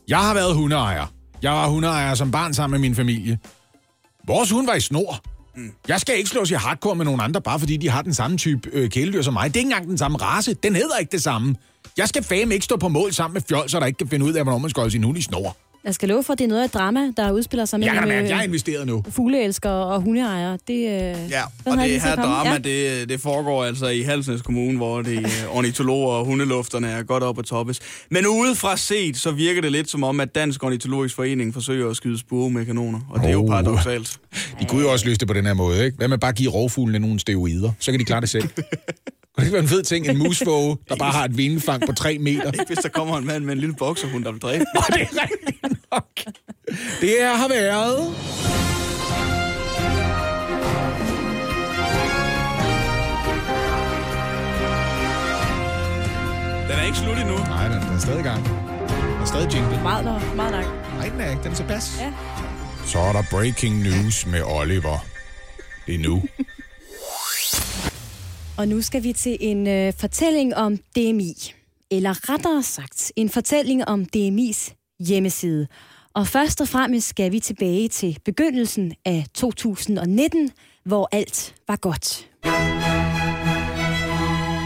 [0.08, 1.06] Jeg har været hundeejer.
[1.42, 3.40] Jeg var hundeejer som barn sammen med min familie.
[4.28, 5.41] Vores hund var i snor.
[5.56, 5.72] Mm.
[5.88, 8.38] Jeg skal ikke slås i hardcore med nogle andre, bare fordi de har den samme
[8.38, 9.48] type øh, kæledyr som mig.
[9.54, 10.54] Det er ikke engang den samme race.
[10.54, 11.56] Den hedder ikke det samme.
[11.98, 14.34] Jeg skal fame ikke stå på mål sammen med fjolser, der ikke kan finde ud
[14.34, 15.58] af, hvornår man skal holde sin hund i snor.
[15.84, 17.88] Jeg skal love for, at det er noget af et drama, der udspiller sig Jeg
[17.88, 19.04] kan mellem mærke, at jeg er øh, investeret nu.
[19.10, 20.58] fugleelskere og hundeejere.
[20.68, 22.58] Det, øh, Ja, og det her drama, Ja.
[22.58, 27.24] det, det foregår altså i Halsnæs Kommune, hvor de øh, ornitologer og hundelufterne er godt
[27.24, 27.80] op at toppes.
[28.12, 31.96] Men udefra set, så virker det lidt som om, at Dansk Ornitologisk Forening forsøger at
[31.96, 33.00] skyde spure med kanoner.
[33.10, 33.48] Og det er jo Oh.
[33.50, 34.18] paradoxalt.
[34.60, 35.98] De kunne jo også løse det på den her måde, ikke?
[35.98, 37.72] Hvad med bare at give rovfuglene nogle steroider?
[37.80, 38.48] Så kan de klare det selv.
[38.48, 38.64] Kunne
[39.38, 40.08] det ikke være en fed ting?
[40.08, 42.52] En musvåge, der bare har et vindfang på 3 meter.
[42.52, 44.66] Ikke hvis der kommer en mand med en lille bokserhund, der vil dræbe.
[44.76, 46.08] Og det er rigtigt nok.
[47.02, 47.98] Det her har været...
[56.70, 57.38] Den er ikke slut endnu.
[57.38, 58.46] Nej, den er stadig i gang.
[58.46, 59.80] Den er stadig jingle.
[59.84, 60.66] Meget, nok, meget nok.
[60.98, 61.44] Nej, den er ikke.
[61.44, 61.98] Den er tilpas.
[62.00, 62.12] Ja.
[62.92, 65.06] Så er der breaking news med Oliver.
[65.88, 66.24] Det er nu.
[68.58, 71.34] Og nu skal vi til en øh, fortælling om DMI.
[71.92, 75.68] Eller rettere sagt, en fortælling om DMI's hjemmeside.
[76.14, 80.52] Og først og fremmest skal vi tilbage til begyndelsen af 2019,
[80.86, 82.30] hvor alt var godt.
[82.46, 82.52] Åh,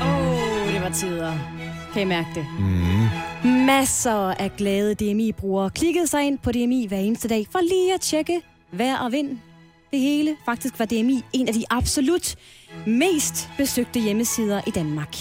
[0.07, 1.33] oh, det var tider.
[1.93, 2.45] Kan I mærke det?
[2.59, 3.34] Mm.
[3.45, 8.01] Masser af glade DMI-brugere klikkede sig ind på DMI hver eneste dag for lige at
[8.01, 8.41] tjekke
[8.71, 9.39] vejr og vind.
[9.91, 10.37] Det hele.
[10.45, 12.35] Faktisk var DMI en af de absolut
[12.87, 15.15] mest besøgte hjemmesider i Danmark.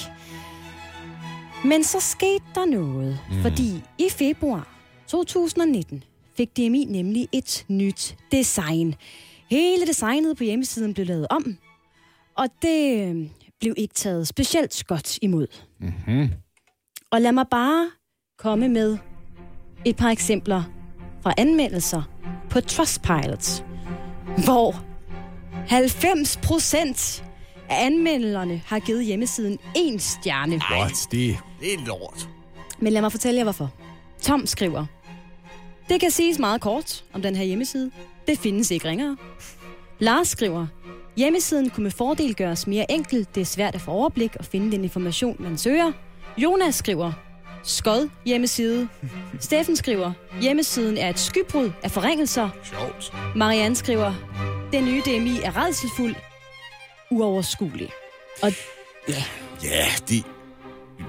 [1.64, 3.42] Men så skete der noget, mm.
[3.42, 4.68] fordi i februar
[5.06, 6.04] 2019
[6.36, 8.94] fik DMI nemlig et nyt design.
[9.50, 11.56] Hele designet på hjemmesiden blev lavet om,
[12.36, 13.26] og det øh,
[13.60, 15.46] blev ikke taget specielt godt imod.
[15.80, 16.30] Mm-hmm.
[17.10, 17.90] Og lad mig bare
[18.44, 18.98] komme med
[19.84, 20.62] et par eksempler
[21.22, 22.02] fra anmeldelser
[22.50, 23.64] på Trustpilot,
[24.44, 24.74] hvor
[25.68, 27.24] 90 procent
[27.68, 30.60] af anmelderne har givet hjemmesiden en stjerne.
[30.70, 30.92] What?
[31.10, 31.36] Det...
[31.60, 32.28] Det er lort.
[32.78, 33.70] Men lad mig fortælle jer hvorfor.
[34.20, 34.86] Tom skriver,
[35.88, 37.90] det kan siges meget kort om den her hjemmeside.
[38.26, 39.16] Det findes ikke ringere.
[39.98, 40.66] Lars skriver,
[41.16, 43.26] hjemmesiden kunne med fordel gøres mere enkel.
[43.34, 45.92] Det er svært at få overblik og finde den information, man søger.
[46.38, 47.12] Jonas skriver,
[47.64, 48.88] skod hjemmeside.
[49.40, 50.12] Steffen skriver,
[50.42, 52.48] hjemmesiden er et skybrud af forringelser.
[52.64, 53.12] Sjovt.
[53.36, 54.14] Marianne skriver,
[54.72, 56.14] den nye DMI er redselsfuld,
[57.10, 57.88] uoverskuelig.
[58.42, 58.52] Og
[59.64, 60.22] Ja, de,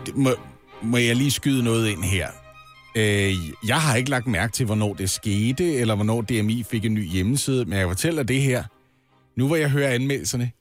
[0.06, 0.30] de, må,
[0.84, 2.28] må jeg lige skyde noget ind her?
[2.97, 3.34] Øh,
[3.68, 7.08] jeg har ikke lagt mærke til, hvornår det skete, eller hvornår DMI fik en ny
[7.10, 8.64] hjemmeside, men jeg fortæller det her.
[9.38, 10.51] Nu hvor jeg hører anmeldelserne,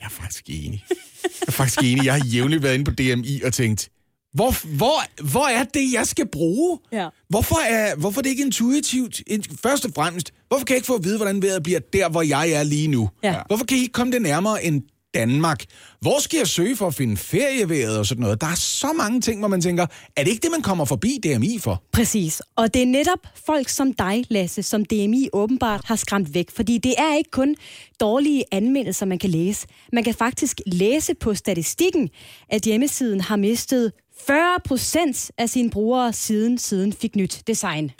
[0.00, 0.84] jeg er faktisk enig.
[1.22, 2.04] Jeg er faktisk enig.
[2.04, 3.88] Jeg har jævnligt været inde på DMI og tænkt,
[4.34, 6.78] hvor, hvor, hvor er det, jeg skal bruge?
[6.92, 7.08] Ja.
[7.28, 9.20] Hvorfor er, hvorfor er det ikke intuitivt?
[9.26, 12.08] In- Først og fremmest, hvorfor kan jeg ikke få at vide, hvordan vejret bliver der,
[12.08, 13.08] hvor jeg er lige nu?
[13.22, 13.34] Ja.
[13.46, 14.82] Hvorfor kan I ikke komme det nærmere end
[15.14, 15.64] Danmark?
[16.00, 18.40] Hvor skal jeg søge for at finde ferieværet og sådan noget?
[18.40, 21.18] Der er så mange ting, hvor man tænker, er det ikke det, man kommer forbi
[21.24, 21.82] DMI for?
[21.92, 22.42] Præcis.
[22.56, 26.50] Og det er netop folk som dig, Lasse, som DMI åbenbart har skræmt væk.
[26.56, 27.54] Fordi det er ikke kun
[28.00, 29.66] dårlige anmeldelser, man kan læse.
[29.92, 32.10] Man kan faktisk læse på statistikken,
[32.48, 33.92] at hjemmesiden har mistet
[34.26, 37.90] 40 procent af sine brugere siden siden fik nyt design.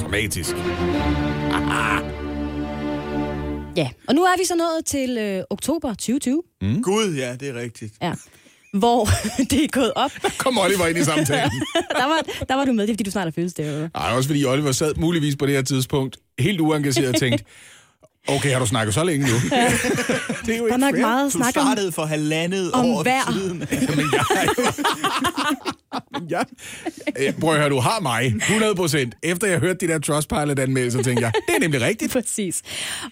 [0.00, 0.54] Dramatisk.
[3.76, 6.82] Ja, og nu er vi så nået til øh, oktober 2020, Mm.
[6.82, 7.94] Gud, ja, det er rigtigt.
[8.02, 8.12] ja,
[8.72, 9.04] hvor
[9.50, 10.10] det er gået op.
[10.38, 11.50] Kom Oliver ind i samtalen.
[12.00, 13.90] Der var, der var du med, det er fordi, du snart har fødselsdag.
[13.94, 17.44] Nej, også fordi Oliver sad muligvis på det her tidspunkt helt uengageret og tænkte,
[18.28, 19.32] okay, har du snakket så længe nu?
[20.46, 21.00] det er jo er nok fair.
[21.00, 23.32] meget Du snak om, startede for halvandet om år vejr.
[23.32, 23.58] siden.
[23.96, 24.24] Men jeg,
[26.30, 26.40] ja.
[27.26, 29.14] Øh, Prøv at høre, du har mig 100 procent.
[29.22, 32.12] Efter jeg hørte de der Trustpilot-anmeldelser, tænkte jeg, det er nemlig rigtigt.
[32.16, 32.62] Præcis.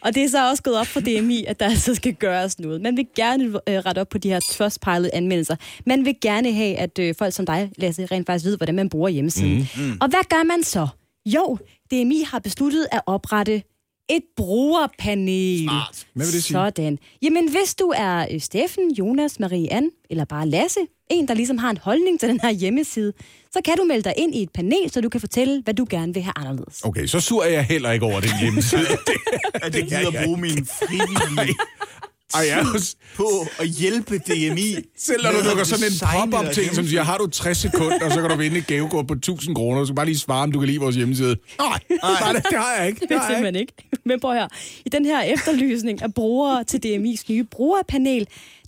[0.01, 2.81] Og det er så også gået op for DMI, at der altså skal gøres noget.
[2.83, 5.57] Man vil gerne øh, rette op på de her Trustpilot-anmeldelser.
[5.87, 8.89] Man vil gerne have, at øh, folk som dig, Lasse, rent faktisk ved, hvordan man
[8.89, 9.69] bruger hjemmesiden.
[9.77, 9.83] Mm.
[9.85, 9.97] Mm.
[10.01, 10.87] Og hvad gør man så?
[11.27, 11.59] Jo,
[11.91, 13.63] DMI har besluttet at oprette
[14.09, 15.63] et brugerpanel.
[15.63, 16.07] Smart.
[16.15, 16.55] Hvad vil det sige?
[16.55, 16.99] Sådan.
[17.23, 20.81] Jamen, hvis du er øh, Steffen, Jonas, Marie-Anne eller bare Lasse,
[21.11, 23.13] en, der ligesom har en holdning til den her hjemmeside,
[23.53, 25.87] så kan du melde dig ind i et panel, så du kan fortælle, hvad du
[25.91, 26.83] gerne vil have anderledes.
[26.85, 28.87] Okay, så sur er jeg heller ikke over den hjemmeside.
[29.55, 31.55] At det gider bruge min frivillige
[32.35, 34.77] Ej, jeg er på at hjælpe DMI.
[35.07, 35.93] Selv når du lukker sådan en
[36.33, 39.07] pop-up ting, som siger, har du 60 sekunder, og så kan du vinde et gavekort
[39.07, 39.81] på 1000 kroner.
[39.81, 41.37] Du skal bare lige svare, om du kan lide vores hjemmeside.
[41.59, 41.79] Nej,
[42.21, 43.01] nej, det, det har jeg ikke.
[43.01, 43.47] Det Det har jeg ikke.
[43.47, 43.73] simpelthen ikke.
[44.05, 44.49] Men prøv høre.
[44.85, 48.27] I den her efterlysning af brugere til DMI's nye brugerpanel,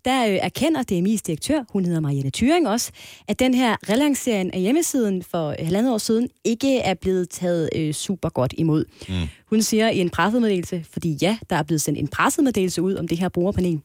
[0.09, 2.93] der øh, erkender DMI's direktør, hun hedder Marianne Thyring også,
[3.29, 7.71] at den her relancering af hjemmesiden for øh, halvandet år siden ikke er blevet taget
[7.77, 8.85] øh, super godt imod.
[9.09, 9.15] Mm.
[9.47, 13.09] Hun siger i en pressemeddelelse, fordi ja, der er blevet sendt en pressemeddelelse ud om
[13.09, 13.81] det her brugerpanel.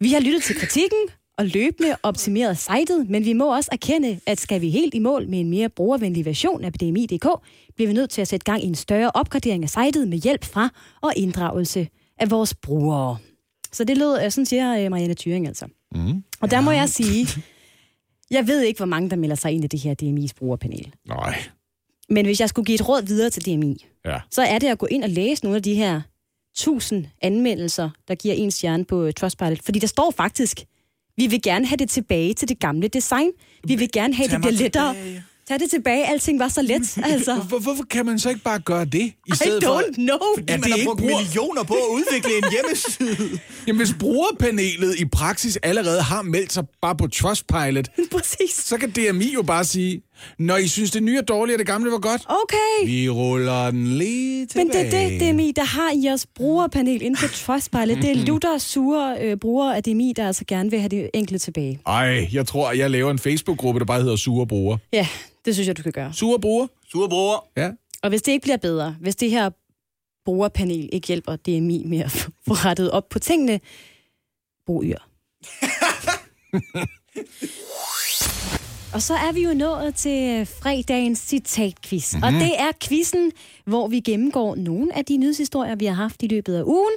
[0.00, 0.98] Vi har lyttet til kritikken
[1.38, 5.28] og løbende optimeret sitet, men vi må også erkende, at skal vi helt i mål
[5.28, 7.26] med en mere brugervenlig version af BDMI.dk,
[7.76, 10.44] bliver vi nødt til at sætte gang i en større opgradering af sitet med hjælp
[10.44, 10.68] fra
[11.00, 11.88] og inddragelse
[12.18, 13.16] af vores brugere.
[13.72, 15.66] Så det lød, øh, sådan siger øh, Marianne Thyring altså.
[15.94, 16.24] Mm.
[16.40, 17.26] Og der må jeg sige,
[18.30, 20.94] jeg ved ikke, hvor mange der melder sig ind i det her DMI's brugerpanel.
[21.08, 21.38] Nej,
[22.08, 24.18] Men hvis jeg skulle give et råd videre til DMI, ja.
[24.30, 26.00] så er det at gå ind og læse nogle af de her
[26.56, 29.62] tusind anmeldelser, der giver en stjerne på øh, Trustpilot.
[29.62, 30.60] Fordi der står faktisk,
[31.16, 33.30] vi vil gerne have det tilbage til det gamle design.
[33.64, 34.94] Vi vil gerne have, Tag det bliver lettere.
[34.94, 35.24] tilbage.
[35.50, 36.98] Tag det tilbage, alting var så let.
[37.04, 39.80] Altså, Hvor, hvorfor kan man så ikke bare gøre det, i I stedet for...
[39.80, 40.18] don't know.
[40.36, 43.40] Fordi Er man det har brugt bruger- millioner på at udvikle en hjemmeside.
[43.66, 48.54] Jamen, hvis brugerpanelet i praksis allerede har meldt sig bare på Trustpilot, Præcis.
[48.54, 50.02] så kan DMI jo bare sige,
[50.38, 52.86] når I synes, det nye er dårligt, og det gamle var godt, Okay.
[52.92, 54.64] vi ruller den lige tilbage.
[54.64, 57.96] Men det er det, DMI, der har i jeres brugerpanel inde på Trustpilot.
[58.02, 61.38] Det er lutter sure øh, brugere af DMI, der altså gerne vil have det enkelte
[61.44, 61.80] tilbage.
[61.86, 64.76] Ej, jeg tror, jeg laver en Facebook-gruppe, der bare hedder Sure Bruger.
[64.92, 65.06] Ja,
[65.44, 66.12] det synes jeg, du kan gøre.
[66.12, 66.66] Sure Bruger?
[66.92, 67.46] Sure bruger.
[67.56, 67.70] Ja.
[68.02, 69.50] Og hvis det ikke bliver bedre, hvis det her
[70.24, 73.60] brugerpanel ikke hjælper DMI med at få få rettet op på tingene,
[74.66, 75.06] brug yr.
[78.94, 82.14] Og så er vi jo nået til fredagens citatquiz.
[82.14, 82.26] Mm-hmm.
[82.26, 83.32] Og det er quizzen,
[83.64, 86.94] hvor vi gennemgår nogle af de nyhedshistorier, vi har haft i løbet af ugen.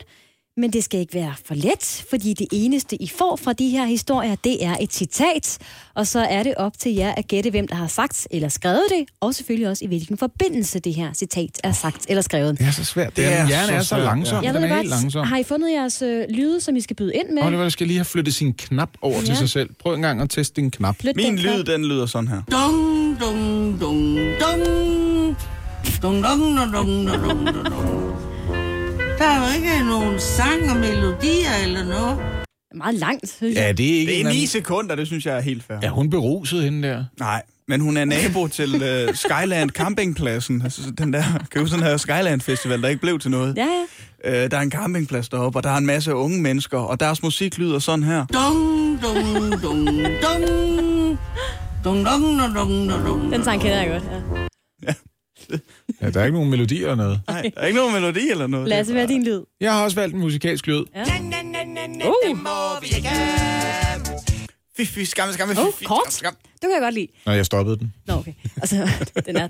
[0.58, 3.86] Men det skal ikke være for let, fordi det eneste, I får fra de her
[3.86, 5.58] historier, det er et citat.
[5.95, 8.82] Og så er det op til jer at gætte, hvem der har sagt eller skrevet
[8.89, 12.60] det, og selvfølgelig også i hvilken forbindelse det her citat er sagt eller skrevet.
[12.60, 13.08] Det er så svært.
[13.08, 14.43] Det Det er, er min hjerne så er så svært, langsom.
[14.43, 15.28] Jeg Den ved er helt godt, langsom.
[15.28, 17.43] har I fundet jeres øh, lyde, som I skal byde ind med?
[17.43, 19.20] Oliver skal lige have flyttet sin knap over ja.
[19.20, 19.36] til Ja.
[19.36, 19.70] sig selv.
[19.80, 20.95] Prøv en gang at teste din knap.
[21.01, 21.56] Flyt Min den knap.
[21.58, 22.41] lyd, den lyder sådan her.
[22.51, 24.18] Dong, dong, dong.
[24.41, 24.66] Dong,
[26.01, 28.22] dong, dong, dong, dong, dong, dong.
[29.24, 32.17] Der er jo ikke nogen sang og melodier eller noget.
[32.76, 33.63] Meget langt, synes jeg.
[33.65, 35.41] Ja, det er ikke Det en er eller 9 anden- sekunder, det synes jeg er
[35.41, 35.78] helt fair.
[35.82, 37.03] Er hun beruset hende der?
[37.19, 40.61] Nej, men hun er nabo til uh, Skyland Campingpladsen.
[40.61, 43.57] Altså, den der, kan du sådan her Skyland Festival, der ikke blev til noget.
[43.57, 43.67] Ja,
[44.26, 44.43] ja.
[44.45, 47.24] Uh, der er en campingplads deroppe, og der er en masse unge mennesker, og deres
[47.24, 48.26] musik lyder sådan her.
[48.26, 50.47] Dong, dong, dong, dong.
[51.84, 53.32] Dong, dong, dong, dong, dong, dong.
[53.32, 54.03] Den sang kender jeg godt.
[54.03, 54.47] Ja.
[56.02, 57.22] Ja, der er ikke nogen melodi eller noget.
[57.28, 58.68] Nej, der er ikke nogen melodi eller noget.
[58.68, 59.41] Lasse, hvad er din lyd?
[59.62, 60.84] Jeg har også valgt en musikalsk lyd.
[60.96, 61.02] Ja.
[62.06, 62.38] Uh,
[64.78, 66.14] Fy, fy, skam, skam, fy, oh, fy, kort.
[66.14, 66.34] skam.
[66.54, 67.08] Det kan jeg godt lide.
[67.26, 67.94] Når jeg stoppede den.
[68.08, 68.34] Nå, okay.
[68.58, 68.89] Altså,
[69.26, 69.48] den er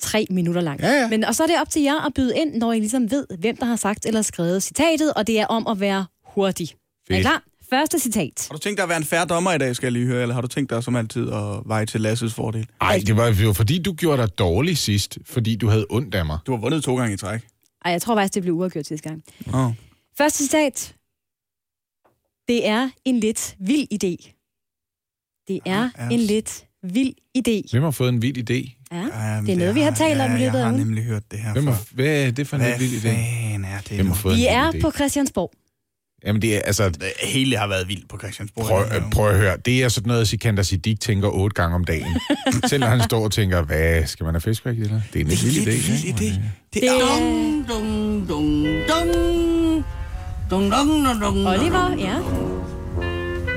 [0.00, 0.80] tre minutter lang.
[0.80, 1.08] Ja, ja.
[1.08, 3.26] Men, og så er det op til jer at byde ind, når I ligesom ved,
[3.38, 6.68] hvem der har sagt eller skrevet citatet, og det er om at være hurtig.
[6.70, 7.20] Er I Fedt.
[7.26, 7.42] klar?
[7.72, 8.46] Første citat.
[8.50, 10.22] Har du tænkt dig at være en færre dommer i dag, skal jeg lige høre,
[10.22, 12.66] eller har du tænkt dig som altid at veje til Lasses fordel?
[12.80, 16.26] Ej, det var jo fordi, du gjorde dig dårlig sidst, fordi du havde ondt af
[16.26, 16.38] mig.
[16.46, 17.40] Du har vundet to gange i træk.
[17.84, 19.22] Ej, jeg tror faktisk, det blev uafgjort sidste gang.
[19.54, 19.72] Oh.
[20.18, 20.94] Første citat.
[22.48, 24.32] Det er en lidt vild idé.
[25.48, 27.70] Det er Ja, en lidt vild idé.
[27.70, 28.78] Hvem har fået en vild idé?
[28.92, 30.80] Ja, Jamen, det er noget, vi har talt om i løbet Jeg af har ugen.
[30.86, 31.72] nemlig hørt det her Hvem før.
[31.72, 33.08] har, hvad er det for en vild idé?
[33.08, 34.80] fanden er det Hvem har fået Vi en er idé?
[34.80, 35.52] på Christiansborg.
[36.26, 38.66] Jamen, det er, altså, Det hele har været vildt på Christiansborg.
[38.66, 39.56] prøv, øh, prøv at høre.
[39.56, 42.06] Det er sådan noget, Sikander Siddiq tænker otte gange om dagen.
[42.68, 45.00] Selv når han står og tænker, hvad, skal man have fiskvæk eller?
[45.12, 45.70] Det er en Det er vild idé.
[45.92, 46.20] vild ikke?
[46.20, 46.40] idé.
[46.74, 46.92] Det er...
[47.00, 49.84] Dong, dong, dong, dong.
[50.50, 52.16] Dong, dong, dong, dong, Oliver, ja.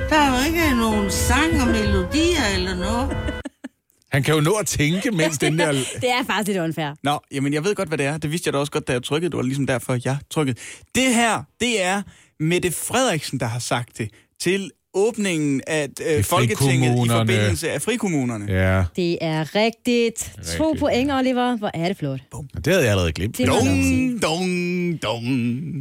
[0.09, 3.17] Der er jo ikke nogen sang og melodier eller noget.
[4.13, 5.71] Han kan jo nå at tænke, mens den der...
[6.01, 6.93] Det er faktisk lidt unfair.
[7.03, 8.17] Nå, jamen jeg ved godt, hvad det er.
[8.17, 9.31] Det vidste jeg da også godt, da jeg trykkede.
[9.31, 10.57] Det var ligesom derfor, jeg trykkede.
[10.95, 12.01] Det her, det er
[12.39, 14.09] Mette Frederiksen, der har sagt det
[14.39, 18.45] til åbningen af øh, Folketinget i forbindelse af frikommunerne.
[18.51, 20.31] Ja, Det er rigtigt.
[20.57, 20.79] To Rigtigt.
[20.79, 21.57] point, Oliver.
[21.57, 22.19] Hvor er det flot.
[22.55, 23.37] det havde jeg allerede glemt.
[23.37, 23.47] Det.
[23.47, 25.25] Dong, dong, dong.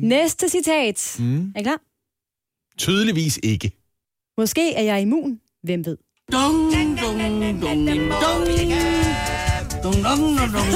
[0.09, 1.17] Næste citat.
[1.19, 1.53] Mm.
[1.57, 1.81] Er I klar?
[2.79, 3.71] Tydeligvis ikke.
[4.39, 5.41] Måske er jeg immun.
[5.63, 5.97] Hvem ved?
[6.33, 7.63] Dong, dong, dong, dong.
[7.63, 7.99] Dong, dong,
[9.83, 10.67] dong, dong, dong.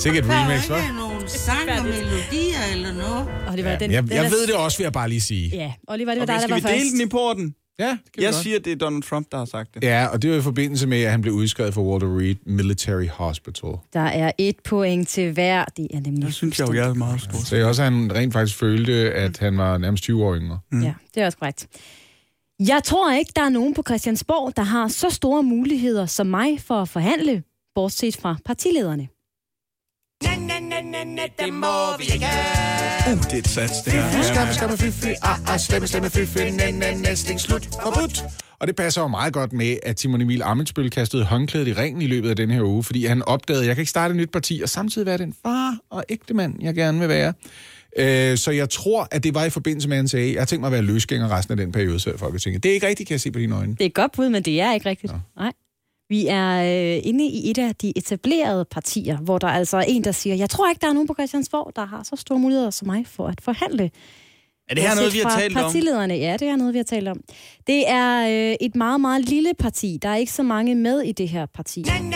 [0.00, 1.11] Sikkert er remix, hva'?
[1.38, 3.28] Sang og melodier eller noget.
[3.52, 5.48] Oliver, den, Jeg, den jeg er- ved det også, vil jeg bare lige sige.
[5.56, 6.74] Ja, Oliver, det var Okay, dig, der skal var vi først.
[6.74, 7.54] dele den i porten?
[7.78, 8.42] Ja, det kan vi Jeg godt.
[8.42, 9.82] siger, det er Donald Trump, der har sagt det.
[9.84, 13.06] Ja, og det var i forbindelse med, at han blev udskrevet for Walter Reed Military
[13.08, 13.70] Hospital.
[13.92, 15.64] Der er et point til hver.
[15.76, 17.38] Det er nemlig Jeg synes jeg jo, jeg er meget stor.
[17.44, 20.58] Så jeg også, at han rent faktisk følte, at han var nærmest 20 år yngre.
[20.72, 20.82] Mm.
[20.82, 21.66] Ja, det er også korrekt.
[22.60, 26.60] Jeg tror ikke, der er nogen på Christiansborg, der har så store muligheder som mig
[26.60, 27.42] for at forhandle,
[27.74, 29.08] bortset fra partilederne.
[33.12, 34.22] Uh, det er et sats, det her.
[34.22, 38.24] Skamme, skamme, fy, ah, ah, stemme, stemme, fy, fy, næ, næ, næsting, slut, forbudt.
[38.58, 42.02] Og det passer jo meget godt med, at Simon Emil Amitsbøl kastede håndklædet i ringen
[42.02, 44.16] i løbet af den her uge, fordi han opdagede, at jeg kan ikke starte et
[44.16, 47.32] nyt parti, og samtidig være den far og ægte mand, jeg gerne vil være.
[47.98, 50.46] Øh, så jeg tror, at det var i forbindelse med, at han sagde, jeg har
[50.46, 52.62] tænkt mig at være løsgænger resten af den periode, så Folketinget.
[52.62, 53.76] Det er ikke rigtigt, kan jeg se på dine øjne.
[53.78, 55.12] Det er godt bud, men det er ikke rigtigt.
[55.12, 55.18] Ja.
[55.42, 55.52] Nej.
[56.12, 60.04] Vi er øh, inde i et af de etablerede partier, hvor der altså er en,
[60.04, 62.70] der siger, jeg tror ikke, der er nogen på Christiansborg, der har så store muligheder
[62.70, 63.90] som mig for at forhandle.
[64.68, 65.62] Er det her noget, vi har talt om?
[65.62, 67.20] partilederne, ja, det er noget, vi har talt om.
[67.66, 69.98] Det er øh, et meget, meget lille parti.
[70.02, 71.82] Der er ikke så mange med i det her parti.
[71.82, 72.14] Det kunne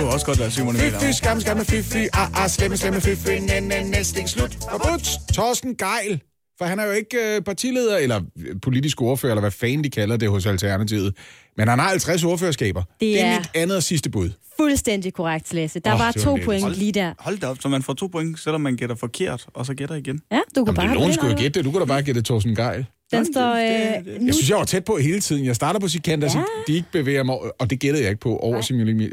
[0.00, 0.92] jo også godt være Simon Emil.
[0.92, 5.08] Fy, skamme, skamme, fy, ah, ah, slemme, slemme, fy, næ, næ, næsting, slut, forbudt.
[5.34, 6.20] Torsten Geil.
[6.58, 9.90] For han er jo ikke øh, partileder, eller øh, politisk ordfører, eller hvad fanden de
[9.90, 11.14] kalder det hos Alternativet.
[11.56, 12.80] Men han har 50 ordførerskaber.
[12.82, 14.30] Det, det er er- mit andet og sidste bud.
[14.60, 15.80] Fuldstændig korrekt, Lasse.
[15.80, 17.12] Der oh, var to point lige der.
[17.18, 19.94] Hold da op, så man får to point, selvom man gætter forkert, og så gætter
[19.94, 20.20] igen.
[20.32, 21.64] Ja, du kunne Jamen, bare nogen skulle jo gætte det.
[21.64, 22.86] Du kunne da bare gætte Torsten Geil.
[23.10, 23.52] Den står...
[23.54, 25.44] Øh, Jeg nu, synes, jeg var tæt på hele tiden.
[25.44, 26.28] Jeg starter på sekant, ja.
[26.28, 29.12] så de ikke bevæger mig, og det gættede jeg ikke på over Emil.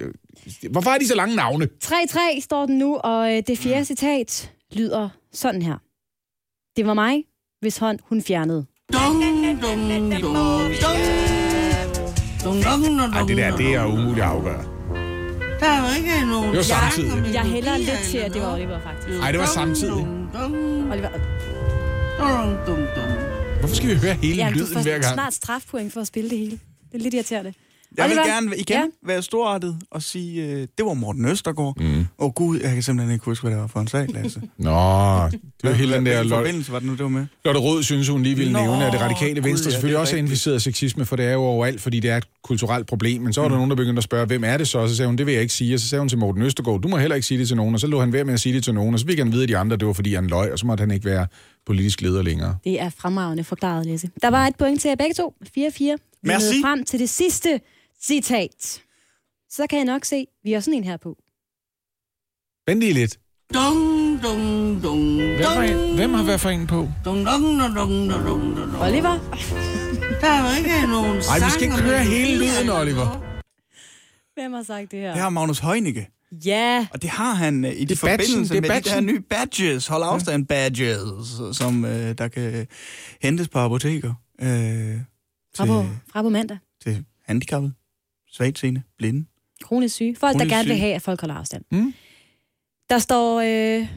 [0.71, 1.67] Hvorfor er de så lange navne?
[1.83, 5.77] 3-3 står den nu, og øh, det fjerde citat lyder sådan her.
[6.77, 7.23] Det var mig,
[7.65, 8.65] hvis hånd hun fjernede.
[8.93, 10.45] Dong, dong, dong, dong.
[12.43, 14.63] Dong, dong, dong, Ej, det der, det er umuligt at afgøre.
[15.59, 16.49] Der er jo ikke nogen...
[16.49, 17.33] Det var samtidig.
[17.33, 19.21] Jeg hælder lidt til, at det var Oliver, faktisk.
[19.21, 20.07] Ej, det var samtidig.
[20.91, 21.09] Oliver,
[22.19, 22.81] dong.
[23.59, 25.13] Hvorfor skal vi høre hele ja, du lyden får hver gang?
[25.13, 26.59] snart strafpoint for at spille det hele.
[26.91, 27.53] Det er lidt irriterende.
[27.97, 28.83] Jeg vil gerne igen Ja.
[29.07, 31.77] være storartet og sige, øh, det var Morten Østergaard.
[31.79, 32.05] Åh mm.
[32.17, 34.41] oh, gud, jeg kan simpelthen ikke huske, hvad det var for en sag, Lasse.
[34.57, 36.11] Nå, det var hele den der...
[36.11, 37.25] Hvilken Lotte, forbindelse var det nu, det var med?
[37.45, 39.93] Lotte Rød synes, hun lige ville Nå, nævne, at det radikale gud, venstre ja, selvfølgelig
[39.93, 40.31] det er også er rigtigt.
[40.31, 43.21] inficeret af sexisme, for det er jo overalt, fordi det er et kulturelt problem.
[43.21, 44.79] Men så var der nogen, der begyndte at spørge, hvem er det så?
[44.79, 45.73] Og så sagde hun, det vil jeg ikke sige.
[45.73, 47.73] Og så sagde hun til Morten Østergaard, du må heller ikke sige det til nogen.
[47.73, 48.93] Og så lå han ved med at sige det til nogen.
[48.93, 50.65] Og så fik han vide at de andre, det var fordi han løg, og så
[50.65, 51.27] måtte han ikke være
[51.65, 52.57] politisk leder længere.
[52.63, 54.09] Det er fremragende forklaret, Lasse.
[54.21, 55.35] Der var et point til jer begge to.
[55.43, 55.49] 4-4.
[55.79, 56.61] Vi Merci.
[56.61, 57.59] frem til det sidste
[58.07, 58.81] citat.
[59.49, 61.17] Så kan jeg nok se, vi har sådan en her på.
[62.67, 63.19] Vent lige lidt.
[63.53, 66.89] Dong, dong, dong, Hvem har, hvem har været for en på?
[67.05, 68.83] dong, dong, dong, dong, dong, dong, dong.
[68.83, 69.15] Oliver?
[70.21, 73.07] Der er jo ikke nogen Ej, vi skal ikke sang høre hele lyden, Oliver.
[74.33, 75.11] Hvem har sagt det her?
[75.13, 76.07] Det har Magnus Heunicke.
[76.45, 78.81] Ja, Og det har han øh, i det badgen, forbindelse det er med de der
[78.91, 79.05] badgen.
[79.05, 80.99] nye badges, hold afstand badges,
[81.57, 82.67] som øh, der kan
[83.21, 84.13] hentes på apoteker.
[84.41, 84.47] Øh,
[85.55, 86.57] fra på, fra på mandag.
[86.83, 87.73] til handicappede,
[88.35, 89.25] svagtseende, blinde.
[89.63, 90.15] Kronisk syge.
[90.19, 90.81] Folk, der Kronisk gerne vil syge.
[90.81, 91.63] have, at folk holder afstand.
[91.71, 91.93] Mm.
[92.89, 93.39] Der står...
[93.79, 93.87] Øh,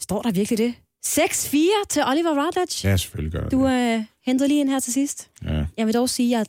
[0.00, 0.74] står der virkelig det?
[1.06, 1.56] 6-4
[1.88, 2.88] til Oliver Routledge.
[2.88, 3.52] Ja, selvfølgelig gør det.
[3.52, 5.30] Du øh, henter lige ind her til sidst.
[5.44, 5.64] Ja.
[5.78, 6.48] Jeg vil dog sige, at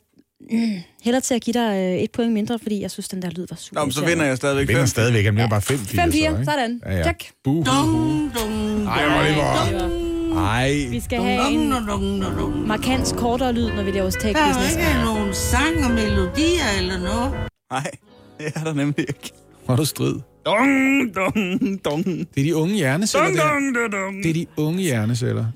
[0.50, 3.22] jeg mm, hellere til at give dig øh, et point mindre, fordi jeg synes, den
[3.22, 4.86] der lyd var super Nå, men så vinder jeg stadigvæk Vinder fem.
[4.86, 5.64] stadigvæk, han bliver bare 5-4.
[5.72, 6.80] 5-4, så, sådan.
[6.86, 7.02] Ja, ja.
[7.02, 7.32] Check.
[7.44, 7.66] Buh.
[7.66, 9.78] Dong, dong, Ej, Oliver.
[9.78, 10.07] dong.
[10.38, 10.86] Ej.
[10.90, 12.66] Vi skal Dong, have en dong, dong, dong, dong.
[12.66, 16.98] markant kortere lyd, når vi laver Der er jo ikke nogen sang og melodier eller
[16.98, 17.32] noget.
[17.70, 17.90] Nej,
[18.38, 19.30] det er der nemlig ikke.
[19.66, 20.14] Var du strid?
[20.46, 22.04] Dong, dong, dong.
[22.06, 23.48] Det er de unge hjerneceller, Dong, der.
[23.48, 24.22] dong, dong, dong.
[24.22, 25.46] Det er de unge hjerneceller.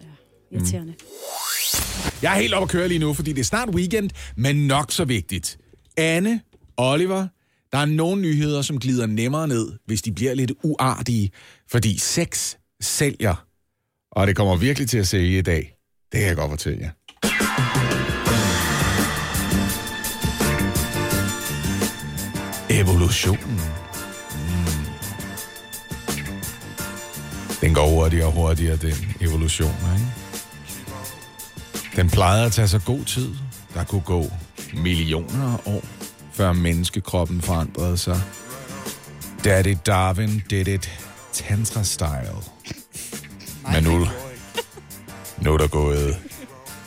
[0.52, 0.94] Irriterende.
[2.22, 4.92] Jeg er helt oppe at køre lige nu, fordi det er snart weekend, men nok
[4.92, 5.59] så vigtigt.
[5.96, 6.40] Anne,
[6.76, 7.26] Oliver,
[7.72, 11.30] der er nogle nyheder, som glider nemmere ned, hvis de bliver lidt uartige,
[11.70, 13.44] fordi sex sælger.
[14.12, 15.74] Og det kommer virkelig til at sælge i dag.
[16.12, 16.90] Det kan jeg godt fortælle jer.
[22.80, 23.60] Evolutionen.
[24.34, 24.82] Mm.
[27.60, 30.06] Den går hurtigere og hurtigere, den evolution, ikke?
[31.97, 33.34] Den plejede at tage så god tid.
[33.74, 34.24] Der kunne gå
[34.74, 35.84] millioner af år,
[36.32, 38.20] før menneskekroppen forandrede sig.
[39.44, 40.90] Daddy Darwin did it
[41.32, 42.61] tantra-style.
[43.72, 44.06] Men nu,
[45.39, 46.16] nu er der gået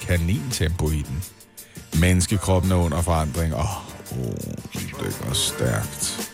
[0.02, 1.24] kanintempo i den.
[2.00, 3.54] Menneskekroppen er under forandring.
[3.54, 4.36] Åh, oh, oh,
[5.06, 6.32] det går stærkt.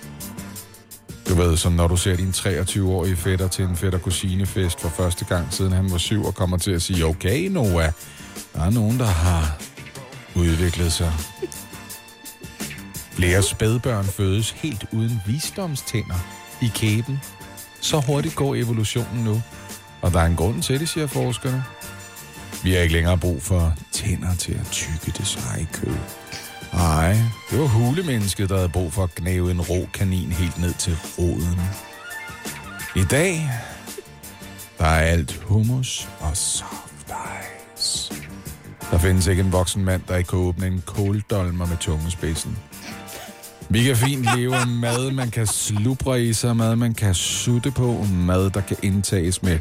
[1.30, 5.26] Du ved, som når du ser din 23-årige fætter til en fætter kusinefest for første
[5.26, 7.92] gang, siden han var syv, og kommer til at sige, okay, Noah,
[8.54, 9.58] der er nogen, der har
[10.36, 11.14] udviklet sig.
[13.12, 16.16] Flere spædbørn fødes helt uden visdomstænder
[16.62, 17.20] i kæben.
[17.82, 19.42] Så hurtigt går evolutionen nu.
[20.02, 21.64] Og der er en grund til det, siger forskerne.
[22.64, 25.98] Vi har ikke længere brug for tænder til at tykke det seje kød.
[26.74, 27.18] Nej,
[27.52, 30.98] det var hulemennesket, der havde brug for at gnave en rå kanin helt ned til
[31.20, 31.62] roden.
[32.96, 33.50] I dag,
[34.78, 37.14] der er alt hummus og soft
[37.78, 38.14] ice.
[38.92, 42.58] Der findes ikke en voksen mand, der ikke kan åbne en kåldolmer med tungespidsen.
[43.72, 47.72] Vi kan fint leve af mad, man kan slubre i sig, mad, man kan sutte
[47.72, 49.60] på, mad, der kan indtages med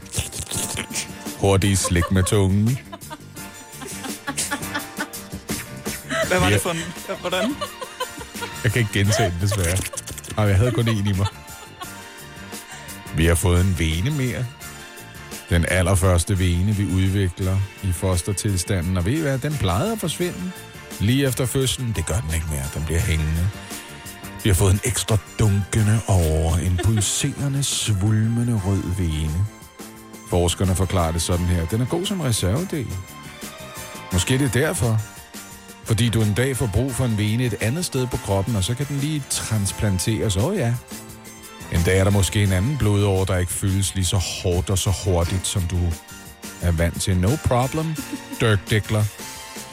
[1.38, 2.78] hurtige slik med tungen.
[6.28, 6.54] Hvad var Ja.
[6.54, 6.78] det for en...
[7.20, 7.54] Hvordan?
[8.64, 9.78] Jeg kan ikke gentage det, desværre.
[10.36, 11.26] Og jeg havde kun en i mig.
[13.16, 14.46] Vi har fået en vene mere.
[15.50, 18.96] Den allerførste vene, vi udvikler i fostertilstanden.
[18.96, 20.50] Og ved I hvad, den plejede at forsvinde.
[21.00, 22.64] Lige efter fødslen, det gør den ikke mere.
[22.74, 23.48] Den bliver hængende.
[24.42, 29.46] Vi har fået en ekstra dunkende over en pulserende, svulmende rød vene.
[30.28, 31.66] Forskerne forklarer det sådan her.
[31.66, 32.86] Den er god som reservedel.
[34.12, 35.00] Måske det er derfor.
[35.84, 38.64] Fordi du en dag får brug for en vene et andet sted på kroppen, og
[38.64, 40.36] så kan den lige transplanteres.
[40.36, 40.74] Åh oh, ja.
[41.72, 44.78] En dag er der måske en anden blodår, der ikke fyldes lige så hårdt og
[44.78, 45.78] så hurtigt, som du
[46.62, 47.16] er vant til.
[47.16, 47.86] No problem,
[48.40, 49.04] Dirk Dickler.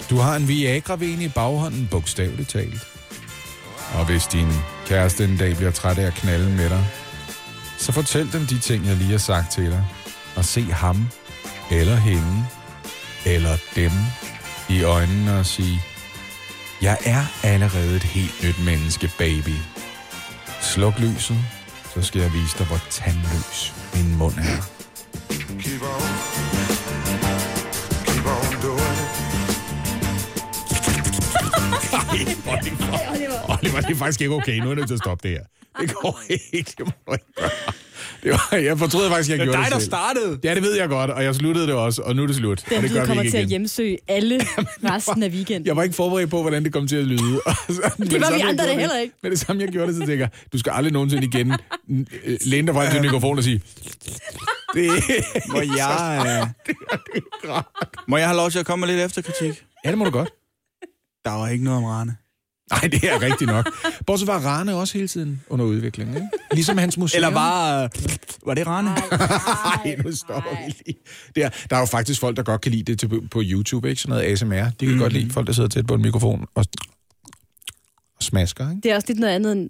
[0.10, 2.97] Du har en Viagra-vene i baghånden, bogstaveligt talt.
[3.93, 4.47] Og hvis din
[4.85, 6.85] kæreste en dag bliver træt af at knalde med dig,
[7.77, 9.85] så fortæl dem de ting, jeg lige har sagt til dig.
[10.35, 11.07] Og se ham,
[11.72, 12.45] eller hende,
[13.26, 13.91] eller dem
[14.69, 15.81] i øjnene og sige,
[16.81, 19.55] jeg er allerede et helt nyt menneske, baby.
[20.61, 21.38] Sluk lyset,
[21.93, 24.61] så skal jeg vise dig, hvor tandløs min mund er.
[33.77, 34.57] Oliver, det er faktisk ikke okay.
[34.57, 35.43] Nu er jeg nødt til at stoppe det her.
[35.81, 36.73] Det går ikke.
[36.77, 37.49] Det må du ikke gøre.
[38.23, 39.89] Det var, jeg fortrød faktisk, jeg Det er gjorde dig, det der selv.
[39.89, 40.39] startede.
[40.43, 42.63] Ja, det ved jeg godt, og jeg sluttede det også, og nu er det slut.
[42.69, 43.49] Den og det gør vi kommer ikke til at igen.
[43.49, 44.39] hjemsøge alle
[44.91, 45.65] resten af weekenden.
[45.67, 47.19] Jeg var ikke forberedt på, hvordan det kom til at lyde.
[47.69, 49.13] Så- med var vi andre det- heller ikke.
[49.23, 51.51] Med det samme, jeg gjorde det, så tænker jeg, du skal aldrig nogensinde igen
[52.25, 53.61] øh, læne dig frem til mikrofonen og sige,
[54.75, 54.89] det
[55.49, 56.47] Må jeg...
[57.45, 57.51] øh,
[58.07, 59.63] Må jeg have lov til at komme med lidt efterkritik?
[59.85, 60.29] Ja, det må du godt.
[61.25, 62.15] Der var ikke noget om Rane.
[62.72, 63.69] Nej, det er rigtigt nok.
[64.06, 66.27] Bortset var Rane også hele tiden under udvikling, ikke?
[66.52, 67.18] Ligesom hans museum.
[67.18, 67.89] Eller var...
[68.45, 68.89] Var det Rane?
[68.89, 70.98] Nej, nu stopper vi lige.
[71.35, 74.02] Der, der er jo faktisk folk, der godt kan lide det til, på YouTube, ikke?
[74.02, 74.69] Sådan noget ASMR.
[74.80, 74.99] De kan mm.
[74.99, 76.65] godt lide folk, der sidder tæt på en mikrofon og,
[78.15, 78.81] og smasker, ikke?
[78.84, 79.69] Det er også lidt noget andet end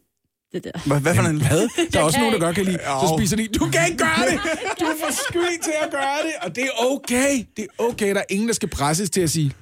[0.53, 0.71] det der.
[0.87, 1.41] Hvad, hvad for en...
[1.41, 1.87] Hvad?
[1.93, 2.77] Der er også nogen, der godt kan lide.
[2.77, 3.47] Så spiser de.
[3.47, 4.39] Du kan ikke gøre det!
[4.79, 7.45] Du er for sky til at gøre det, og det er okay.
[7.57, 8.09] Det er okay.
[8.15, 9.53] Der er ingen, der skal presses til at sige...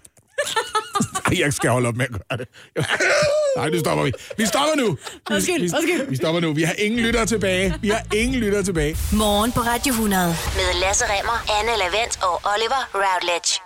[1.25, 2.47] Ej, jeg skal holde op med at gøre det.
[3.57, 4.11] Nej, nu stopper vi.
[4.37, 4.91] Vi stopper nu.
[4.91, 6.09] Vi- Undskyld, vi, undskyld.
[6.09, 6.53] Vi stopper nu.
[6.53, 7.73] Vi har ingen lyttere tilbage.
[7.81, 8.97] Vi har ingen lyttere tilbage.
[9.13, 13.64] Morgen på Radio 100 med Lasse Remmer, Anne Lavendt og Oliver Routledge.